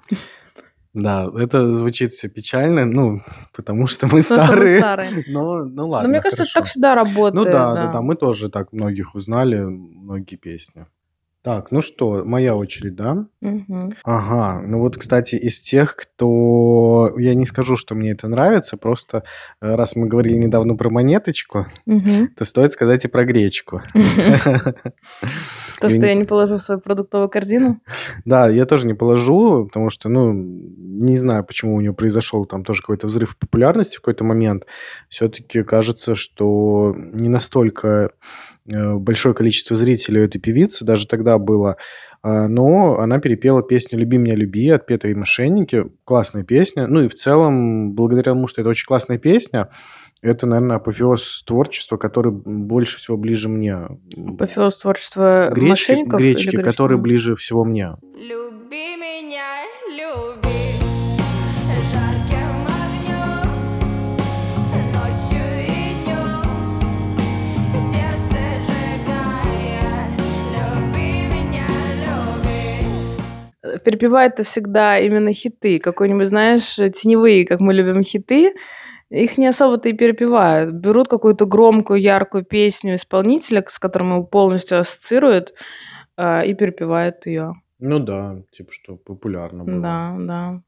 Да, 0.94 1.30
это 1.38 1.70
звучит 1.72 2.12
все 2.14 2.30
печально, 2.30 2.86
ну, 2.86 3.22
потому 3.54 3.86
что 3.88 4.08
мы 4.08 4.22
Потому 4.22 4.24
что 4.24 4.36
мы 4.36 4.44
старые. 4.46 4.78
старые. 4.80 5.10
Но, 5.28 5.64
ну 5.66 5.90
ладно, 5.90 6.08
Но 6.08 6.12
мне 6.14 6.22
кажется, 6.22 6.44
это 6.44 6.52
так 6.54 6.64
хорошо. 6.64 6.70
всегда 6.72 6.96
работает. 6.96 7.46
Ну 7.46 7.52
да, 7.52 7.74
да, 7.74 7.92
да, 7.92 8.02
мы 8.02 8.16
тоже 8.16 8.50
так 8.50 8.72
многих 8.72 9.14
узнали, 9.16 9.60
многие 9.60 10.38
песни. 10.38 10.86
Так, 11.46 11.70
ну 11.70 11.82
что, 11.82 12.24
моя 12.26 12.56
очередь, 12.56 12.96
да? 12.96 13.28
Мгм. 13.40 13.94
Ага, 14.04 14.64
ну 14.66 14.80
вот, 14.80 14.98
кстати, 14.98 15.36
из 15.36 15.62
тех, 15.62 15.96
кто... 15.96 17.14
Я 17.18 17.36
не 17.36 17.46
скажу, 17.46 17.78
что 17.78 17.94
мне 17.94 18.14
это 18.14 18.28
нравится, 18.28 18.78
просто 18.78 19.24
э, 19.62 19.76
раз 19.76 19.96
мы 19.96 20.08
говорили 20.08 20.38
недавно 20.38 20.76
про 20.76 20.90
монеточку, 20.90 21.68
Мгм. 21.86 22.30
то 22.30 22.46
стоит 22.46 22.72
сказать 22.72 23.06
и 23.06 23.10
про 23.10 23.26
гречку. 23.26 23.84
То, 25.80 25.90
что 25.90 26.06
я 26.08 26.16
не 26.16 26.24
положу 26.24 26.56
в 26.56 26.62
свою 26.62 26.82
продуктовую 26.82 27.30
корзину. 27.30 27.80
Да, 28.26 28.50
я 28.50 28.66
тоже 28.66 28.88
не 28.88 28.96
положу, 28.96 29.66
потому 29.66 29.92
что, 29.92 30.10
ну, 30.10 30.34
не 30.34 31.16
знаю, 31.16 31.44
почему 31.44 31.76
у 31.76 31.82
нее 31.82 31.94
произошел 31.94 32.46
там 32.46 32.64
тоже 32.64 32.82
какой-то 32.82 33.06
взрыв 33.06 33.38
популярности 33.38 33.98
в 33.98 34.02
какой-то 34.02 34.24
момент. 34.24 34.66
Все-таки 35.10 35.62
кажется, 35.62 36.16
что 36.16 36.96
не 36.98 37.30
настолько 37.30 38.14
большое 38.68 39.36
количество 39.36 39.76
зрителей 39.76 40.22
у 40.22 40.24
этой 40.26 40.40
певицы, 40.40 40.86
даже 40.86 41.08
тогда 41.08 41.38
было, 41.38 41.78
А, 42.28 42.48
но 42.48 42.98
она 43.00 43.20
перепела 43.20 43.62
песню 43.62 44.00
«Люби 44.00 44.18
меня, 44.18 44.34
люби» 44.36 44.68
от 44.70 44.88
Петра 44.88 45.12
и 45.12 45.14
Мошенники. 45.14 45.86
Классная 46.06 46.44
песня. 46.44 46.88
Ну 46.88 47.04
и 47.04 47.08
в 47.08 47.14
целом, 47.14 47.94
благодаря 47.94 48.32
тому, 48.32 48.48
что 48.48 48.62
это 48.62 48.70
очень 48.72 48.88
классная 48.88 49.20
песня, 49.20 49.70
это, 50.24 50.48
наверное, 50.48 50.78
апофеоз 50.78 51.44
творчества, 51.46 51.98
который 51.98 52.32
больше 52.32 52.98
всего 52.98 53.16
ближе 53.16 53.48
мне. 53.48 53.78
Апофеоз 54.18 54.76
творчества 54.78 55.50
Гречки, 55.52 55.70
мошенников 55.70 56.20
или 56.20 56.34
гречки, 56.34 56.50
гречки? 56.50 56.64
который 56.64 56.98
ближе 56.98 57.36
всего 57.36 57.64
мне. 57.64 57.92
Люби 58.18 58.96
это 73.66 74.44
всегда 74.44 74.98
именно 75.00 75.34
хиты. 75.34 75.80
Какой-нибудь, 75.80 76.28
знаешь, 76.28 76.76
теневые, 76.76 77.46
как 77.46 77.60
мы 77.60 77.74
любим 77.74 78.04
хиты, 78.04 78.54
их 79.10 79.38
не 79.38 79.48
особо-то 79.48 79.90
и 79.90 79.94
перепевают. 79.94 80.74
Берут 80.74 81.08
какую-то 81.08 81.46
громкую, 81.46 82.02
яркую 82.02 82.44
песню 82.44 82.96
исполнителя, 82.96 83.64
с 83.68 83.80
которым 83.80 84.12
его 84.12 84.24
полностью 84.24 84.80
ассоциируют, 84.80 85.54
а, 86.18 86.42
и 86.44 86.54
перепевают 86.54 87.26
ее. 87.26 87.54
Ну 87.80 88.00
да, 88.00 88.42
типа 88.52 88.72
что 88.72 88.96
популярно 88.96 89.64
было. 89.64 89.82
Да, 89.82 90.16
да. 90.20 90.62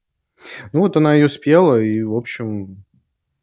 Ну 0.72 0.80
вот 0.80 0.96
она 0.96 1.14
ее 1.14 1.28
спела, 1.28 1.80
и, 1.80 2.02
в 2.02 2.14
общем, 2.14 2.84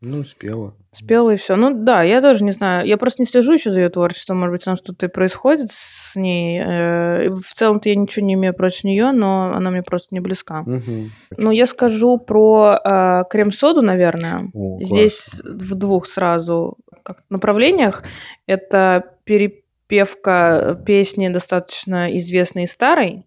ну, 0.01 0.24
спела. 0.24 0.76
Спела 0.96 1.32
и 1.32 1.36
все. 1.38 1.56
Ну 1.56 1.74
да, 1.74 2.04
я 2.04 2.22
тоже 2.22 2.43
не 2.43 2.52
знаю. 2.52 2.88
Я 2.88 2.98
просто 2.98 3.22
не 3.22 3.26
слежу 3.28 3.54
еще 3.54 3.70
за 3.70 3.82
ее 3.82 3.89
творчеством. 3.89 4.39
Может 4.39 4.52
быть, 4.54 4.64
там 4.66 4.76
что-то 4.76 5.06
и 5.06 5.10
происходит 5.10 5.72
с 5.72 6.16
ней. 6.16 6.60
Э, 6.60 7.30
В 7.30 7.54
целом-то 7.54 7.89
я 7.89 7.96
ничего 7.96 8.26
не 8.26 8.34
имею 8.36 8.54
против 8.54 8.84
нее, 8.84 9.12
но 9.12 9.54
она 9.54 9.72
мне 9.72 9.84
просто 9.84 10.10
не 10.16 10.20
близка. 10.20 10.62
Мгм. 10.62 11.12
Ну, 11.38 11.52
я 11.52 11.66
скажу 11.66 12.18
про 12.18 12.80
э, 12.84 13.24
крем-соду, 13.30 13.82
наверное. 13.82 14.50
О, 14.54 14.80
Здесь 14.82 15.41
в 15.43 15.76
двух 15.76 16.08
сразу 16.08 16.78
как 17.04 17.20
направлениях. 17.30 18.04
Это 18.48 19.04
перепевка 19.26 20.82
песни 20.86 21.28
достаточно 21.30 22.18
известной 22.18 22.64
и 22.64 22.68
старой, 22.68 23.26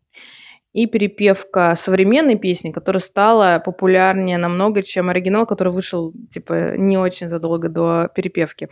и 0.83 0.87
перепевка 0.87 1.75
современной 1.77 2.37
песни, 2.37 2.71
которая 2.71 3.01
стала 3.01 3.61
популярнее 3.65 4.39
намного, 4.39 4.83
чем 4.83 5.09
оригинал, 5.09 5.47
который 5.47 5.73
вышел, 5.73 6.13
типа, 6.31 6.77
не 6.77 6.97
очень 6.97 7.29
задолго 7.29 7.69
до 7.69 8.09
перепевки. 8.15 8.69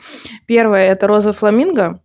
Первое— 0.47 0.85
это 0.93 1.07
«Розовый 1.07 1.35
фламинго». 1.35 2.01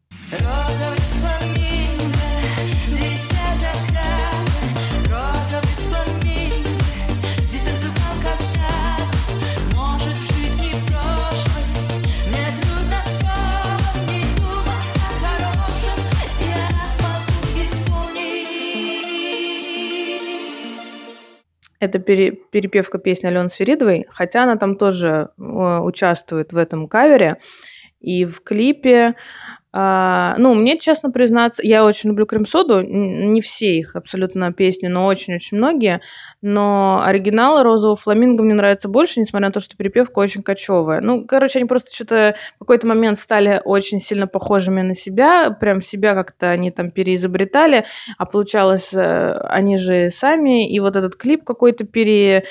Это 21.82 21.98
пере- 21.98 22.32
перепевка 22.32 23.00
песни 23.00 23.26
Алены 23.26 23.50
Сверидовой, 23.50 24.06
хотя 24.12 24.44
она 24.44 24.56
там 24.56 24.76
тоже 24.76 25.30
э, 25.38 25.42
участвует 25.42 26.54
в 26.54 26.58
этом 26.58 26.88
кавере. 26.88 27.38
И 28.00 28.24
в 28.24 28.42
клипе, 28.42 29.16
а, 29.74 30.36
ну, 30.38 30.54
мне, 30.54 30.78
честно 30.78 31.12
признаться, 31.12 31.62
я 31.66 31.86
очень 31.86 32.10
люблю 32.10 32.26
крем-соду, 32.26 32.82
не 32.82 33.40
все 33.40 33.78
их 33.78 33.96
абсолютно 33.96 34.52
песни, 34.52 34.88
но 34.88 35.06
очень-очень 35.06 35.58
многие, 35.58 36.02
но 36.42 37.02
оригиналы 37.04 37.64
«Розового 37.64 37.96
фламинго» 37.96 38.44
мне 38.44 38.54
нравятся 38.54 38.90
больше, 38.90 39.22
несмотря 39.22 39.48
на 39.48 39.54
то, 39.54 39.62
что 39.62 39.78
перепевка 39.78 40.20
очень 40.20 40.44
кочевая. 40.44 41.00
Ну, 41.00 41.26
короче, 41.26 41.60
они 41.60 41.68
просто 41.68 41.96
что-то 41.96 42.36
в 42.56 42.60
какой-то 42.60 42.86
момент 42.86 43.18
стали 43.18 43.62
очень 43.64 44.00
сильно 44.00 44.28
похожими 44.28 44.82
на 44.82 44.94
себя, 44.94 45.52
прям 45.52 45.82
себя 45.82 46.16
как-то 46.16 46.50
они 46.50 46.70
там 46.72 46.92
переизобретали, 46.92 47.86
а 48.18 48.26
получалось, 48.26 48.94
э, 48.94 49.32
они 49.50 49.78
же 49.78 50.10
сами, 50.10 50.70
и 50.70 50.80
вот 50.82 50.98
этот 50.98 51.16
клип 51.16 51.46
какой-то 51.46 51.86
пере 51.86 52.44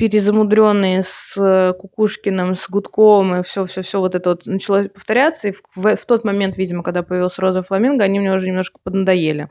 перезамудренный 0.00 1.02
с 1.02 1.34
э, 1.36 1.72
Кукушкиным, 1.74 2.56
с 2.56 2.68
Гудковым, 2.68 3.36
и 3.36 3.42
все-все-все 3.42 4.00
вот 4.00 4.14
это 4.14 4.30
вот 4.30 4.46
начало 4.46 4.84
повторяться, 4.88 5.48
и 5.48 5.52
в- 5.74 5.96
в 5.96 6.06
тот 6.06 6.24
момент, 6.24 6.56
видимо, 6.56 6.82
когда 6.82 7.02
появился 7.02 7.42
Роза 7.42 7.62
Фламинго, 7.62 8.02
они 8.02 8.18
мне 8.18 8.32
уже 8.32 8.48
немножко 8.48 8.78
поднадоели. 8.82 9.48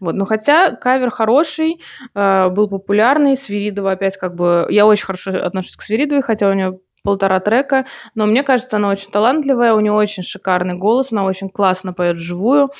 Вот. 0.00 0.14
Но 0.14 0.24
хотя 0.24 0.72
кавер 0.72 1.10
хороший, 1.10 1.80
э, 2.14 2.48
был 2.48 2.68
популярный, 2.68 3.36
Свиридова 3.36 3.92
опять 3.92 4.16
как 4.16 4.34
бы... 4.34 4.66
Я 4.70 4.86
очень 4.86 5.06
хорошо 5.06 5.30
отношусь 5.30 5.76
к 5.76 5.82
Свиридовой, 5.82 6.22
хотя 6.22 6.48
у 6.48 6.52
нее 6.52 6.78
полтора 7.02 7.40
трека, 7.40 7.86
но 8.14 8.26
мне 8.26 8.42
кажется, 8.42 8.76
она 8.76 8.88
очень 8.88 9.10
талантливая, 9.10 9.74
у 9.74 9.80
нее 9.80 9.92
очень 9.92 10.22
шикарный 10.22 10.74
голос, 10.74 11.12
она 11.12 11.24
очень 11.24 11.48
классно 11.50 11.92
поет 11.92 12.16
вживую, 12.16 12.70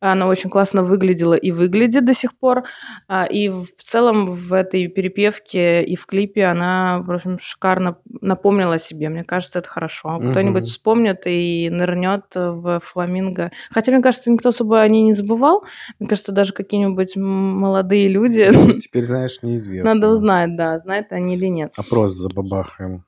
она 0.00 0.26
очень 0.26 0.50
классно 0.50 0.82
выглядела 0.82 1.34
и 1.34 1.50
выглядит 1.52 2.04
до 2.04 2.14
сих 2.14 2.36
пор, 2.36 2.64
а, 3.06 3.24
и 3.24 3.48
в 3.48 3.66
целом 3.80 4.26
в 4.26 4.52
этой 4.52 4.88
перепевке 4.88 5.82
и 5.82 5.96
в 5.96 6.06
клипе 6.06 6.46
она, 6.46 7.02
в 7.06 7.10
общем, 7.12 7.38
шикарно 7.40 7.98
напомнила 8.20 8.74
о 8.74 8.78
себе, 8.78 9.08
мне 9.08 9.24
кажется, 9.24 9.60
это 9.60 9.68
хорошо. 9.68 10.10
Мгм. 10.18 10.30
Кто-нибудь 10.30 10.64
вспомнит 10.64 11.22
и 11.26 11.68
нырнет 11.70 12.24
в 12.34 12.80
фламинго. 12.80 13.50
Хотя, 13.70 13.92
мне 13.92 14.02
кажется, 14.02 14.30
никто 14.30 14.48
особо 14.50 14.80
о 14.80 14.88
ней 14.88 15.02
не 15.02 15.12
забывал, 15.12 15.64
мне 15.98 16.08
кажется, 16.08 16.32
даже 16.32 16.52
какие-нибудь 16.52 17.16
молодые 17.16 18.08
люди, 18.08 18.50
Теперь, 18.78 19.04
знаешь, 19.04 19.38
неизвестно. 19.42 19.94
надо 19.94 20.08
узнать, 20.08 20.56
да, 20.56 20.78
знают 20.78 21.12
они 21.12 21.36
или 21.36 21.46
нет. 21.46 21.74
Опрос 21.76 22.12
забабахаем. 22.12 23.04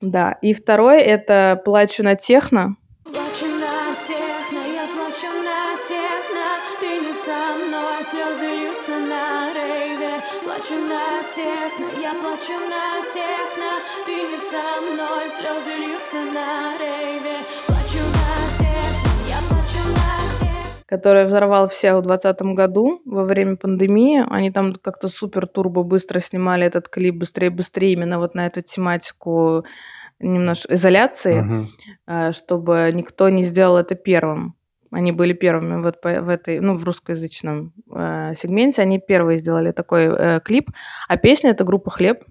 Да, 0.00 0.38
и 0.42 0.54
второй 0.54 1.00
это 1.00 1.60
«Плачу 1.64 2.02
на 2.04 2.14
техно». 2.14 2.76
Плачу 3.04 3.46
на 3.46 3.96
техно, 4.06 4.60
я 4.72 4.86
плачу 4.94 5.26
на 5.42 5.76
техно. 5.82 6.44
Ты 6.78 6.90
не 7.00 7.12
со 7.12 7.38
мной, 7.58 8.02
слезы 8.02 8.46
льются 8.46 8.92
на 8.92 9.52
рейве. 9.54 10.22
Плачу 10.44 10.74
на 10.74 11.22
техно, 11.28 11.86
я 12.00 12.12
плачу 12.14 12.54
на 12.68 13.02
техно. 13.12 13.70
Ты 14.06 14.12
не 14.12 14.38
со 14.38 14.80
мной, 14.82 15.28
слезы 15.28 15.74
льются 15.78 16.18
на 16.32 16.78
рейве 16.78 17.67
который 20.88 21.26
взорвал 21.26 21.68
всех 21.68 21.96
в 21.98 22.02
2020 22.02 22.40
году 22.56 23.02
во 23.04 23.24
время 23.24 23.56
пандемии. 23.56 24.24
Они 24.30 24.50
там 24.50 24.72
как-то 24.72 25.08
супер 25.08 25.46
турбо 25.46 25.82
быстро 25.82 26.20
снимали 26.20 26.64
этот 26.66 26.88
клип 26.88 27.16
быстрее-быстрее 27.16 27.92
именно 27.92 28.18
вот 28.18 28.34
на 28.34 28.46
эту 28.46 28.62
тематику 28.62 29.64
немножко 30.18 30.74
изоляции, 30.74 31.40
э, 32.06 32.32
чтобы 32.32 32.90
никто 32.94 33.28
не 33.28 33.44
сделал 33.44 33.76
это 33.76 33.94
первым. 33.94 34.54
Они 34.90 35.12
были 35.12 35.34
первыми 35.34 35.82
вот 35.82 36.00
по- 36.00 36.22
в 36.22 36.30
этой, 36.30 36.60
ну, 36.60 36.74
в 36.74 36.84
русскоязычном 36.84 37.74
э, 37.94 38.32
сегменте. 38.34 38.80
Они 38.80 38.98
первые 38.98 39.36
сделали 39.36 39.72
такой 39.72 40.04
э, 40.06 40.40
клип. 40.40 40.70
А 41.08 41.18
песня 41.18 41.50
это 41.50 41.64
группа 41.64 41.90
Хлеб. 41.90 42.24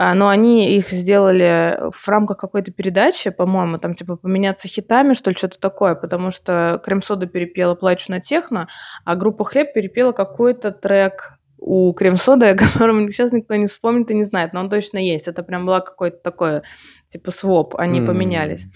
А, 0.00 0.14
Но 0.14 0.28
они 0.28 0.76
их 0.76 0.90
сделали 0.90 1.76
в 1.90 2.08
рамках 2.08 2.38
какой-то 2.38 2.70
передачи, 2.70 3.30
по-моему, 3.30 3.78
там 3.78 3.94
типа 3.94 4.14
поменяться 4.14 4.68
хитами, 4.68 5.12
что 5.12 5.30
ли, 5.30 5.36
что-то 5.36 5.58
такое, 5.58 5.96
потому 5.96 6.30
что 6.30 6.80
Крем-сода 6.84 7.26
перепела 7.26 7.74
«Плачу 7.74 8.12
на 8.12 8.20
техно», 8.20 8.68
а 9.04 9.16
группа 9.16 9.44
Хлеб 9.44 9.72
перепела 9.72 10.12
какой-то 10.12 10.70
трек 10.70 11.32
у 11.58 11.92
Крем-соды, 11.92 12.46
о 12.50 12.56
котором 12.56 13.10
сейчас 13.10 13.32
никто 13.32 13.56
не 13.56 13.66
вспомнит 13.66 14.08
и 14.12 14.14
не 14.14 14.22
знает, 14.22 14.52
но 14.52 14.60
он 14.60 14.70
точно 14.70 14.98
есть. 14.98 15.26
Это 15.26 15.42
прям 15.42 15.66
была 15.66 15.80
какой-то 15.80 16.18
такой, 16.18 16.62
типа, 17.08 17.30
своп, 17.30 17.74
они 17.76 18.00
М. 18.00 18.06
поменялись. 18.06 18.66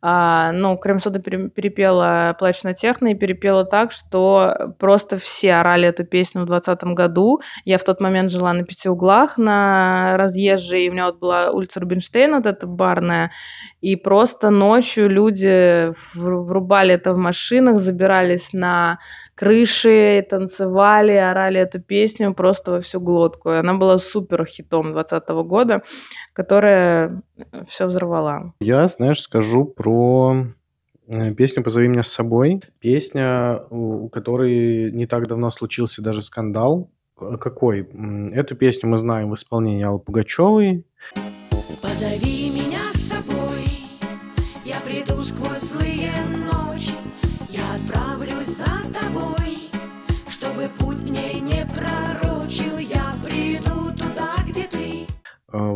А, 0.00 0.52
ну, 0.52 0.76
Крем-сода 0.78 1.18
пере- 1.18 1.50
перепела 1.50 2.34
«Плачу 2.38 2.60
на 2.64 2.74
техно» 2.74 3.08
и 3.08 3.14
перепела 3.14 3.64
так, 3.64 3.92
что 3.92 4.74
просто 4.78 5.18
все 5.18 5.54
орали 5.54 5.86
эту 5.88 6.04
песню 6.04 6.42
в 6.42 6.46
2020 6.46 6.94
году. 6.94 7.40
Я 7.64 7.76
в 7.78 7.84
тот 7.84 8.00
момент 8.00 8.30
жила 8.30 8.52
на 8.52 8.64
пяти 8.64 8.88
углах 8.88 9.36
на 9.38 10.16
разъезжей, 10.16 10.86
и 10.86 10.88
у 10.88 10.92
меня 10.92 11.06
вот 11.06 11.18
была 11.18 11.50
улица 11.50 11.80
Рубинштейна, 11.80 12.38
вот 12.38 12.46
эта 12.46 12.66
барная, 12.66 13.30
и 13.80 13.96
просто 13.96 14.50
ночью 14.50 15.08
люди 15.08 15.88
вру- 16.16 16.42
врубали 16.44 16.94
это 16.94 17.12
в 17.12 17.18
машинах, 17.18 17.80
забирались 17.80 18.52
на 18.52 18.98
крыши, 19.34 20.26
танцевали, 20.28 21.12
орали 21.12 21.60
эту 21.60 21.80
песню 21.80 22.34
просто 22.34 22.72
во 22.72 22.80
всю 22.80 23.00
глотку. 23.00 23.50
И 23.50 23.56
она 23.56 23.74
была 23.74 23.98
супер 23.98 24.44
хитом 24.46 24.92
2020 24.92 25.28
года, 25.46 25.82
которая 26.38 27.20
все 27.66 27.86
взорвала. 27.86 28.52
Я, 28.60 28.86
знаешь, 28.86 29.20
скажу 29.20 29.64
про 29.64 30.46
э, 31.08 31.34
песню 31.34 31.64
«Позови 31.64 31.88
меня 31.88 32.04
с 32.04 32.12
собой». 32.12 32.60
Песня, 32.78 33.62
у 33.70 34.08
которой 34.08 34.92
не 34.92 35.06
так 35.06 35.26
давно 35.26 35.50
случился 35.50 36.00
даже 36.00 36.22
скандал. 36.22 36.90
К- 37.16 37.38
Какой? 37.38 37.88
Эту 38.32 38.54
песню 38.54 38.88
мы 38.88 38.98
знаем 38.98 39.30
в 39.30 39.34
исполнении 39.34 39.84
Аллы 39.84 39.98
Пугачевой. 39.98 40.86
Позови 41.82 42.50
меня 42.50 42.88
с 42.92 43.00
собой, 43.08 43.66
я 44.64 44.76
приду 44.84 45.20
сквозь 45.22 45.60
злые 45.72 46.12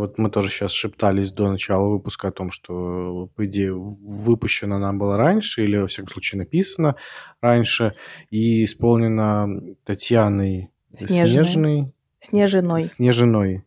Вот 0.02 0.18
мы 0.18 0.30
тоже 0.30 0.48
сейчас 0.48 0.72
шептались 0.72 1.30
до 1.30 1.48
начала 1.48 1.86
выпуска 1.88 2.26
о 2.26 2.32
том, 2.32 2.50
что, 2.50 3.30
по 3.36 3.46
идее, 3.46 3.72
выпущена 3.72 4.74
она 4.74 4.92
была 4.92 5.16
раньше, 5.16 5.62
или, 5.62 5.76
во 5.76 5.86
всяком 5.86 6.08
случае, 6.08 6.40
написана 6.40 6.96
раньше, 7.40 7.94
и 8.28 8.64
исполнена 8.64 9.48
Татьяной 9.84 10.72
Снежной. 10.98 11.26
Снежной. 11.28 11.92
Снежиной. 12.18 12.82
Снежиной. 12.82 13.64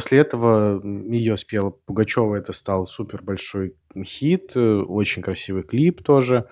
После 0.00 0.20
этого 0.20 0.82
ее 0.82 1.36
спела 1.36 1.68
Пугачева, 1.84 2.36
это 2.36 2.54
стал 2.54 2.86
супер 2.86 3.20
большой 3.22 3.76
хит, 4.02 4.52
э, 4.54 4.80
очень 4.80 5.20
красивый 5.20 5.62
клип 5.62 6.02
тоже. 6.02 6.46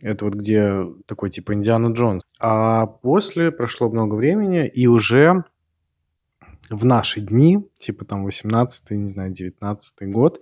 Это 0.00 0.24
вот 0.24 0.32
где 0.32 0.86
такой 1.04 1.28
типа 1.28 1.52
Индиана 1.52 1.92
Джонс. 1.92 2.22
А 2.40 2.86
после 2.86 3.52
прошло 3.52 3.90
много 3.90 4.14
времени, 4.14 4.66
и 4.66 4.86
уже 4.86 5.44
в 6.70 6.86
наши 6.86 7.20
дни, 7.20 7.58
типа 7.78 8.06
там 8.06 8.24
18 8.24 8.90
не 8.92 9.08
знаю, 9.10 9.32
19 9.32 10.10
год, 10.10 10.40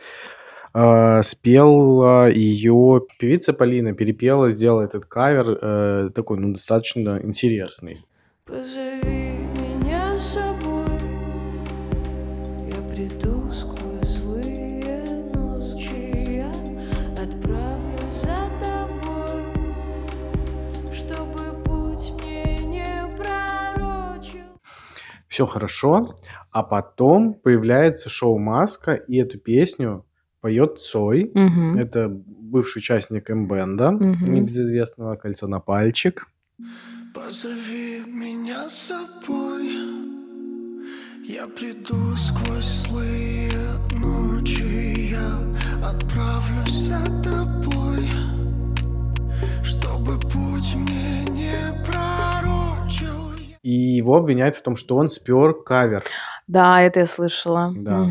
э, 0.72 1.22
спела 1.24 2.30
ее 2.30 3.00
певица 3.18 3.54
Полина, 3.54 3.92
перепела, 3.92 4.52
сделала 4.52 4.82
этот 4.82 5.06
кавер 5.06 5.58
э, 5.60 6.10
такой, 6.14 6.38
ну, 6.38 6.52
достаточно 6.52 7.18
интересный. 7.20 8.06
Позови 8.44 9.25
все 25.36 25.44
хорошо, 25.44 26.14
а 26.50 26.62
потом 26.62 27.34
появляется 27.34 28.08
шоу 28.08 28.38
«Маска», 28.38 28.94
и 28.94 29.18
эту 29.18 29.38
песню 29.38 30.06
поет 30.40 30.78
Цой. 30.80 31.30
Мгм. 31.34 31.76
Это 31.76 32.08
бывший 32.08 32.78
участник 32.78 33.28
М-бенда, 33.28 33.90
Мгм. 33.90 34.32
небезызвестного 34.32 35.16
«Кольцо 35.16 35.46
на 35.46 35.60
пальчик». 35.60 36.26
Позови 37.14 38.00
меня 38.06 38.66
с 38.66 38.88
собой 38.88 39.68
Я 41.28 41.46
приду 41.48 42.16
сквозь 42.16 42.86
злые 42.88 43.52
ночи 43.92 45.10
Я 45.10 45.38
отправлюсь 45.86 46.88
за 46.88 47.04
тобой 47.22 48.08
Чтобы 49.62 50.18
путь 50.18 50.74
мне 50.76 51.24
не 51.24 51.84
пророчил 51.84 52.75
И 53.66 53.72
его 53.96 54.16
обвиняют 54.16 54.54
в 54.54 54.62
том, 54.62 54.76
что 54.76 54.94
он 54.96 55.08
спер 55.08 55.52
кавер. 55.54 56.04
Да, 56.46 56.80
это 56.80 57.00
я 57.00 57.06
слышала. 57.06 57.72
Да. 57.76 58.06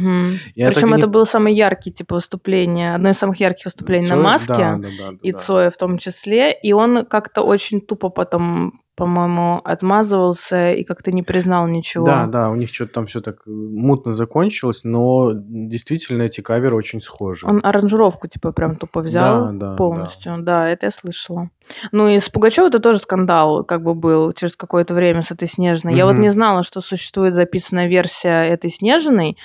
Я 0.53 0.65
так 0.67 0.75
Причем 0.75 0.89
и 0.89 0.91
не- 0.91 0.97
это 0.97 1.07
было 1.07 1.23
самое 1.23 1.55
яркое 1.55 1.93
типа 1.93 2.15
выступление, 2.15 2.95
одно 2.95 3.09
из 3.11 3.17
самых 3.17 3.39
ярких 3.39 3.65
выступлений 3.65 4.07
на 4.09 4.15
Цой- 4.15 4.21
маске. 4.21 4.53
Да, 4.53 4.75
да, 4.75 4.87
да, 4.99 5.11
да, 5.11 5.17
и 5.21 5.31
да. 5.31 5.37
Цоя 5.37 5.69
в 5.71 5.77
том 5.77 5.97
числе. 5.97 6.51
И 6.51 6.73
он 6.73 7.05
как-то 7.05 7.43
очень 7.43 7.79
тупо 7.79 8.09
потом, 8.09 8.81
по-моему, 8.95 9.59
отмазывался 9.63 10.71
и 10.71 10.83
как-то 10.83 11.11
не 11.11 11.21
признал 11.21 11.67
ничего. 11.67 12.05
Да, 12.05 12.27
да, 12.27 12.49
у 12.49 12.55
них 12.55 12.73
что-то 12.73 12.93
там 12.93 13.05
все 13.05 13.19
так 13.19 13.41
э, 13.45 13.49
мутно 13.49 14.13
закончилось, 14.13 14.81
но 14.83 15.31
действительно 15.33 16.23
эти 16.23 16.41
каверы 16.41 16.75
очень 16.75 17.01
схожи. 17.01 17.45
Он 17.45 17.59
аранжировку 17.63 18.27
типа 18.27 18.53
прям 18.53 18.75
тупо 18.75 19.01
взял 19.01 19.47
Да, 19.47 19.51
да, 19.51 19.75
полностью. 19.75 20.37
Да. 20.39 20.69
это 20.69 20.85
я 20.87 20.91
слышала. 20.91 21.49
Ну 21.91 22.07
и 22.07 22.19
с 22.19 22.29
Пугачевой 22.29 22.69
это 22.69 22.79
тоже 22.79 22.99
скандал 22.99 23.63
как 23.63 23.83
бы 23.83 23.95
был 23.95 24.31
через 24.33 24.55
какое-то 24.55 24.93
время 24.93 25.23
с 25.23 25.31
этой 25.31 25.47
Снежной. 25.47 25.95
Я 25.95 26.05
вот 26.05 26.17
не 26.17 26.29
знала, 26.29 26.63
что 26.63 26.79
существует 26.81 27.35
записанная 27.35 27.87
версия 27.87 28.43
этой 28.43 28.69
Снежиной, 28.69 29.37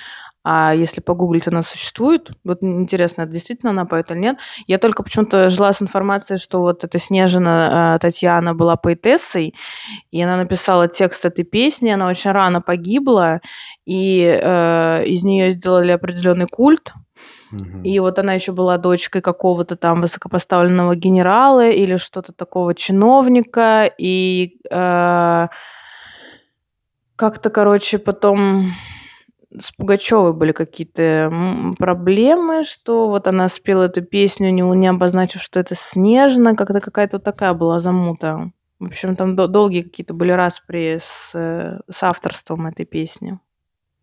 а 0.43 0.73
если 0.73 1.01
погуглить, 1.01 1.47
она 1.47 1.61
существует. 1.61 2.31
Вот 2.43 2.63
интересно, 2.63 3.23
это 3.23 3.31
действительно 3.31 3.71
она 3.71 3.85
поет 3.85 4.11
или 4.11 4.17
нет. 4.17 4.37
Я 4.67 4.79
только 4.79 5.03
почему-то 5.03 5.49
жила 5.49 5.71
с 5.71 5.81
информацией, 5.81 6.39
что 6.39 6.61
вот 6.61 6.83
эта 6.83 6.97
Снежина 6.97 7.95
э, 7.95 7.99
Татьяна 7.99 8.55
была 8.55 8.75
поэтессой, 8.75 9.53
и 10.09 10.21
она 10.21 10.37
написала 10.37 10.87
текст 10.87 11.25
этой 11.25 11.43
песни, 11.43 11.89
она 11.89 12.07
очень 12.07 12.31
рано 12.31 12.61
погибла, 12.61 13.41
и 13.85 14.23
э, 14.23 15.03
из 15.05 15.23
нее 15.23 15.51
сделали 15.51 15.91
определенный 15.91 16.47
культ. 16.47 16.93
И 17.83 17.99
вот 17.99 18.17
она 18.17 18.33
еще 18.33 18.53
была 18.53 18.77
дочкой 18.77 19.21
какого-то 19.21 19.75
там 19.75 20.01
высокопоставленного 20.01 20.95
генерала 20.95 21.69
или 21.69 21.97
что-то 21.97 22.31
такого 22.31 22.73
чиновника. 22.73 23.91
И 23.97 24.57
э, 24.71 25.47
как-то, 27.17 27.49
короче, 27.49 27.99
потом 27.99 28.71
с 29.59 29.71
Пугачевой 29.71 30.33
были 30.33 30.51
какие-то 30.51 31.73
проблемы, 31.77 32.63
что 32.63 33.09
вот 33.09 33.27
она 33.27 33.49
спела 33.49 33.83
эту 33.83 34.01
песню, 34.01 34.51
не, 34.51 34.61
не 34.61 34.87
обозначив, 34.87 35.41
что 35.41 35.59
это 35.59 35.75
Снежно, 35.75 36.55
как-то 36.55 36.79
какая-то 36.79 37.17
вот 37.17 37.23
такая 37.23 37.53
была 37.53 37.79
замута. 37.79 38.51
В 38.79 38.85
общем, 38.85 39.15
там 39.15 39.35
до- 39.35 39.47
долгие 39.47 39.81
какие-то 39.81 40.13
были 40.13 40.31
распри 40.31 40.99
с, 41.03 41.31
э, 41.35 41.79
с 41.91 42.01
авторством 42.03 42.65
этой 42.65 42.85
песни. 42.85 43.39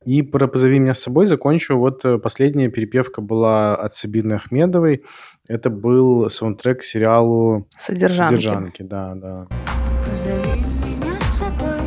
И 0.04 0.22
про 0.22 0.46
«Позови 0.46 0.78
меня 0.78 0.94
с 0.94 1.00
собой» 1.00 1.26
закончу. 1.26 1.76
Вот 1.76 2.04
э, 2.04 2.18
последняя 2.18 2.68
перепевка 2.68 3.20
была 3.20 3.74
от 3.74 3.94
Сабины 3.94 4.34
Ахмедовой. 4.34 5.04
Это 5.48 5.70
был 5.70 6.30
саундтрек 6.30 6.80
к 6.80 6.84
сериалу 6.84 7.66
Содержанки. 7.76 8.36
«Содержанки». 8.36 8.82
Да, 8.82 9.14
да. 9.16 9.46
Позови 10.06 10.36
меня 10.86 11.18
с 11.20 11.38
собой 11.38 11.80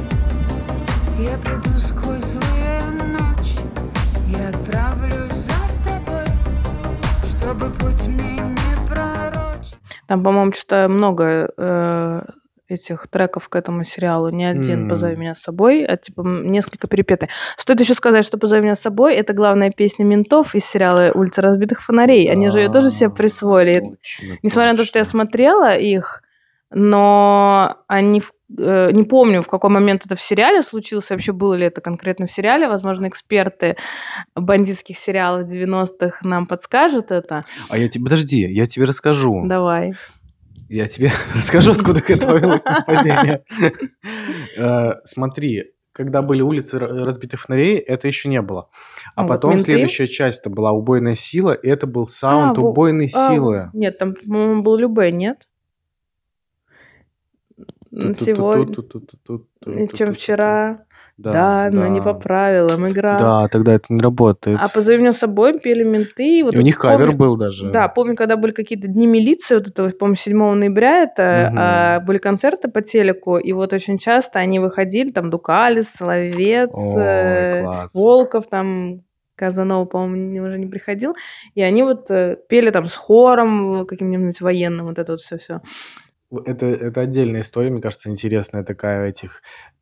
Я 1.18 1.38
приду 1.38 1.80
сквозь 1.80 2.11
Там, 10.12 10.24
по-моему, 10.24 10.52
что-то 10.52 10.90
много 10.90 11.54
э, 11.56 12.22
этих 12.68 13.08
треков 13.08 13.48
к 13.48 13.56
этому 13.56 13.86
сериалу. 13.86 14.28
Не 14.28 14.44
один 14.44 14.82
М. 14.84 14.90
«Позови 14.90 15.16
меня 15.16 15.36
с 15.36 15.42
собой», 15.42 15.86
а 15.86 15.96
типа 15.96 16.20
м, 16.20 16.52
несколько 16.52 16.90
перепеты. 16.90 17.30
Стоит 17.56 17.80
еще 17.80 17.94
сказать, 17.94 18.26
что 18.26 18.38
«Позови 18.38 18.62
меня 18.62 18.76
с 18.76 18.82
собой»— 18.82 19.16
это 19.16 19.32
главная 19.32 19.72
песня 19.72 20.04
ментов 20.04 20.54
из 20.54 20.66
сериала 20.66 21.12
«Улица 21.14 21.42
разбитых 21.42 21.82
фонарей». 21.82 22.30
Они 22.30 22.50
же 22.50 22.60
ее 22.60 22.68
тоже 22.70 22.90
себе 22.90 23.08
А, 23.08 23.10
присвоили. 23.12 23.80
точно, 23.80 24.36
Несмотря 24.44 24.72
на 24.74 24.78
то, 24.80 24.84
что 24.84 25.00
я 25.00 25.06
точно. 25.06 25.12
смотрела 25.22 25.78
их, 25.78 26.24
но 26.72 27.78
они 27.88 28.20
в- 28.20 28.34
э, 28.58 28.92
не 28.92 29.04
помню, 29.04 29.42
в 29.42 29.48
какой 29.48 29.70
момент 29.70 30.06
это 30.06 30.16
в 30.16 30.22
сериале 30.22 30.64
случилось, 30.64 31.10
вообще 31.10 31.32
было 31.32 31.54
ли 31.54 31.66
это 31.66 31.82
конкретно 31.82 32.28
в 32.28 32.32
сериале. 32.32 32.68
Возможно, 32.68 33.08
эксперты 33.08 33.76
бандитских 34.36 34.98
сериалов 34.98 35.48
90-х 35.50 36.20
нам 36.28 36.48
подскажут 36.48 37.12
это. 37.12 37.46
А 37.70 37.78
я 37.78 37.88
тебе... 37.88 38.04
Подожди, 38.06 38.40
я 38.42 38.66
тебе 38.66 38.86
расскажу. 38.86 39.44
Давай. 39.46 39.94
Я 40.70 40.88
тебе 40.88 41.12
расскажу, 41.36 41.72
откуда 41.74 42.02
готовилось 42.02 42.66
нападение. 42.66 43.44
Э, 44.58 44.94
Смотри, 45.04 45.72
когда 45.94 46.22
были 46.22 46.42
улицы 46.42 46.78
ра- 46.78 47.04
разбитых 47.04 47.42
фонарей, 47.42 47.78
это 47.78 48.08
еще 48.08 48.30
не 48.30 48.42
было. 48.42 48.70
А 49.16 49.24
А 49.24 49.28
потом 49.28 49.60
следующая 49.60 50.08
часть 50.08 50.40
это 50.42 50.50
была 50.50 50.72
«Убойная 50.72 51.16
сила», 51.16 51.52
и 51.52 51.68
это 51.68 51.88
был 51.88 52.08
саунд 52.08 52.58
во- 52.58 52.70
«Убойной 52.70 53.10
А, 53.14 53.30
силы». 53.30 53.70
Нет, 53.74 53.98
там, 53.98 54.14
по-моему, 54.16 54.62
был 54.64 54.78
Любэ, 54.78 55.12
нет? 55.12 55.48
Сегодня, 57.92 59.88
чем 59.94 60.14
вчера. 60.14 60.86
Да, 61.18 61.70
но 61.72 61.86
не 61.88 62.02
по 62.02 62.14
правилам 62.14 62.88
игра. 62.88 63.20
Да, 63.20 63.48
тогда 63.48 63.74
это 63.74 63.94
не 63.94 64.02
работает. 64.02 64.58
А 64.60 64.68
«Позови 64.70 64.98
меня 64.98 65.14
с 65.14 65.20
собой» 65.20 65.60
пели 65.60 65.84
менты. 65.84 66.40
и 66.40 66.44
Вот 66.44 66.56
И 66.56 66.58
у 66.58 66.62
них 66.62 66.80
помню- 66.82 66.98
кавер 66.98 67.12
был 67.12 67.38
даже. 67.38 67.70
Да, 67.70 67.88
помню, 67.90 68.16
когда 68.16 68.38
были 68.38 68.54
какие-то 68.54 68.88
дни 68.88 69.06
милиции, 69.06 69.56
вот 69.56 69.68
это, 69.68 69.90
по-моему, 69.92 70.16
7 70.16 70.56
ноября, 70.56 71.04
это 71.04 71.50
Мгм. 71.52 71.60
а, 71.62 72.00
были 72.00 72.18
концерты 72.18 72.70
по 72.70 72.82
телеку, 72.82 73.38
и 73.38 73.54
вот 73.54 73.72
очень 73.74 74.00
часто 74.00 74.40
они 74.40 74.58
выходили, 74.60 75.12
там, 75.12 75.30
Дукалис, 75.30 75.90
Соловец, 75.90 76.72
Ой, 76.74 77.02
э. 77.04 77.66
Волков, 77.94 78.48
там, 78.50 79.02
Казанова, 79.36 79.86
по-моему, 79.86 80.44
уже 80.48 80.58
не 80.58 80.68
приходил, 80.68 81.14
и 81.56 81.62
они 81.62 81.84
вот 81.84 82.10
э, 82.10 82.38
пели 82.50 82.70
там 82.72 82.88
с 82.88 82.96
хором 82.96 83.86
каким-нибудь 83.86 84.40
военным, 84.42 84.88
вот 84.88 84.98
это 84.98 85.14
вот 85.14 85.20
все-все. 85.22 85.62
Это, 86.46 86.66
это 86.66 87.02
отдельная 87.02 87.42
история, 87.42 87.70
мне 87.70 87.82
кажется, 87.82 88.10
интересная 88.10 88.64
такая 88.64 89.10
этих 89.10 89.42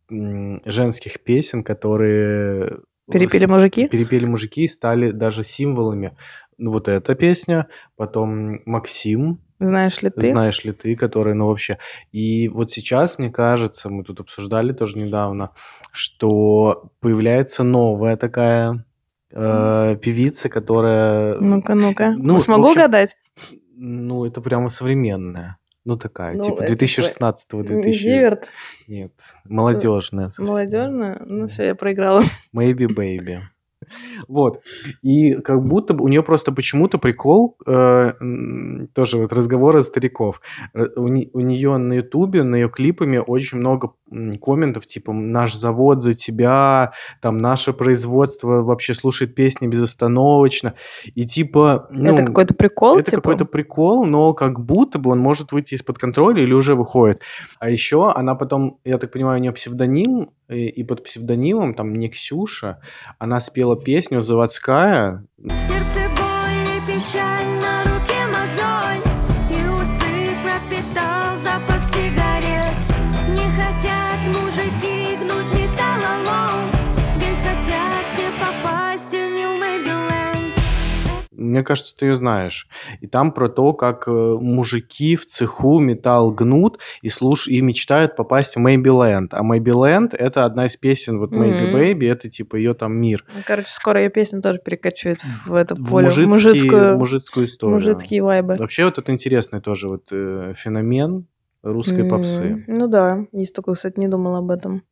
м, 0.10 0.58
женских 0.66 1.22
песен, 1.24 1.64
которые... 1.64 2.80
Перепели 3.12 3.46
с- 3.46 3.50
мужики? 3.50 3.88
Перепели 3.88 4.26
мужики 4.26 4.64
и 4.64 4.68
стали 4.68 5.12
даже 5.12 5.44
символами. 5.44 6.16
Ну, 6.58 6.72
вот 6.72 6.88
эта 6.88 7.16
песня, 7.16 7.68
потом 7.96 8.60
Максим, 8.66 9.40
Знаешь 9.60 10.02
ли 10.02 10.10
ты? 10.10 10.32
знаешь 10.32 10.64
ли 10.64 10.72
ты, 10.72 10.96
который, 10.96 11.34
ну, 11.34 11.48
вообще... 11.48 11.78
И 12.12 12.48
вот 12.50 12.72
сейчас, 12.72 13.20
мне 13.20 13.30
кажется, 13.30 13.90
мы 13.90 14.04
тут 14.04 14.20
обсуждали 14.20 14.74
тоже 14.74 14.98
недавно, 14.98 15.52
что 15.92 16.92
появляется 17.00 17.64
новая 17.64 18.18
такая 18.18 18.86
э, 19.32 19.98
певица, 20.02 20.50
которая... 20.50 21.40
Ну-ка, 21.40 21.76
ну-ка. 21.76 22.12
Ну, 22.18 22.40
Смогу 22.40 22.64
общем, 22.70 22.82
угадать? 22.82 23.16
Ну, 23.76 24.26
это 24.26 24.42
прямо 24.42 24.70
современная. 24.70 25.59
Ну, 25.90 25.98
такая, 25.98 26.36
Ну, 26.36 26.44
типа 26.44 26.62
это 26.62 26.74
2016-го, 26.74 27.64
2000... 27.64 27.98
Зиверт? 27.98 28.48
Нет, 28.88 29.12
молодежная. 29.46 30.30
совсем. 30.30 30.46
Молодежная? 30.46 31.20
Ну 31.26 31.48
все, 31.48 31.66
я 31.66 31.74
проиграла. 31.74 32.22
Maybe 32.56 32.86
Baby. 32.86 33.40
Вот. 34.28 34.62
И 35.02 35.34
как 35.34 35.64
будто 35.64 35.94
бы 35.94 36.04
у 36.04 36.08
нее 36.08 36.24
просто 36.24 36.52
почему-то 36.52 36.98
прикол, 36.98 37.58
э, 37.66 38.14
тоже 38.94 39.18
вот 39.18 39.34
разговоры 39.34 39.84
стариков. 39.84 40.42
Э, 40.74 40.86
У, 40.96 41.08
не- 41.08 41.30
у 41.34 41.40
нее 41.40 41.78
на 41.78 41.94
Ютубе, 41.94 42.44
на 42.44 42.56
ее 42.56 42.70
клипами 42.70 43.18
очень 43.26 43.58
много 43.58 43.92
комментов, 44.42 44.86
типа 44.86 45.14
«Наш 45.14 45.54
завод 45.54 46.02
за 46.02 46.14
тебя», 46.14 46.92
там 47.22 47.38
«Наше 47.38 47.74
производство 47.74 48.62
вообще 48.62 48.94
слушает 48.94 49.36
песни 49.36 49.68
безостановочно». 49.68 50.74
И 51.16 51.26
типа... 51.26 51.88
ну, 51.92 52.14
это 52.14 52.26
какой-то 52.26 52.54
прикол, 52.54 52.98
это 52.98 53.12
типа? 53.12 53.22
какой-то 53.22 53.46
прикол, 53.46 54.06
но 54.06 54.34
как 54.34 54.60
будто 54.60 55.00
бы 55.00 55.12
он 55.12 55.20
может 55.20 55.52
выйти 55.52 55.76
из-под 55.76 55.98
контроля 55.98 56.44
или 56.44 56.54
уже 56.54 56.76
выходит. 56.76 57.22
А 57.60 57.70
еще 57.70 58.12
она 58.12 58.36
потом, 58.36 58.80
я 58.84 58.98
так 58.98 59.12
понимаю, 59.12 59.40
у 59.40 59.42
нее 59.42 59.52
псевдоним, 59.52 60.30
и, 60.50 60.84
под 60.84 61.04
псевдонимом, 61.04 61.74
там, 61.74 61.94
не 61.94 62.10
Ксюша, 62.10 62.82
она 63.18 63.40
спела 63.40 63.76
песню 63.76 64.22
«Заводская». 64.22 65.26
Сердце 65.38 66.19
Мне 81.60 81.66
кажется, 81.66 81.94
ты 81.94 82.06
ее 82.06 82.16
знаешь. 82.16 82.70
И 83.02 83.08
там 83.08 83.34
про 83.34 83.50
то, 83.50 83.74
как 83.74 84.08
э, 84.08 84.12
мужики 84.12 85.18
в 85.18 85.26
цеху 85.26 85.80
металл 85.80 86.32
гнут 86.32 86.80
и, 87.02 87.10
слуш... 87.10 87.50
и 87.50 87.60
мечтают 87.60 88.16
попасть 88.16 88.56
в 88.56 88.60
Maybe 88.66 88.88
А 89.34 89.44
Maybe 89.44 90.16
это 90.18 90.46
одна 90.46 90.68
из 90.68 90.78
песен, 90.78 91.20
вот 91.20 91.32
Maybe 91.32 91.68
Мгм. 91.68 91.76
Baby, 91.76 92.10
это 92.10 92.30
типа 92.30 92.56
ее 92.56 92.74
там 92.76 92.94
мир. 92.94 93.26
Ну, 93.28 93.42
Короче, 93.46 93.68
скоро 93.72 94.02
ее 94.02 94.10
песня 94.10 94.42
тоже 94.42 94.60
перекочует 94.60 95.20
в 95.46 95.54
это 95.54 95.76
В 95.76 95.90
поле. 95.90 96.08
мужицкий- 96.08 96.26
мужицкую, 96.30 96.98
мужицкую 96.98 97.46
историю. 97.46 97.74
мужицкие 97.76 98.24
вайбы. 98.24 98.56
Вообще 98.56 98.86
вот 98.86 98.98
это 98.98 99.12
интересный 99.12 99.60
тоже 99.60 99.90
вот 99.90 100.08
э, 100.12 100.54
феномен 100.56 101.26
русской 101.62 102.06
попсы. 102.06 102.44
М, 102.44 102.64
Ну 102.68 102.88
да, 102.88 103.26
есть 103.34 103.54
такой, 103.54 103.76
кстати, 103.76 104.00
не 104.00 104.08
думала 104.08 104.38
об 104.38 104.50
этом. 104.50 104.84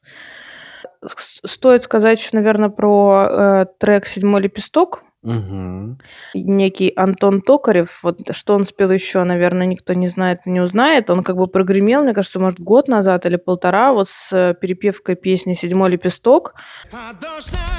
Стоит 1.46 1.84
сказать 1.84 2.20
еще, 2.20 2.32
наверное, 2.34 2.68
про 2.70 3.28
э, 3.30 3.66
трек 3.80 4.06
«Седьмой 4.06 4.42
лепесток». 4.42 5.04
Мгм. 5.24 6.00
Некий 6.34 6.94
Антон 6.96 7.42
Токарев, 7.42 8.00
вот 8.04 8.20
что 8.32 8.54
он 8.56 8.66
спел 8.66 8.92
еще, 8.92 9.24
наверное, 9.24 9.66
никто 9.66 9.94
не 9.94 10.08
знает, 10.08 10.46
не 10.46 10.62
узнает. 10.62 11.10
Он 11.10 11.24
как 11.24 11.38
бы 11.38 11.48
прогремел, 11.48 12.04
мне 12.04 12.14
кажется, 12.14 12.40
может, 12.40 12.60
год 12.60 12.88
назад 12.88 13.26
или 13.26 13.36
полтора, 13.36 13.94
вот 13.94 14.10
с 14.10 14.32
э, 14.32 14.54
перепевкой 14.60 15.16
песни 15.16 15.54
«Седьмой 15.54 15.90
лепесток». 15.90 16.54
А 16.94 17.14
дождь 17.14 17.52
на 17.52 17.77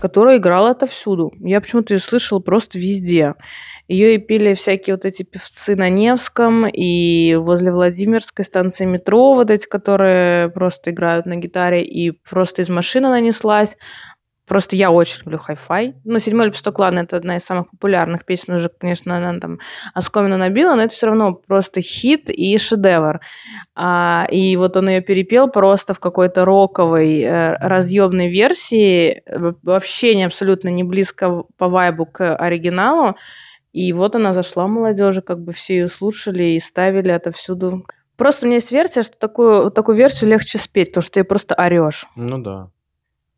которая 0.00 0.38
играла 0.38 0.70
отовсюду. 0.70 1.32
Я 1.38 1.60
почему-то 1.60 1.94
ее 1.94 2.00
слышала 2.00 2.40
просто 2.40 2.78
везде. 2.78 3.34
Ее 3.86 4.14
и 4.14 4.18
пели 4.18 4.54
всякие 4.54 4.96
вот 4.96 5.04
эти 5.04 5.22
певцы 5.22 5.76
на 5.76 5.88
Невском 5.88 6.66
и 6.66 7.34
возле 7.34 7.70
Владимирской 7.72 8.44
станции 8.44 8.84
метро, 8.84 9.34
вот 9.34 9.50
эти, 9.50 9.66
которые 9.66 10.48
просто 10.50 10.90
играют 10.90 11.26
на 11.26 11.36
гитаре, 11.36 11.84
и 11.84 12.10
просто 12.10 12.62
из 12.62 12.68
машины 12.68 13.06
она 13.06 13.20
неслась. 13.20 13.76
Просто 14.50 14.74
я 14.74 14.90
очень 14.90 15.20
люблю 15.20 15.38
хай-фай. 15.38 15.94
Ну, 16.02 16.18
«Седьмой 16.18 16.46
лепесток», 16.46 16.80
ладно, 16.80 16.98
это 16.98 17.16
одна 17.16 17.36
из 17.36 17.44
самых 17.44 17.70
популярных 17.70 18.24
песен 18.24 18.54
уже, 18.54 18.68
конечно, 18.68 19.16
она 19.16 19.38
там 19.38 19.60
оскомину 19.94 20.36
набила, 20.38 20.74
но 20.74 20.82
это 20.82 20.92
все 20.92 21.06
равно 21.06 21.34
просто 21.34 21.80
хит 21.82 22.30
и 22.30 22.58
шедевр. 22.58 23.20
А, 23.76 24.26
и 24.28 24.56
вот 24.56 24.76
он 24.76 24.88
ее 24.88 25.02
перепел 25.02 25.46
просто 25.46 25.94
в 25.94 26.00
какой-то 26.00 26.44
роковой, 26.44 27.20
э, 27.20 27.54
разъемной 27.60 28.28
версии, 28.28 29.22
э, 29.24 29.52
вообще 29.62 30.16
не 30.16 30.24
абсолютно 30.24 30.68
не 30.68 30.82
близко 30.82 31.44
по 31.56 31.68
вайбу 31.68 32.04
к 32.04 32.34
оригиналу. 32.34 33.14
И 33.70 33.92
вот 33.92 34.16
она 34.16 34.32
зашла 34.32 34.66
молодежи, 34.66 35.22
как 35.22 35.44
бы 35.44 35.52
все 35.52 35.74
ее 35.74 35.88
слушали 35.88 36.42
и 36.42 36.58
ставили 36.58 37.12
отовсюду. 37.12 37.84
Просто 38.16 38.46
у 38.46 38.48
меня 38.48 38.56
есть 38.56 38.72
версия, 38.72 39.04
что 39.04 39.16
такую, 39.16 39.70
такую 39.70 39.96
версию 39.96 40.30
легче 40.30 40.58
спеть, 40.58 40.88
потому 40.88 41.02
что 41.02 41.12
ты 41.12 41.22
просто 41.22 41.54
орешь. 41.54 42.04
Ну 42.16 42.38
да. 42.38 42.70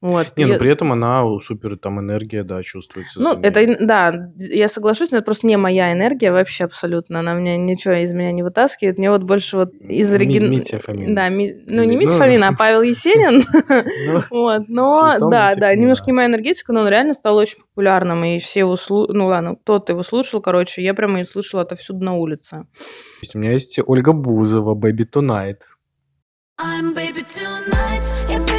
Вот. 0.03 0.33
Не, 0.37 0.47
ну 0.47 0.55
Я- 0.55 0.59
при 0.59 0.69
этом 0.69 0.91
она 0.91 1.25
у, 1.25 1.39
супер, 1.39 1.79
там 1.79 2.01
энергия, 2.01 2.43
да, 2.43 2.61
чувствуется. 2.65 3.21
Ну, 3.21 3.39
это, 3.41 3.77
да, 3.79 4.33
я 4.37 4.67
соглашусь, 4.67 5.13
но 5.13 5.19
это 5.19 5.25
просто 5.25 5.47
не 5.47 5.57
моя 5.57 5.93
энергия 5.93 6.33
вообще 6.33 6.65
абсолютно. 6.65 7.21
Она 7.21 7.35
меня 7.35 7.57
ничего 7.57 7.95
из 7.95 8.13
меня 8.13 8.33
не 8.33 8.43
вытаскивает. 8.43 8.99
Мне 8.99 9.13
вот 9.13 9.23
больше 9.23 9.57
вот 9.57 9.73
из 9.75 10.11
Ми- 10.11 10.15
оригин... 10.17 10.51
Митя 10.51 10.81
Фомин. 10.81 11.15
Да, 11.15 11.29
Ми- 11.29 11.55
ну 11.69 11.85
не 11.85 11.97
Митя 11.97 12.15
ну, 12.15 12.19
Фомин, 12.19 12.43
а 12.43 12.53
Павел 12.59 12.83
Есенин. 12.83 13.45
Ну, 14.13 14.23
Вот, 14.31 14.69
но 14.69 15.15
да, 15.31 15.55
да, 15.55 15.73
немножко 15.73 16.07
не 16.07 16.15
моя 16.15 16.27
энергетика, 16.27 16.73
но 16.73 16.81
он 16.81 16.89
реально 16.89 17.15
стал 17.15 17.37
очень 17.37 17.59
популярным, 17.59 18.25
и 18.25 18.41
все 18.41 18.61
его 18.61 18.75
слушали, 18.77 19.17
ну 19.17 19.27
ладно, 19.29 19.55
кто-то 19.55 19.93
его 19.93 20.03
слушал, 20.03 20.41
короче, 20.41 20.83
я 20.83 20.95
прямо 20.95 21.21
ее 21.21 21.27
слышала 21.27 21.63
отовсюду 21.63 22.05
на 22.05 22.15
улице. 22.15 22.67
У 23.33 23.39
меня 23.39 23.53
есть 23.53 23.79
Ольга 23.87 24.13
Бузова, 24.13 24.75
Baby 24.75 25.07
Tonight. 25.09 25.59
I'm 26.59 26.93
baby 26.95 27.25
tonight 27.25 28.52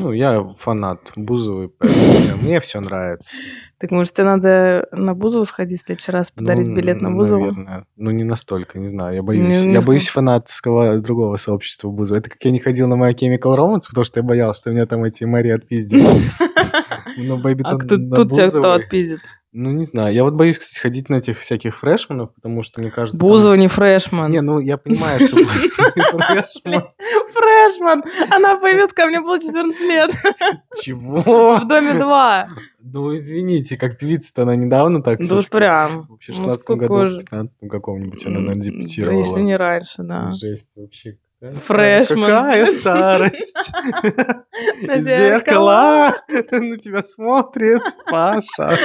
Ну, 0.00 0.12
я 0.12 0.42
фанат 0.58 1.12
Бузовой, 1.14 1.68
поэтому 1.68 2.42
мне 2.42 2.58
все 2.60 2.80
нравится. 2.80 3.36
Так, 3.78 3.90
может, 3.90 4.14
тебе 4.14 4.24
надо 4.24 4.88
на 4.92 5.14
Бузову 5.14 5.44
сходить 5.44 5.82
в 5.82 5.84
следующий 5.84 6.10
раз, 6.10 6.30
подарить 6.30 6.68
Ну, 6.68 6.74
билет 6.74 7.02
на 7.02 7.10
Бузову? 7.10 7.40
Наверное. 7.52 7.84
Ну, 7.96 8.10
не 8.10 8.24
настолько, 8.24 8.78
не 8.78 8.86
знаю. 8.86 9.16
Я 9.16 9.22
боюсь. 9.22 9.62
Не- 9.64 9.72
я 9.72 9.78
не 9.80 9.84
боюсь 9.84 10.08
фанатского 10.08 10.98
другого 11.00 11.36
сообщества 11.36 11.90
Бузова. 11.90 12.16
Это 12.18 12.30
как 12.30 12.42
я 12.42 12.50
не 12.50 12.60
ходил 12.60 12.88
на 12.88 12.94
My 12.94 13.14
Chemical 13.14 13.54
Romance, 13.56 13.82
потому 13.88 14.04
что 14.06 14.20
я 14.20 14.22
боялся, 14.22 14.62
что 14.62 14.70
меня 14.70 14.86
там 14.86 15.04
эти 15.04 15.24
Мари 15.24 15.50
отпиздят. 15.50 16.00
Ну, 17.16 17.38
Baby 17.42 17.62
А 17.64 17.76
тут 17.76 18.30
тебя 18.30 18.48
кто 18.48 18.72
отпиздит? 18.72 19.20
Ну, 19.52 19.72
не 19.72 19.84
знаю. 19.84 20.14
Я 20.14 20.22
вот 20.22 20.34
боюсь, 20.34 20.58
кстати, 20.58 20.80
ходить 20.80 21.08
на 21.08 21.16
этих 21.16 21.40
всяких 21.40 21.76
фрешманов, 21.76 22.32
потому 22.34 22.62
что, 22.62 22.80
мне 22.80 22.90
кажется... 22.90 23.18
там- 23.18 23.28
Бузова 23.28 23.54
не 23.54 23.66
фрешман. 23.66 24.30
Не, 24.30 24.42
ну, 24.42 24.60
я 24.60 24.76
понимаю, 24.76 25.18
что 25.20 25.36
фрешман. 25.44 26.84
Фрешман! 27.32 28.04
Она 28.30 28.56
появилась 28.56 28.92
ко 28.92 29.06
мне 29.06 29.20
было 29.20 29.40
14 29.40 29.80
лет. 29.80 30.10
Чего? 30.80 31.56
В 31.58 31.66
доме 31.66 31.94
2. 31.94 32.48
Ну, 32.82 33.16
извините, 33.16 33.76
как 33.76 33.98
певица-то 33.98 34.42
она 34.42 34.54
недавно 34.56 35.02
так... 35.02 35.18
Да 35.26 35.36
уж 35.36 35.48
прям. 35.48 36.02
В 36.04 36.10
Ну, 36.10 36.18
16 36.20 36.60
сколько 36.60 36.86
году, 36.86 37.16
в 37.16 37.18
15 37.20 37.58
каком-нибудь 37.68 38.24
она, 38.26 38.40
наверное, 38.40 38.54
Да, 38.56 38.60
дебютировала. 38.70 39.18
если 39.18 39.40
не 39.40 39.56
раньше, 39.56 40.02
да. 40.02 40.32
Жесть 40.32 40.66
вообще. 40.76 41.18
Какая- 41.40 41.58
Фрешман. 41.58 42.26
Какая 42.30 42.66
старость. 42.66 43.56
Зеркало. 44.82 45.02
зеркала 45.02 46.14
на 46.52 46.76
тебя 46.78 47.02
смотрит 47.02 47.82
Паша. 48.10 48.76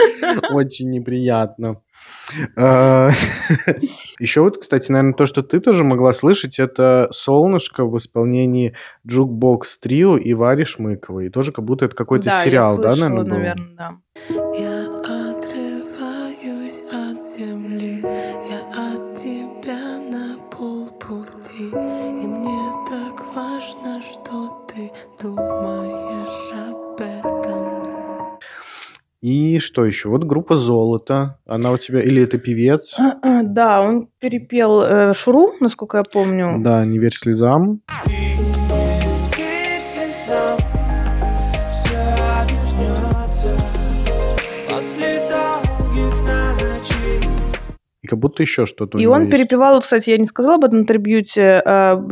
Очень 0.51 0.89
неприятно. 0.91 1.82
Еще 4.20 4.41
вот, 4.41 4.58
кстати, 4.60 4.91
наверное, 4.91 5.14
то, 5.14 5.26
что 5.26 5.43
ты 5.43 5.60
тоже 5.60 5.84
могла 5.84 6.12
слышать, 6.14 6.58
это 6.60 7.08
«Солнышко» 7.12 7.86
в 7.86 7.97
исполнении 7.97 8.74
Jukebox 9.08 9.62
Trio 9.84 10.18
и 10.20 10.34
Вари 10.34 10.64
Шмыковой. 10.64 11.28
И 11.28 11.30
тоже 11.30 11.51
как 11.51 11.66
будто 11.66 11.86
это 11.86 11.95
какой-то 11.95 12.32
сериал, 12.43 12.78
да, 12.78 12.95
наверное, 12.95 13.24
был? 13.24 13.30
наверное, 13.38 13.76
да. 13.78 13.91
Я 14.58 14.86
отрываюсь 15.30 16.84
от 16.91 17.22
земли, 17.22 18.01
я 18.49 18.55
важно, 23.36 24.01
что 24.01 24.65
ты 24.67 24.91
думаешь 25.21 26.53
об 26.53 27.01
этом. 27.01 28.39
И 29.21 29.59
что 29.59 29.86
еще? 29.86 30.09
Вот 30.09 30.23
группа 30.23 30.55
«Золото». 30.55 31.39
Она 31.45 31.71
у 31.71 31.77
тебя... 31.77 32.01
Или 32.01 32.23
это 32.23 32.38
певец? 32.38 32.95
Да, 33.43 33.81
он 33.81 34.07
перепел 34.19 34.81
э, 34.81 35.13
Шуру, 35.13 35.53
насколько 35.59 35.97
я 35.97 36.03
помню. 36.03 36.61
Да, 36.61 36.86
«Не 36.86 36.99
верь 36.99 37.13
слезам». 37.13 37.81
Если 44.69 45.24
И 48.06 48.08
как 48.08 48.20
будто 48.20 48.43
еще 48.43 48.68
что-то 48.68 48.99
И 48.99 49.01
него 49.01 49.14
он 49.14 49.22
есть. 49.24 49.32
перепевал, 49.32 49.74
вот, 49.74 49.84
кстати, 49.84 50.12
я 50.12 50.18
не 50.20 50.26
сказала 50.26 50.56
об 50.56 50.66
этом 50.66 50.86
трибьюте, 50.86 51.62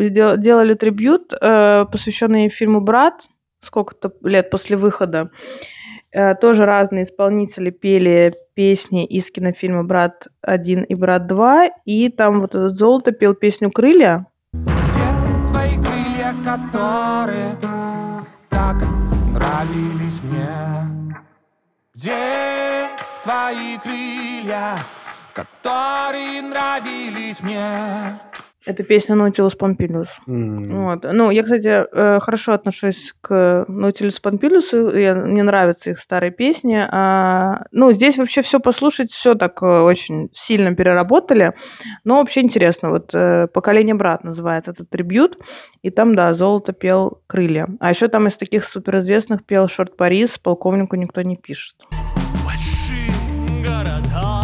дел- 0.10 0.38
делали 0.38 0.74
трибьют, 0.74 1.34
э, 1.40 1.86
посвященный 1.92 2.50
фильму 2.50 2.82
«Брат», 2.82 3.28
сколько-то 3.62 4.12
лет 4.24 4.50
после 4.50 4.76
выхода. 4.76 5.30
Э, 6.12 6.34
Тоже 6.34 6.66
разные 6.66 7.04
исполнители 7.04 7.70
пели 7.70 8.34
песни 8.56 9.06
из 9.06 9.30
кинофильма 9.30 9.84
«Брат 9.84 10.28
1» 10.48 10.84
и 10.86 10.96
«Брат 10.96 11.32
2», 11.32 11.70
и 11.86 12.10
там 12.10 12.42
вот 12.42 12.56
этот 12.56 12.74
Золото 12.76 13.12
пел 13.12 13.36
песню 13.36 13.70
«Крылья», 13.72 14.26
Где 14.54 15.48
твои 15.48 15.76
крылья, 15.76 16.34
которые 16.44 17.52
так 18.50 18.78
нравились 19.32 20.22
мне? 20.24 21.20
Где 21.96 22.90
твои 23.24 23.78
крылья, 23.84 24.76
которые 25.34 26.42
нравились 26.42 27.42
мне? 27.42 28.20
Это 28.66 28.82
песня 28.84 29.16
Наутилус 29.16 29.56
Помпилиус. 29.56 30.08
М. 30.26 30.64
Вот. 30.86 31.04
Ну, 31.12 31.32
я, 31.32 31.44
кстати, 31.44 31.68
э, 31.68 32.20
хорошо 32.22 32.54
отношусь 32.54 33.14
к 33.20 33.66
Наутилус 33.68 34.22
Помпилиусу. 34.22 34.96
Я- 34.98 35.16
Мне 35.16 35.44
нравятся 35.44 35.90
их 35.90 36.00
старые 36.00 36.32
песни. 36.32 36.82
А, 36.90 37.66
ну, 37.74 37.92
здесь 37.92 38.18
вообще 38.18 38.42
все 38.42 38.62
послушать, 38.62 39.12
все 39.12 39.36
так 39.36 39.62
э, 39.62 39.66
очень 39.66 40.30
сильно 40.32 40.74
переработали. 40.76 41.52
Но 42.06 42.20
вообще 42.20 42.40
интересно. 42.40 42.90
Вот 42.92 43.10
э, 43.14 43.48
«Поколение 43.54 43.96
брат» 43.96 44.24
называется 44.24 44.72
этот 44.72 44.90
трибют. 44.90 45.38
И 45.82 45.90
там, 45.90 46.16
да, 46.16 46.34
Золото 46.34 46.72
пел 46.72 47.22
«Крылья». 47.28 47.68
А 47.82 47.90
еще 47.90 48.08
там 48.08 48.28
из 48.30 48.38
таких 48.38 48.64
суперизвестных 48.64 49.46
пел 49.46 49.68
«Шорт 49.68 49.98
Парис», 49.98 50.40
«Полковнику 50.40 50.96
никто 50.96 51.22
не 51.22 51.36
пишет». 51.36 51.76
Большие 52.46 53.12
города 53.62 54.43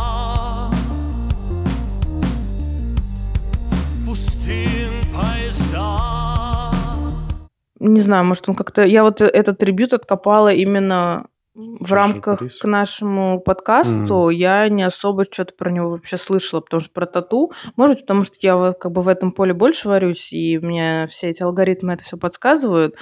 Не 7.80 8.02
знаю, 8.02 8.26
может, 8.26 8.48
он 8.50 8.56
как-то... 8.56 8.84
Я 8.84 9.04
вот 9.04 9.22
этот 9.22 9.58
трибют 9.58 9.94
откопала 9.94 10.52
именно 10.52 11.28
в 11.56 11.92
рамках 11.92 12.42
к 12.60 12.66
нашему 12.66 13.40
подкасту. 13.40 14.30
Я 14.30 14.70
не 14.70 14.84
особо 14.84 15.26
что-то 15.26 15.54
про 15.54 15.72
него 15.72 15.90
вообще 15.90 16.18
слышала, 16.18 16.62
потому 16.62 16.82
что 16.82 16.92
про 16.92 17.06
тату. 17.06 17.52
Может 17.76 18.02
потому 18.02 18.24
что 18.24 18.36
я 18.42 18.74
как 18.74 18.92
бы 18.92 19.02
в 19.02 19.08
этом 19.08 19.32
поле 19.32 19.54
больше 19.54 19.88
варюсь, 19.90 20.32
и 20.32 20.58
мне 20.58 21.08
все 21.10 21.30
эти 21.30 21.44
алгоритмы 21.44 21.94
это 21.94 22.04
все 22.04 22.18
подсказывают. 22.18 22.96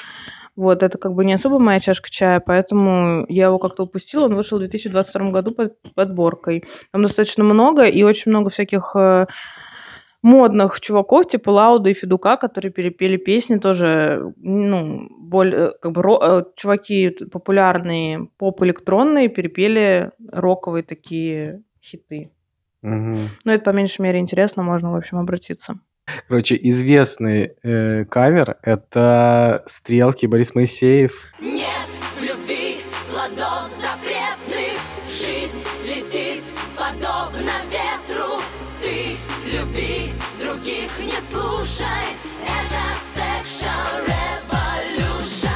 Вот, 0.55 0.81
это 0.81 0.97
как 0.97 1.13
бы 1.13 1.23
не 1.23 1.33
особо 1.33 1.59
моя 1.59 1.79
чашка 1.79 2.09
чая, 2.09 2.39
поэтому 2.43 3.25
я 3.29 3.45
его 3.45 3.59
как-то 3.59 3.83
упустила. 3.83 4.25
Он 4.25 4.35
вышел 4.35 4.57
в 4.57 4.61
2022 4.61 5.29
году 5.29 5.51
под 5.51 5.73
подборкой. 5.93 6.63
Там 6.91 7.03
достаточно 7.03 7.43
много, 7.43 7.83
и 7.83 8.01
очень 8.01 8.31
много 8.31 8.49
всяких 8.49 8.95
э, 8.95 9.27
модных 10.27 10.79
чуваков, 10.81 11.27
типа 11.29 11.51
Лауда 11.51 11.89
и 11.89 11.93
Федука, 11.93 12.37
которые 12.37 12.71
перепели 12.71 13.17
песни 13.17 13.57
тоже, 13.57 14.33
ну, 14.37 15.07
более, 15.19 15.71
как 15.81 15.91
бы, 15.93 16.01
ро- 16.01 16.19
э, 16.21 16.43
чуваки 16.55 17.09
популярные, 17.31 18.27
поп-электронные, 18.37 19.29
перепели 19.29 20.11
роковые 20.31 20.83
такие 20.83 21.61
хиты. 21.81 22.29
Мгм. 22.81 23.15
Ну, 23.45 23.51
это 23.51 23.63
по 23.71 23.75
меньшей 23.75 24.01
мере 24.01 24.19
интересно, 24.19 24.63
можно, 24.63 24.91
в 24.91 24.95
общем, 24.95 25.17
обратиться. 25.17 25.79
Короче, 26.27 26.57
известный 26.61 27.51
э, 27.63 28.05
кавер— 28.05 28.57
это 28.63 29.63
«Стрелки» 29.65 30.25
Борис 30.27 30.55
Моисеев. 30.55 31.13
Нет 31.41 31.89
в 32.19 32.21
любви 32.21 32.75
плодов 33.09 33.76
слушай 41.41 41.85
Это 42.43 42.83
sexual 43.15 44.07
revolution 44.07 45.49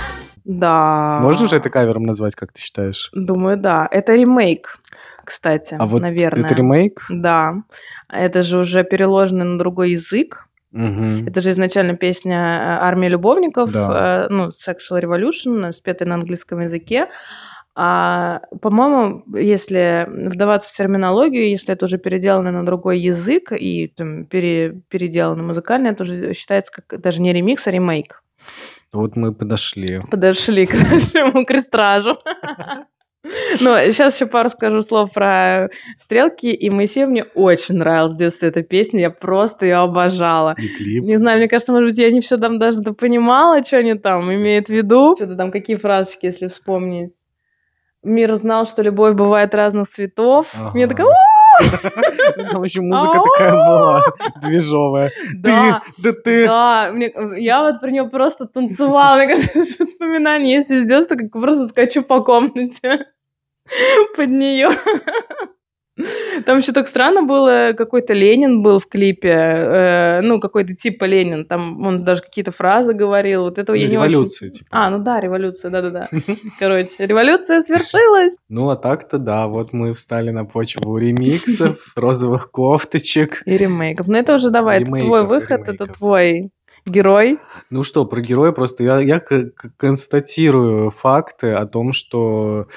Да. 0.46 1.20
Можно 1.22 1.48
же 1.48 1.56
это 1.56 1.70
кавером 1.70 2.04
назвать, 2.04 2.36
как 2.36 2.52
ты 2.54 2.62
считаешь? 2.62 3.10
Думаю, 3.14 3.58
да. 3.58 3.88
Это 3.92 4.16
ремейк. 4.16 4.78
кстати, 5.24 5.76
А 5.80 5.86
вот 5.88 6.02
наверное. 6.02 6.46
это 6.46 6.54
ремейк? 6.56 7.06
Да. 7.10 7.56
Это 8.10 8.42
же 8.42 8.58
уже 8.58 8.84
переложено 8.84 9.44
на 9.46 9.58
другой 9.58 9.92
язык. 9.92 10.48
Мгм. 10.72 11.28
Это 11.28 11.42
же 11.42 11.52
изначально 11.52 11.96
песня 11.98 12.36
э, 12.38 12.84
«Армия 12.86 13.10
любовников», 13.10 13.72
Да. 13.74 14.26
э, 14.26 14.34
ну, 14.34 14.50
«Sexual 14.50 15.02
Revolution», 15.02 15.74
спетая 15.74 16.08
на 16.08 16.16
английском 16.16 16.62
языке. 16.62 17.08
А, 17.84 18.42
по-моему, 18.62 19.24
если 19.36 20.08
вдаваться 20.08 20.72
в 20.72 20.78
терминологию, 20.78 21.50
если 21.50 21.74
это 21.74 21.86
уже 21.86 21.98
переделано 21.98 22.52
на 22.52 22.64
другой 22.64 23.00
язык 23.00 23.54
и 23.54 23.88
там, 23.88 24.26
пере- 24.26 24.84
переделано 24.88 25.42
музыкально, 25.42 25.88
это 25.88 26.04
уже 26.04 26.36
считается 26.36 26.72
как 26.72 27.02
даже 27.02 27.24
не 27.24 27.34
ремикс, 27.34 27.66
а 27.66 27.72
ремейк. 27.72 28.22
Вот 28.94 29.16
мы 29.16 29.34
подошли. 29.34 30.02
Подошли 30.12 30.68
к 30.68 30.74
нашему 30.74 31.44
крестражу. 31.44 32.20
Но 33.62 33.80
сейчас 33.80 34.14
еще 34.14 34.28
пару 34.28 34.52
скажу 34.52 34.84
слов 34.84 35.12
про 35.12 35.70
стрелки. 35.98 36.54
И 36.54 36.70
Моисею 36.70 37.10
мне 37.10 37.24
очень 37.34 37.78
нравилась 37.78 38.14
в 38.14 38.18
детстве 38.20 38.50
эта 38.50 38.62
песня. 38.62 39.00
Я 39.00 39.10
просто 39.10 39.66
ее 39.66 39.78
обожала. 39.78 40.56
И 40.60 40.68
клип. 40.68 41.04
Не 41.04 41.18
знаю, 41.18 41.40
мне 41.40 41.48
кажется, 41.48 41.72
может 41.72 41.90
быть, 41.90 41.98
я 41.98 42.12
не 42.12 42.22
все 42.22 42.38
там 42.38 42.60
даже 42.60 42.82
понимала, 42.82 43.64
что 43.64 43.78
они 43.78 43.96
там 43.96 44.32
имеют 44.32 44.68
в 44.68 44.72
виду. 44.72 45.16
Что-то 45.16 45.36
там, 45.36 45.52
какие 45.52 45.78
фразочки, 45.78 46.28
если 46.28 46.48
вспомнить. 46.48 47.14
Мир 48.04 48.32
узнал, 48.32 48.66
что 48.66 48.82
любовь 48.82 49.16
бывает 49.16 49.54
разных 49.54 49.88
цветов. 49.90 50.48
Мне 50.74 50.88
такая, 50.88 51.08
Там 52.52 52.64
еще 52.64 52.82
музыка 52.82 53.20
такая 53.24 53.54
была 53.54 54.04
движовая. 54.42 55.10
Да, 55.36 55.84
да 55.98 56.12
ты. 56.14 56.46
Да, 56.46 56.92
я 57.38 57.62
вот 57.62 57.80
про 57.80 57.92
нее 57.92 58.06
просто 58.06 58.48
танцевала. 58.48 59.18
Мне 59.18 59.28
кажется, 59.28 59.84
воспоминания 59.84 60.56
есть 60.56 60.72
из 60.72 60.88
детства, 60.88 61.16
как 61.16 61.32
просто 61.32 61.68
скачу 61.68 62.02
по 62.02 62.22
комнате 62.24 63.06
под 64.16 64.30
нее. 64.30 64.70
Там 66.46 66.60
еще 66.60 66.72
так 66.72 66.88
странно 66.88 67.24
было, 67.24 67.74
какой-то 67.78 68.14
Ленин 68.14 68.62
был 68.62 68.80
в 68.80 68.88
клипе, 68.88 69.30
э, 69.30 70.22
ну, 70.22 70.40
какой-то 70.40 70.74
типа 70.74 71.06
Ленин, 71.06 71.46
там 71.46 71.86
он 71.86 72.04
даже 72.04 72.22
какие-то 72.22 72.52
фразы 72.52 72.94
говорил, 72.94 73.44
вот 73.44 73.58
этого 73.58 73.76
я 73.76 73.88
не 73.88 73.98
очень... 73.98 74.12
Революция, 74.12 74.50
типа. 74.50 74.68
А, 74.72 74.90
ну 74.90 75.00
да, 75.00 75.20
революция, 75.20 75.70
да-да-да. 75.70 76.08
Короче, 76.60 76.90
революция 77.00 77.62
свершилась. 77.62 78.36
Ну, 78.50 78.70
а 78.70 78.76
так-то 78.76 79.18
да, 79.18 79.48
вот 79.48 79.72
мы 79.72 79.94
встали 79.94 80.30
на 80.30 80.46
почву 80.46 80.98
ремиксов, 80.98 81.94
розовых 81.96 82.52
кофточек. 82.52 83.42
И 83.46 83.58
ремейков. 83.58 84.08
Ну 84.08 84.18
это 84.18 84.36
уже 84.36 84.50
давай, 84.50 84.82
это 84.82 84.92
твой 84.92 85.26
выход, 85.26 85.70
это 85.70 85.86
твой 85.86 86.52
герой. 86.86 87.40
Ну 87.70 87.84
что, 87.84 88.06
про 88.06 88.22
героя 88.22 88.52
просто 88.52 88.84
я, 88.84 89.00
я 89.00 89.24
констатирую 89.78 90.92
факты 90.92 91.52
о 91.52 91.66
том, 91.66 91.94
что 91.94 92.68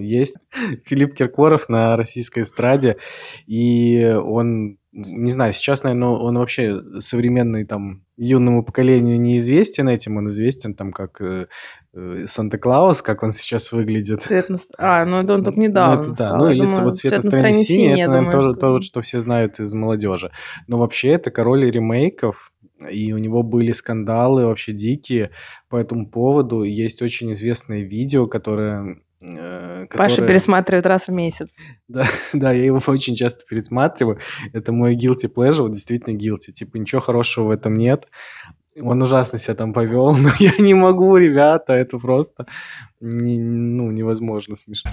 есть 0.00 0.36
Филипп 0.84 1.14
Киркоров 1.14 1.68
на 1.68 1.96
российской 1.96 2.40
эстраде, 2.42 2.96
и 3.46 4.04
он, 4.24 4.78
не 4.92 5.30
знаю, 5.30 5.52
сейчас, 5.52 5.82
наверное, 5.82 6.08
он 6.10 6.38
вообще 6.38 6.80
современный 7.00 7.64
там 7.64 8.04
юному 8.16 8.64
поколению 8.64 9.20
неизвестен 9.20 9.88
этим, 9.88 10.16
он 10.18 10.28
известен 10.28 10.74
там 10.74 10.92
как 10.92 11.20
э, 11.20 11.46
э, 11.94 12.26
Санта-Клаус, 12.28 13.02
как 13.02 13.22
он 13.24 13.32
сейчас 13.32 13.72
выглядит. 13.72 14.22
Цвет 14.22 14.48
наст- 14.50 14.70
А, 14.78 15.04
ну 15.04 15.22
это 15.22 15.34
он 15.34 15.42
только 15.42 15.58
Ну, 15.58 15.64
недавно 15.66 16.00
это 16.00 16.08
да. 16.10 16.14
стал. 16.14 16.38
Ну, 16.38 16.50
или 16.50 16.60
думаю, 16.60 16.82
вот 16.84 16.96
цвет 16.96 17.10
цвет 17.12 17.24
настроения 17.24 17.64
синий, 17.64 17.86
это, 18.02 18.10
наверное, 18.12 18.30
думаю, 18.32 18.32
то, 18.32 18.52
что- 18.52 18.60
то, 18.60 18.80
что 18.82 19.00
все 19.00 19.20
знают 19.20 19.58
из 19.58 19.74
молодежи. 19.74 20.30
Но 20.68 20.78
вообще 20.78 21.08
это 21.08 21.30
король 21.32 21.68
ремейков, 21.70 22.52
и 22.88 23.12
у 23.12 23.18
него 23.18 23.42
были 23.42 23.72
скандалы 23.72 24.46
вообще 24.46 24.72
дикие 24.72 25.30
по 25.68 25.76
этому 25.76 26.08
поводу. 26.08 26.62
Есть 26.62 27.02
очень 27.02 27.32
известное 27.32 27.80
видео, 27.80 28.26
которое... 28.28 29.00
э, 29.26 29.86
Паша 29.90 30.16
которое- 30.16 30.28
пересматривает 30.28 30.86
раз 30.86 31.08
в 31.08 31.12
месяц. 31.12 31.54
Да, 31.88 32.06
да, 32.32 32.52
я 32.52 32.64
его 32.64 32.80
очень 32.86 33.14
часто 33.16 33.44
пересматриваю. 33.48 34.18
Это 34.52 34.72
мой 34.72 34.96
guilty 34.96 35.28
pleasure, 35.34 35.62
вот 35.62 35.72
действительно 35.72 36.16
guilty. 36.16 36.52
Типа 36.52 36.76
ничего 36.78 37.00
хорошего 37.00 37.46
в 37.46 37.50
этом 37.50 37.74
нет. 37.74 38.06
Он 38.80 39.00
ужасно 39.02 39.38
себя 39.38 39.54
там 39.54 39.72
повел, 39.72 40.16
но 40.16 40.30
я 40.40 40.52
не 40.58 40.74
могу, 40.74 41.16
ребята, 41.16 41.74
это 41.74 41.98
просто 41.98 42.46
не- 43.00 43.38
ну, 43.38 43.90
невозможно 43.92 44.56
смешно. 44.56 44.90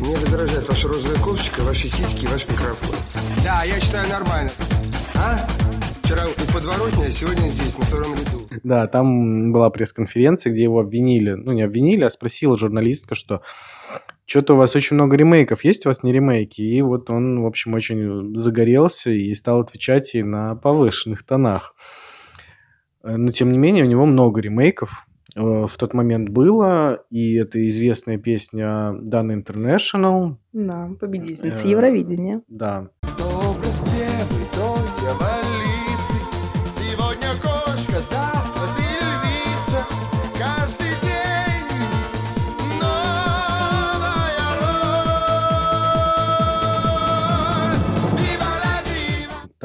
Мне 0.00 0.14
раздражает 0.16 0.68
ваша 0.68 0.88
розовая 0.88 1.18
кофточка, 1.18 1.60
ваши 1.62 1.88
сиськи 1.88 2.24
и 2.24 2.28
ваш 2.28 2.46
микрофон. 2.48 2.96
Да, 3.44 3.62
я 3.64 3.80
считаю 3.80 4.06
нормально. 4.10 4.50
А? 5.14 5.36
Вчера 6.02 6.24
у 6.24 6.52
подворотни, 6.52 7.04
а 7.04 7.10
сегодня 7.10 7.48
здесь, 7.48 7.78
на 7.78 7.84
втором 7.84 8.12
ряду. 8.14 8.46
Да, 8.64 8.86
там 8.86 9.52
была 9.52 9.70
пресс-конференция, 9.70 10.52
где 10.52 10.64
его 10.64 10.80
обвинили, 10.80 11.32
ну 11.32 11.52
не 11.52 11.62
обвинили, 11.62 12.04
а 12.04 12.10
спросила 12.10 12.56
журналистка, 12.58 13.14
что 13.14 13.42
что-то 14.26 14.54
у 14.54 14.56
вас 14.56 14.74
очень 14.76 14.94
много 14.94 15.16
ремейков, 15.16 15.64
есть 15.64 15.86
у 15.86 15.88
вас 15.90 16.02
не 16.02 16.12
ремейки? 16.12 16.60
И 16.60 16.80
вот 16.82 17.10
он, 17.10 17.42
в 17.42 17.46
общем, 17.46 17.74
очень 17.74 18.36
загорелся 18.36 19.10
и 19.10 19.34
стал 19.34 19.60
отвечать 19.60 20.14
ей 20.14 20.22
на 20.22 20.54
повышенных 20.56 21.22
тонах. 21.24 21.74
Э, 23.02 23.16
Но, 23.16 23.30
тем 23.32 23.52
не 23.52 23.58
менее, 23.58 23.84
у 23.84 23.88
него 23.88 24.06
много 24.06 24.40
ремейков 24.40 25.06
э, 25.36 25.40
в 25.40 25.72
тот 25.76 25.94
момент 25.94 26.28
было, 26.30 27.04
и 27.10 27.34
это 27.34 27.66
известная 27.68 28.18
песня 28.18 28.94
Dana 29.02 29.34
International, 29.42 30.36
Да, 30.52 30.90
победительница 31.00 31.66
Э, 31.66 31.70
Евровидения. 31.70 32.42
да, 32.48 32.88
простевы, 33.60 34.46
то 34.54 34.76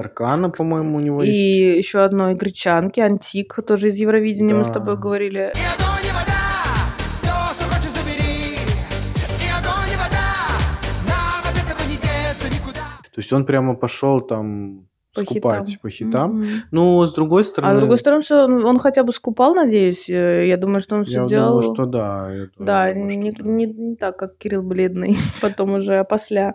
Таркана, 0.02 0.52
по-моему, 0.52 0.98
у 0.98 1.00
него 1.00 1.24
есть. 1.24 1.36
И 1.36 1.78
еще 1.80 2.00
одной 2.04 2.36
гречанки, 2.36 3.00
Антик, 3.00 3.56
тоже 3.68 3.88
из 3.90 3.96
Евровидения, 3.96 4.54
мы 4.56 4.64
с 4.64 4.68
Да. 4.68 4.74
тобой 4.74 4.96
говорили. 4.96 5.40
И 5.56 5.66
огонь, 5.74 6.06
и 6.06 6.12
вода 6.14 6.44
Все, 7.22 7.56
что 7.56 7.64
хочешь, 7.66 7.92
забери 7.98 8.54
И 9.44 9.50
огонь, 9.58 9.90
и 9.92 9.98
вода 9.98 10.28
Нам 11.10 11.42
от 11.50 11.58
этого 11.58 11.82
не 11.90 11.96
деться 11.96 12.48
никуда 12.48 12.82
То 13.12 13.18
есть 13.22 13.34
он 13.34 13.44
прямо 13.46 13.74
пошел 13.76 14.22
там 14.22 14.88
По 15.16 15.22
скупать 15.22 15.66
хитам. 15.68 15.80
по 15.82 15.90
хитам. 15.90 16.32
Мгм. 16.42 16.48
Ну, 16.70 17.08
с 17.08 17.14
другой 17.16 17.44
стороны... 17.44 17.74
А 17.74 17.76
с 17.78 17.80
другой 17.80 17.98
стороны, 17.98 18.22
всё, 18.22 18.44
он, 18.46 18.64
он 18.66 18.78
хотя 18.78 19.02
бы 19.04 19.12
скупал, 19.14 19.56
надеюсь. 19.56 20.08
Э, 20.10 20.46
Я 20.48 20.58
думаю, 20.58 20.80
что 20.80 20.96
он 20.96 21.06
все 21.06 21.22
Я 21.22 21.26
делал. 21.28 21.60
думаю, 21.60 21.74
что 21.74 21.86
да. 21.88 22.30
я 22.32 22.46
тоже 22.46 22.52
Да, 22.60 22.94
думаю, 22.94 23.10
что 23.12 23.20
не, 23.20 23.32
да. 23.32 23.44
не- 23.44 23.66
не 23.90 23.96
так, 23.96 24.16
как 24.20 24.38
Кирилл 24.38 24.62
Бледный, 24.62 25.18
потом 25.42 25.74
уже 25.74 25.96
опосля. 25.98 26.54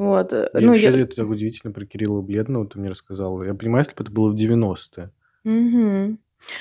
Вот. 0.00 0.32
э, 0.32 0.48
И 0.58 0.64
Ну, 0.64 0.68
вообще, 0.70 0.90
я- 0.90 1.00
это 1.00 1.16
так 1.16 1.28
удивительно 1.28 1.72
про 1.74 1.84
Кирилла 1.84 2.22
Бледного, 2.22 2.66
ты 2.66 2.78
мне 2.78 2.88
рассказал. 2.88 3.42
Я 3.42 3.52
понимаю, 3.54 3.84
если 3.84 3.94
бы 3.94 4.02
это 4.02 4.10
было 4.10 4.30
в 4.30 4.34
90-е. 4.34 5.10
Мгм. 5.44 6.18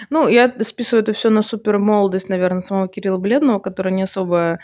Ну, 0.09 0.27
я 0.27 0.53
списываю 0.61 1.03
это 1.03 1.13
все 1.13 1.29
на 1.29 1.41
супер 1.41 1.79
молодость, 1.79 2.27
наверное, 2.27 2.59
самого 2.61 2.89
Кирилла 2.89 3.17
Бледного, 3.17 3.59
который 3.59 3.93
не 3.93 4.03
особо 4.03 4.59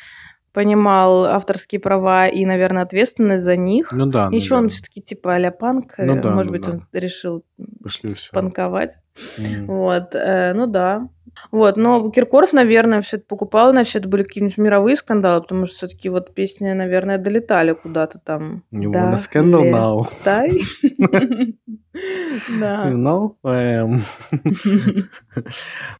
понимал 0.51 1.23
авторские 1.25 1.79
права 1.79 2.27
и, 2.27 2.45
наверное, 2.45 2.83
ответственность 2.83 3.43
за 3.45 3.55
них. 3.55 3.91
Ну 3.93 4.05
да, 4.07 4.27
Еще 4.31 4.55
он 4.55 4.63
наверное. 4.63 4.69
все-таки 4.71 5.01
типа 5.01 5.35
а-ля 5.35 5.51
панк. 5.51 5.93
Ну 5.97 6.15
э, 6.17 6.21
да, 6.21 6.31
Может 6.31 6.45
ну 6.47 6.51
быть, 6.57 6.65
да. 6.65 6.71
он 6.71 6.87
решил 6.93 7.45
Пошли 7.81 8.13
все. 8.13 8.31
панковать. 8.33 8.97
М. 9.37 9.67
Вот, 9.67 10.13
э, 10.15 10.53
ну 10.53 10.67
да. 10.67 11.07
Вот, 11.51 11.77
но 11.77 12.09
Киркоров, 12.11 12.53
наверное, 12.53 13.01
все 13.01 13.17
это 13.17 13.25
покупал, 13.27 13.71
иначе 13.71 13.99
это 13.99 14.07
были 14.09 14.23
какие-нибудь 14.23 14.57
мировые 14.57 14.95
скандалы, 14.95 15.41
потому 15.41 15.65
что 15.65 15.75
все-таки 15.77 16.09
вот 16.09 16.33
песни, 16.33 16.71
наверное, 16.71 17.17
долетали 17.17 17.73
куда-то 17.73 18.19
там. 18.19 18.63
You 18.71 18.91
wanna 18.91 19.15
scandal 19.15 19.69
now? 19.71 20.07
Долетай. 20.23 20.61
You 20.99 22.59
Да. 22.59 22.91
know? 22.91 23.35
Эм. 23.43 24.01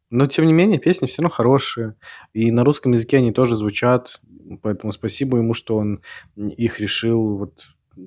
Но, 0.09 0.27
тем 0.27 0.45
не 0.45 0.53
менее, 0.53 0.79
песни 0.79 1.07
все 1.07 1.21
равно 1.21 1.33
хорошие. 1.33 1.95
И 2.33 2.51
на 2.51 2.63
русском 2.63 2.91
языке 2.93 3.17
они 3.17 3.31
тоже 3.31 3.55
звучат. 3.55 4.19
Поэтому 4.61 4.93
спасибо 4.93 5.38
ему, 5.38 5.53
что 5.53 5.77
он 5.77 6.01
их 6.36 6.79
решил 6.79 7.38
вот 7.38 7.63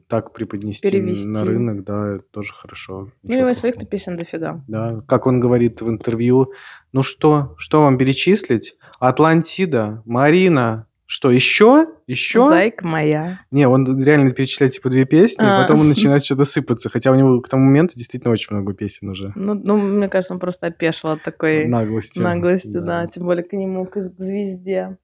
так 0.08 0.32
преподнести 0.32 0.90
Перевести. 0.90 1.26
на 1.28 1.44
рынок. 1.44 1.84
Да, 1.84 2.14
это 2.16 2.24
тоже 2.30 2.52
хорошо. 2.54 3.10
Ну, 3.22 3.34
у 3.34 3.38
него 3.38 3.54
своих-то 3.54 3.86
песен 3.86 4.16
дофига. 4.16 4.62
Да, 4.68 5.02
как 5.06 5.26
он 5.26 5.40
говорит 5.40 5.80
в 5.80 5.88
интервью, 5.88 6.52
ну 6.92 7.02
что, 7.02 7.54
что 7.58 7.82
вам 7.82 7.98
перечислить? 7.98 8.76
Атлантида, 9.00 10.02
Марина, 10.04 10.86
что, 11.10 11.30
еще? 11.30 11.86
Еще? 12.06 12.46
Зайка 12.48 12.86
моя. 12.86 13.40
Не, 13.50 13.66
он 13.66 13.86
реально 14.02 14.30
перечисляет 14.32 14.74
типа 14.74 14.90
две 14.90 15.06
песни, 15.06 15.42
А. 15.42 15.58
и 15.58 15.62
потом 15.62 15.80
он 15.80 15.88
начинает 15.94 16.22
что-то 16.22 16.44
сыпаться. 16.44 16.90
Хотя 16.90 17.10
у 17.10 17.14
него 17.14 17.40
к 17.40 17.48
тому 17.48 17.64
моменту 17.64 17.94
действительно 17.96 18.30
очень 18.30 18.54
много 18.54 18.74
песен 18.74 19.08
уже. 19.08 19.32
Ну, 19.34 19.54
ну, 19.54 19.78
мне 19.78 20.08
кажется, 20.10 20.34
он 20.34 20.40
просто 20.40 20.66
опешил 20.66 21.08
от 21.08 21.22
такой 21.22 21.64
Наглости. 21.66 22.20
наглости, 22.20 22.76
да. 22.78 23.06
Тем 23.06 23.24
более 23.24 23.42
к 23.42 23.54
нему, 23.54 23.86
к 23.86 23.98
звезде. 24.02 24.98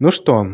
Ну 0.00 0.10
что, 0.10 0.48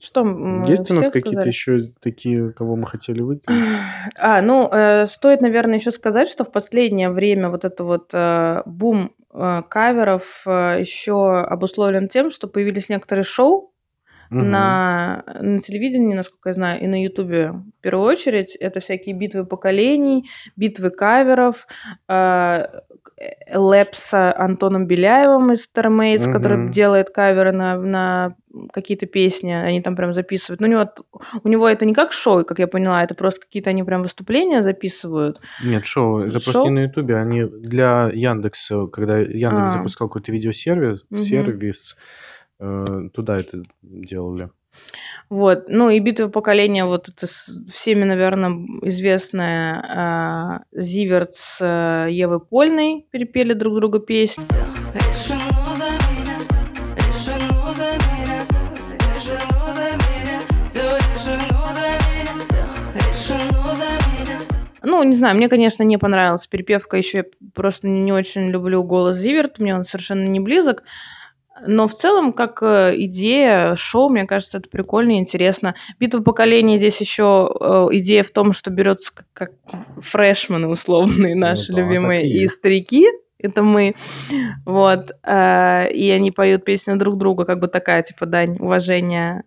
Что, 0.00 0.20
есть 0.66 0.90
у 0.90 0.94
нас 0.94 1.08
какие-то 1.10 1.48
еще 1.48 1.92
такие, 2.00 2.52
кого 2.52 2.76
мы 2.76 2.86
хотели 2.86 3.20
выделить? 3.20 3.46
А, 4.18 4.40
ну, 4.42 4.68
э, 4.70 5.06
стоит, 5.06 5.40
наверное, 5.40 5.76
еще 5.78 5.90
сказать, 5.90 6.28
что 6.28 6.44
в 6.44 6.52
последнее 6.52 7.10
время 7.10 7.50
вот 7.50 7.64
это 7.64 7.84
вот 7.84 8.10
э, 8.12 8.62
бум 8.66 9.12
э, 9.32 9.62
каверов 9.68 10.42
еще 10.46 11.40
обусловлен 11.40 12.08
тем, 12.08 12.30
что 12.30 12.46
появились 12.46 12.88
некоторые 12.88 13.24
шоу, 13.24 13.72
Мгм. 14.30 14.50
на, 14.50 15.24
на 15.40 15.58
телевидении, 15.60 16.14
насколько 16.14 16.48
я 16.50 16.54
знаю, 16.54 16.80
и 16.82 16.86
на 16.86 17.02
Ютубе 17.02 17.52
в 17.52 17.80
первую 17.80 18.06
очередь. 18.06 18.56
Это 18.56 18.80
всякие 18.80 19.14
битвы 19.14 19.44
поколений, 19.44 20.28
битвы 20.56 20.90
каверов, 20.90 21.66
э, 22.08 22.66
лэп 23.54 23.94
с 23.94 24.12
Антоном 24.32 24.86
Беляевым 24.86 25.52
из 25.52 25.64
Стармейтс, 25.64 26.26
который 26.26 26.58
Мгм. 26.58 26.72
делает 26.72 27.08
каверы 27.10 27.50
на, 27.52 27.76
на 27.78 28.36
какие-то 28.72 29.06
песни, 29.06 29.52
они 29.52 29.80
там 29.80 29.96
прям 29.96 30.12
записывают. 30.12 30.60
Ну, 30.60 30.66
у 30.66 30.70
него, 30.70 30.90
у 31.42 31.48
него 31.48 31.68
это 31.68 31.86
не 31.86 31.94
как 31.94 32.12
шоу, 32.12 32.44
как 32.44 32.58
я 32.58 32.66
поняла, 32.66 33.02
это 33.02 33.14
просто 33.14 33.40
какие-то 33.40 33.70
они 33.70 33.82
прям 33.84 34.02
выступления 34.02 34.62
записывают. 34.62 35.40
Нет, 35.64 35.86
шоу, 35.86 36.18
это 36.20 36.32
просто 36.32 36.52
Шоу? 36.52 36.64
не 36.64 36.70
на 36.70 36.82
Ютубе, 36.84 37.16
они 37.16 37.44
для 37.44 38.10
Яндекса, 38.12 38.86
когда 38.86 39.18
Яндекс 39.18 39.70
А. 39.70 39.72
запускал 39.78 40.08
какой-то 40.08 40.32
видеосервис, 40.32 41.04
Мгм. 41.08 41.20
сервис, 41.20 41.96
э, 42.60 42.84
туда 43.14 43.38
это 43.38 43.62
делали. 43.82 44.50
Вот, 45.28 45.64
ну 45.68 45.90
и 45.90 45.98
битва 45.98 46.28
поколения, 46.28 46.84
вот 46.84 47.08
это 47.08 47.26
всеми, 47.72 48.04
наверное, 48.04 48.50
известная 48.82 49.82
а, 49.84 50.60
Зиверт 50.72 51.34
с 51.34 51.58
а, 51.60 52.06
Евой 52.06 52.38
Польной 52.38 53.06
перепели 53.10 53.52
друг 53.52 53.74
другу 53.74 53.98
песню. 53.98 54.44
Решено 54.94 55.74
за 55.74 55.90
меня 56.12 56.38
всё, 56.38 56.54
решено 56.96 57.72
за 57.72 57.92
меня 57.92 58.44
всё, 58.44 58.56
решено 59.04 59.72
за 59.72 59.82
меня, 59.82 60.40
всё 60.70 60.96
решено 60.96 61.72
за 61.74 61.88
меня, 62.06 62.38
всё 62.38 63.08
решено 63.10 63.74
за 63.74 63.84
меня. 64.22 64.38
Ну, 64.84 65.02
не 65.02 65.16
знаю, 65.16 65.36
мне, 65.36 65.48
конечно, 65.48 65.82
не 65.82 65.98
понравилась 65.98 66.46
перепевка, 66.46 66.96
еще 66.96 67.18
я 67.18 67.24
просто 67.52 67.88
не 67.88 68.12
очень 68.12 68.50
люблю 68.50 68.84
голос 68.84 69.16
Зиверт, 69.16 69.58
мне 69.58 69.74
он 69.74 69.84
совершенно 69.84 70.28
не 70.28 70.38
близок. 70.38 70.84
Но 71.66 71.88
в 71.88 71.94
целом, 71.94 72.32
как 72.32 72.62
э, 72.62 72.94
идея 72.96 73.76
шоу, 73.76 74.08
мне 74.08 74.24
кажется, 74.26 74.58
это 74.58 74.68
прикольно 74.68 75.12
и 75.12 75.18
интересно. 75.18 75.74
Битва 75.98 76.20
поколений 76.20 76.76
здесь 76.76 77.00
еще 77.00 77.48
э, 77.60 77.86
идея 77.92 78.22
в 78.22 78.30
том, 78.30 78.52
что 78.52 78.70
берется 78.70 79.12
как, 79.32 79.52
фрешмены 80.00 80.68
условные 80.68 81.34
наши 81.34 81.72
да, 81.72 81.78
любимые 81.78 82.28
и 82.28 82.46
старики. 82.48 83.06
Это 83.38 83.62
мы. 83.62 83.94
Вот. 84.64 85.12
э, 85.22 85.92
И 85.92 86.10
они 86.10 86.30
поют 86.30 86.64
песни 86.64 86.94
друг 86.94 87.16
друга, 87.16 87.44
как 87.44 87.60
бы 87.60 87.68
такая, 87.68 88.02
типа, 88.02 88.26
дань 88.26 88.56
уважения. 88.58 89.44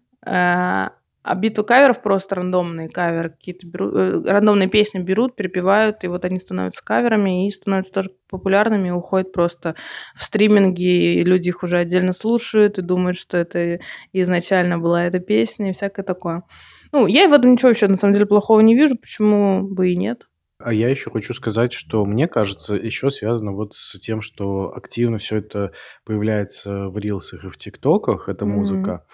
А 1.21 1.35
битву 1.35 1.65
каверов 1.65 2.01
просто 2.01 2.35
рандомные 2.35 2.89
каверы 2.89 3.29
какие-то 3.31 3.67
берут, 3.67 3.93
э, 3.95 4.21
рандомные 4.25 4.69
песни 4.69 4.99
берут, 4.99 5.35
перепевают, 5.35 6.03
и 6.03 6.07
вот 6.07 6.23
они 6.23 6.39
становятся 6.39 6.83
каверами 6.83 7.47
и 7.47 7.51
становятся 7.51 7.91
тоже 7.91 8.11
популярными, 8.29 8.87
и 8.87 8.91
уходят 8.91 9.33
просто 9.33 9.75
в 10.15 10.23
стриминги, 10.23 11.15
и 11.15 11.23
люди 11.23 11.49
их 11.49 11.61
уже 11.63 11.77
отдельно 11.77 12.13
слушают 12.13 12.79
и 12.79 12.81
думают, 12.81 13.17
что 13.17 13.37
это 13.37 13.79
изначально 14.13 14.79
была 14.79 15.03
эта 15.03 15.19
песня 15.19 15.69
и 15.69 15.73
всякое 15.73 16.03
такое. 16.03 16.43
Ну, 16.91 17.05
я 17.05 17.27
в 17.27 17.33
этом 17.33 17.51
ничего 17.51 17.69
вообще 17.69 17.87
на 17.87 17.97
самом 17.97 18.13
деле 18.13 18.25
плохого 18.25 18.61
не 18.61 18.75
вижу, 18.75 18.97
почему 18.97 19.67
бы 19.67 19.91
и 19.91 19.95
нет. 19.97 20.27
А 20.61 20.73
я 20.73 20.89
еще 20.89 21.09
хочу 21.09 21.33
сказать, 21.33 21.71
что 21.71 22.03
мне 22.05 22.27
кажется, 22.27 22.75
еще 22.75 23.09
связано 23.09 23.53
вот 23.53 23.75
с 23.75 23.97
тем, 23.99 24.21
что 24.21 24.73
активно 24.75 25.17
все 25.17 25.37
это 25.37 25.71
появляется 26.05 26.89
в 26.89 26.97
рилсах 26.97 27.45
и 27.45 27.49
в 27.49 27.57
тиктоках, 27.57 28.27
эта 28.27 28.45
Мгм. 28.45 28.55
музыка. 28.55 29.05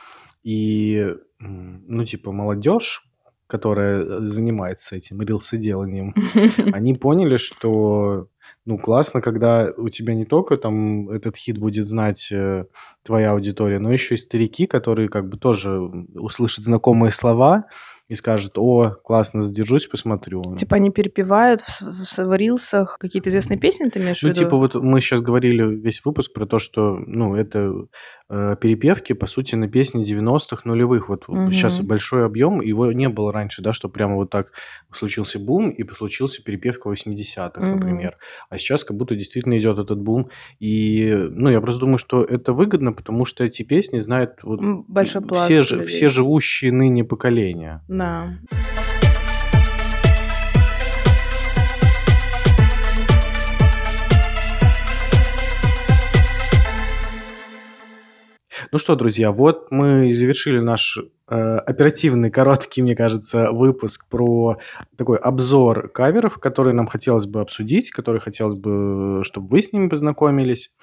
И, 0.44 1.08
м, 1.40 1.84
ну, 1.88 2.06
типа, 2.06 2.32
молодежь, 2.32 3.04
которая 3.48 4.02
э, 4.02 4.20
занимается 4.22 4.96
этим 4.96 5.22
рилсоделанием, 5.22 6.14
они 6.74 6.94
поняли, 6.96 7.38
что, 7.38 8.28
ну, 8.66 8.78
классно, 8.78 9.22
когда 9.22 9.72
у 9.78 9.90
тебя 9.90 10.16
не 10.16 10.26
только 10.26 10.58
там 10.58 11.10
этот 11.10 11.38
хит 11.38 11.58
будет 11.58 11.86
знать 11.88 12.30
э, 12.32 12.66
твоя 13.04 13.32
аудитория, 13.32 13.80
но 13.80 13.92
еще 13.92 14.16
и 14.16 14.18
старики, 14.18 14.66
которые 14.66 15.10
как 15.10 15.30
бы 15.30 15.38
тоже 15.38 15.80
услышат 15.80 16.66
знакомые 16.66 17.12
слова 17.12 17.66
и 18.08 18.14
скажут, 18.16 18.54
о, 18.58 18.92
классно, 19.04 19.42
задержусь, 19.42 19.88
посмотрю. 19.88 20.44
Типа 20.58 20.76
они 20.76 20.92
перепевают 20.92 21.62
в, 21.62 21.82
в 21.82 22.18
в 22.18 22.36
рилсах 22.36 22.98
какие-то 23.00 23.30
известные 23.30 23.58
песни, 23.58 23.86
ты 23.90 24.00
имеешь 24.00 24.20
в 24.20 24.24
Ну, 24.24 24.30
виду? 24.30 24.40
типа, 24.40 24.58
вот 24.58 24.76
мы 24.76 25.02
сейчас 25.02 25.22
говорили 25.22 25.64
весь 25.76 26.04
выпуск 26.06 26.34
про 26.34 26.46
то, 26.46 26.60
что, 26.60 26.98
ну, 27.08 27.36
это 27.36 27.72
э, 28.30 28.56
перепевки, 28.62 29.14
по 29.14 29.28
сути, 29.28 29.56
на 29.56 29.68
песни 29.68 30.04
90-х, 30.04 30.62
нулевых. 30.66 31.10
Вот 31.10 31.26
сейчас 31.52 31.80
Мгм. 31.80 31.88
большой 31.88 32.26
объем, 32.26 32.62
его 32.62 32.92
не 32.92 33.10
было 33.10 33.32
раньше, 33.34 33.62
да, 33.62 33.74
что 33.74 33.90
прямо 33.90 34.16
вот 34.16 34.30
так 34.30 34.52
случился 34.92 35.40
бум, 35.40 35.70
и 35.70 35.88
случился 35.94 36.44
перепевка 36.44 36.90
80-х, 36.90 37.62
Мгм. 37.62 37.72
например. 37.76 38.18
А 38.50 38.58
сейчас 38.58 38.84
как 38.84 38.98
будто 38.98 39.16
действительно 39.16 39.58
идет 39.58 39.78
этот 39.80 40.00
бум. 40.00 40.30
И, 40.60 41.12
ну, 41.32 41.50
я 41.50 41.60
просто 41.62 41.82
думаю, 41.82 41.98
что 41.98 42.24
это 42.24 42.54
выгодно, 42.54 42.94
потому 42.94 43.26
что 43.26 43.44
эти 43.44 43.64
песни 43.64 44.00
знают 44.00 44.40
вот 44.44 44.60
Большой 44.88 45.22
все, 45.24 45.60
людей. 45.60 45.82
все 45.88 46.10
живущие 46.10 46.72
ныне 46.72 47.04
поколения. 47.04 47.84
Да. 47.96 48.34
Ну 58.72 58.80
что, 58.80 58.96
друзья, 58.96 59.32
вот 59.32 59.72
мы 59.72 60.12
завершили 60.12 60.60
наш 60.60 60.98
э, 61.30 61.36
оперативный, 61.36 62.30
короткий, 62.30 62.82
мне 62.82 62.98
кажется, 62.98 63.52
выпуск 63.52 64.10
про 64.10 64.58
такой 64.98 65.18
обзор 65.18 65.88
каверов, 65.90 66.40
которые 66.40 66.74
нам 66.74 66.88
хотелось 66.88 67.26
бы 67.26 67.40
обсудить, 67.40 67.92
которые 67.92 68.20
хотелось 68.20 68.56
бы, 68.56 69.22
чтобы 69.24 69.48
вы 69.48 69.62
с 69.62 69.72
ними 69.72 69.88
познакомились. 69.88 70.74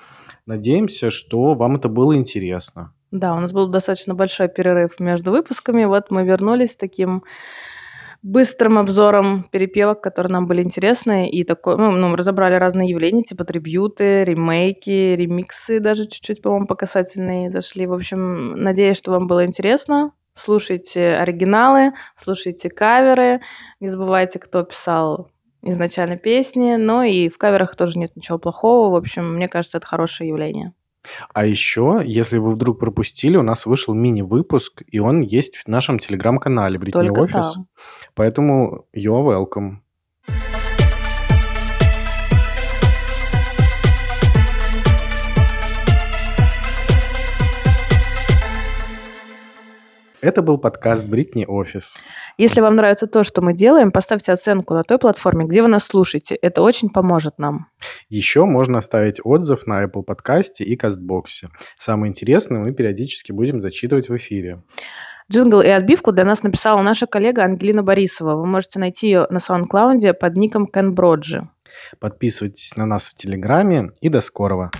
Надеемся, 0.46 1.10
что 1.10 1.52
вам 1.52 1.76
это 1.76 1.90
было 1.90 2.16
интересно. 2.16 2.94
Да, 3.12 3.34
у 3.34 3.40
нас 3.40 3.52
был 3.52 3.68
достаточно 3.68 4.14
большой 4.14 4.48
перерыв 4.48 4.98
между 4.98 5.32
выпусками. 5.32 5.84
Вот 5.84 6.10
мы 6.10 6.24
вернулись 6.24 6.72
с 6.72 6.76
таким 6.76 7.24
быстрым 8.22 8.78
обзором 8.78 9.44
перепевок, 9.50 10.00
которые 10.00 10.32
нам 10.32 10.46
были 10.46 10.62
интересны. 10.62 11.28
И 11.28 11.44
такой, 11.44 11.76
ну, 11.76 11.90
ну, 11.90 12.16
разобрали 12.16 12.54
разные 12.54 12.88
явления, 12.88 13.22
типа 13.22 13.44
трибьюты, 13.44 14.24
ремейки, 14.24 15.14
ремиксы 15.14 15.78
даже 15.78 16.06
чуть-чуть, 16.06 16.40
по-моему, 16.40 16.66
по 16.66 16.74
касательной 16.74 17.50
зашли. 17.50 17.86
В 17.86 17.92
общем, 17.92 18.54
надеюсь, 18.54 18.96
что 18.96 19.10
вам 19.10 19.26
было 19.26 19.44
интересно. 19.44 20.12
Слушайте 20.34 21.16
оригиналы, 21.16 21.92
слушайте 22.16 22.70
каверы. 22.70 23.42
Не 23.80 23.88
забывайте, 23.88 24.38
кто 24.38 24.62
писал 24.62 25.28
изначально 25.60 26.16
песни. 26.16 26.76
Но 26.76 27.02
и 27.02 27.28
в 27.28 27.36
каверах 27.36 27.76
тоже 27.76 27.98
нет 27.98 28.16
ничего 28.16 28.38
плохого. 28.38 28.90
В 28.90 28.96
общем, 28.96 29.34
мне 29.34 29.48
кажется, 29.48 29.76
это 29.76 29.86
хорошее 29.86 30.28
явление. 30.28 30.72
А 31.32 31.46
еще, 31.46 32.02
если 32.04 32.38
вы 32.38 32.52
вдруг 32.52 32.78
пропустили, 32.78 33.36
у 33.36 33.42
нас 33.42 33.66
вышел 33.66 33.94
мини-выпуск, 33.94 34.82
и 34.86 34.98
он 34.98 35.20
есть 35.20 35.56
в 35.56 35.68
нашем 35.68 35.98
телеграм-канале 35.98 36.78
Бритни 36.78 37.08
Только 37.08 37.20
Офис. 37.20 37.54
там. 37.54 37.66
Поэтому 38.14 38.86
you're 38.94 39.22
welcome. 39.24 39.78
Это 50.22 50.40
был 50.40 50.56
подкаст 50.56 51.04
Бритни 51.04 51.44
Офис. 51.44 51.96
Если 52.38 52.60
вам 52.60 52.76
нравится 52.76 53.08
то, 53.08 53.24
что 53.24 53.42
мы 53.42 53.54
делаем, 53.54 53.90
поставьте 53.90 54.30
оценку 54.30 54.72
на 54.72 54.84
той 54.84 54.98
платформе, 54.98 55.46
где 55.46 55.62
вы 55.62 55.68
нас 55.68 55.84
слушаете. 55.84 56.36
Это 56.36 56.62
очень 56.62 56.90
поможет 56.90 57.40
нам. 57.40 57.66
Еще 58.08 58.44
можно 58.44 58.78
оставить 58.78 59.20
отзыв 59.24 59.66
на 59.66 59.82
Apple 59.82 60.04
Podcasts 60.04 60.62
и 60.62 60.76
Кастбоксе. 60.76 61.48
Самое 61.76 62.10
интересное 62.10 62.60
мы 62.60 62.72
периодически 62.72 63.32
будем 63.32 63.60
зачитывать 63.60 64.08
в 64.08 64.16
эфире. 64.16 64.62
Джингл 65.28 65.60
и 65.60 65.68
отбивку 65.68 66.12
для 66.12 66.24
нас 66.24 66.44
написала 66.44 66.80
наша 66.82 67.08
коллега 67.08 67.42
Ангелина 67.42 67.82
Борисова. 67.82 68.36
Вы 68.36 68.46
можете 68.46 68.78
найти 68.78 69.08
ее 69.08 69.26
на 69.28 69.38
SoundCloud 69.38 70.12
под 70.12 70.36
ником 70.36 70.68
Кен 70.68 70.94
Броджи. 70.94 71.48
Подписывайтесь 71.98 72.76
на 72.76 72.86
нас 72.86 73.08
в 73.08 73.16
Телеграме 73.16 73.90
и 74.00 74.08
до 74.08 74.20
скорого. 74.20 74.70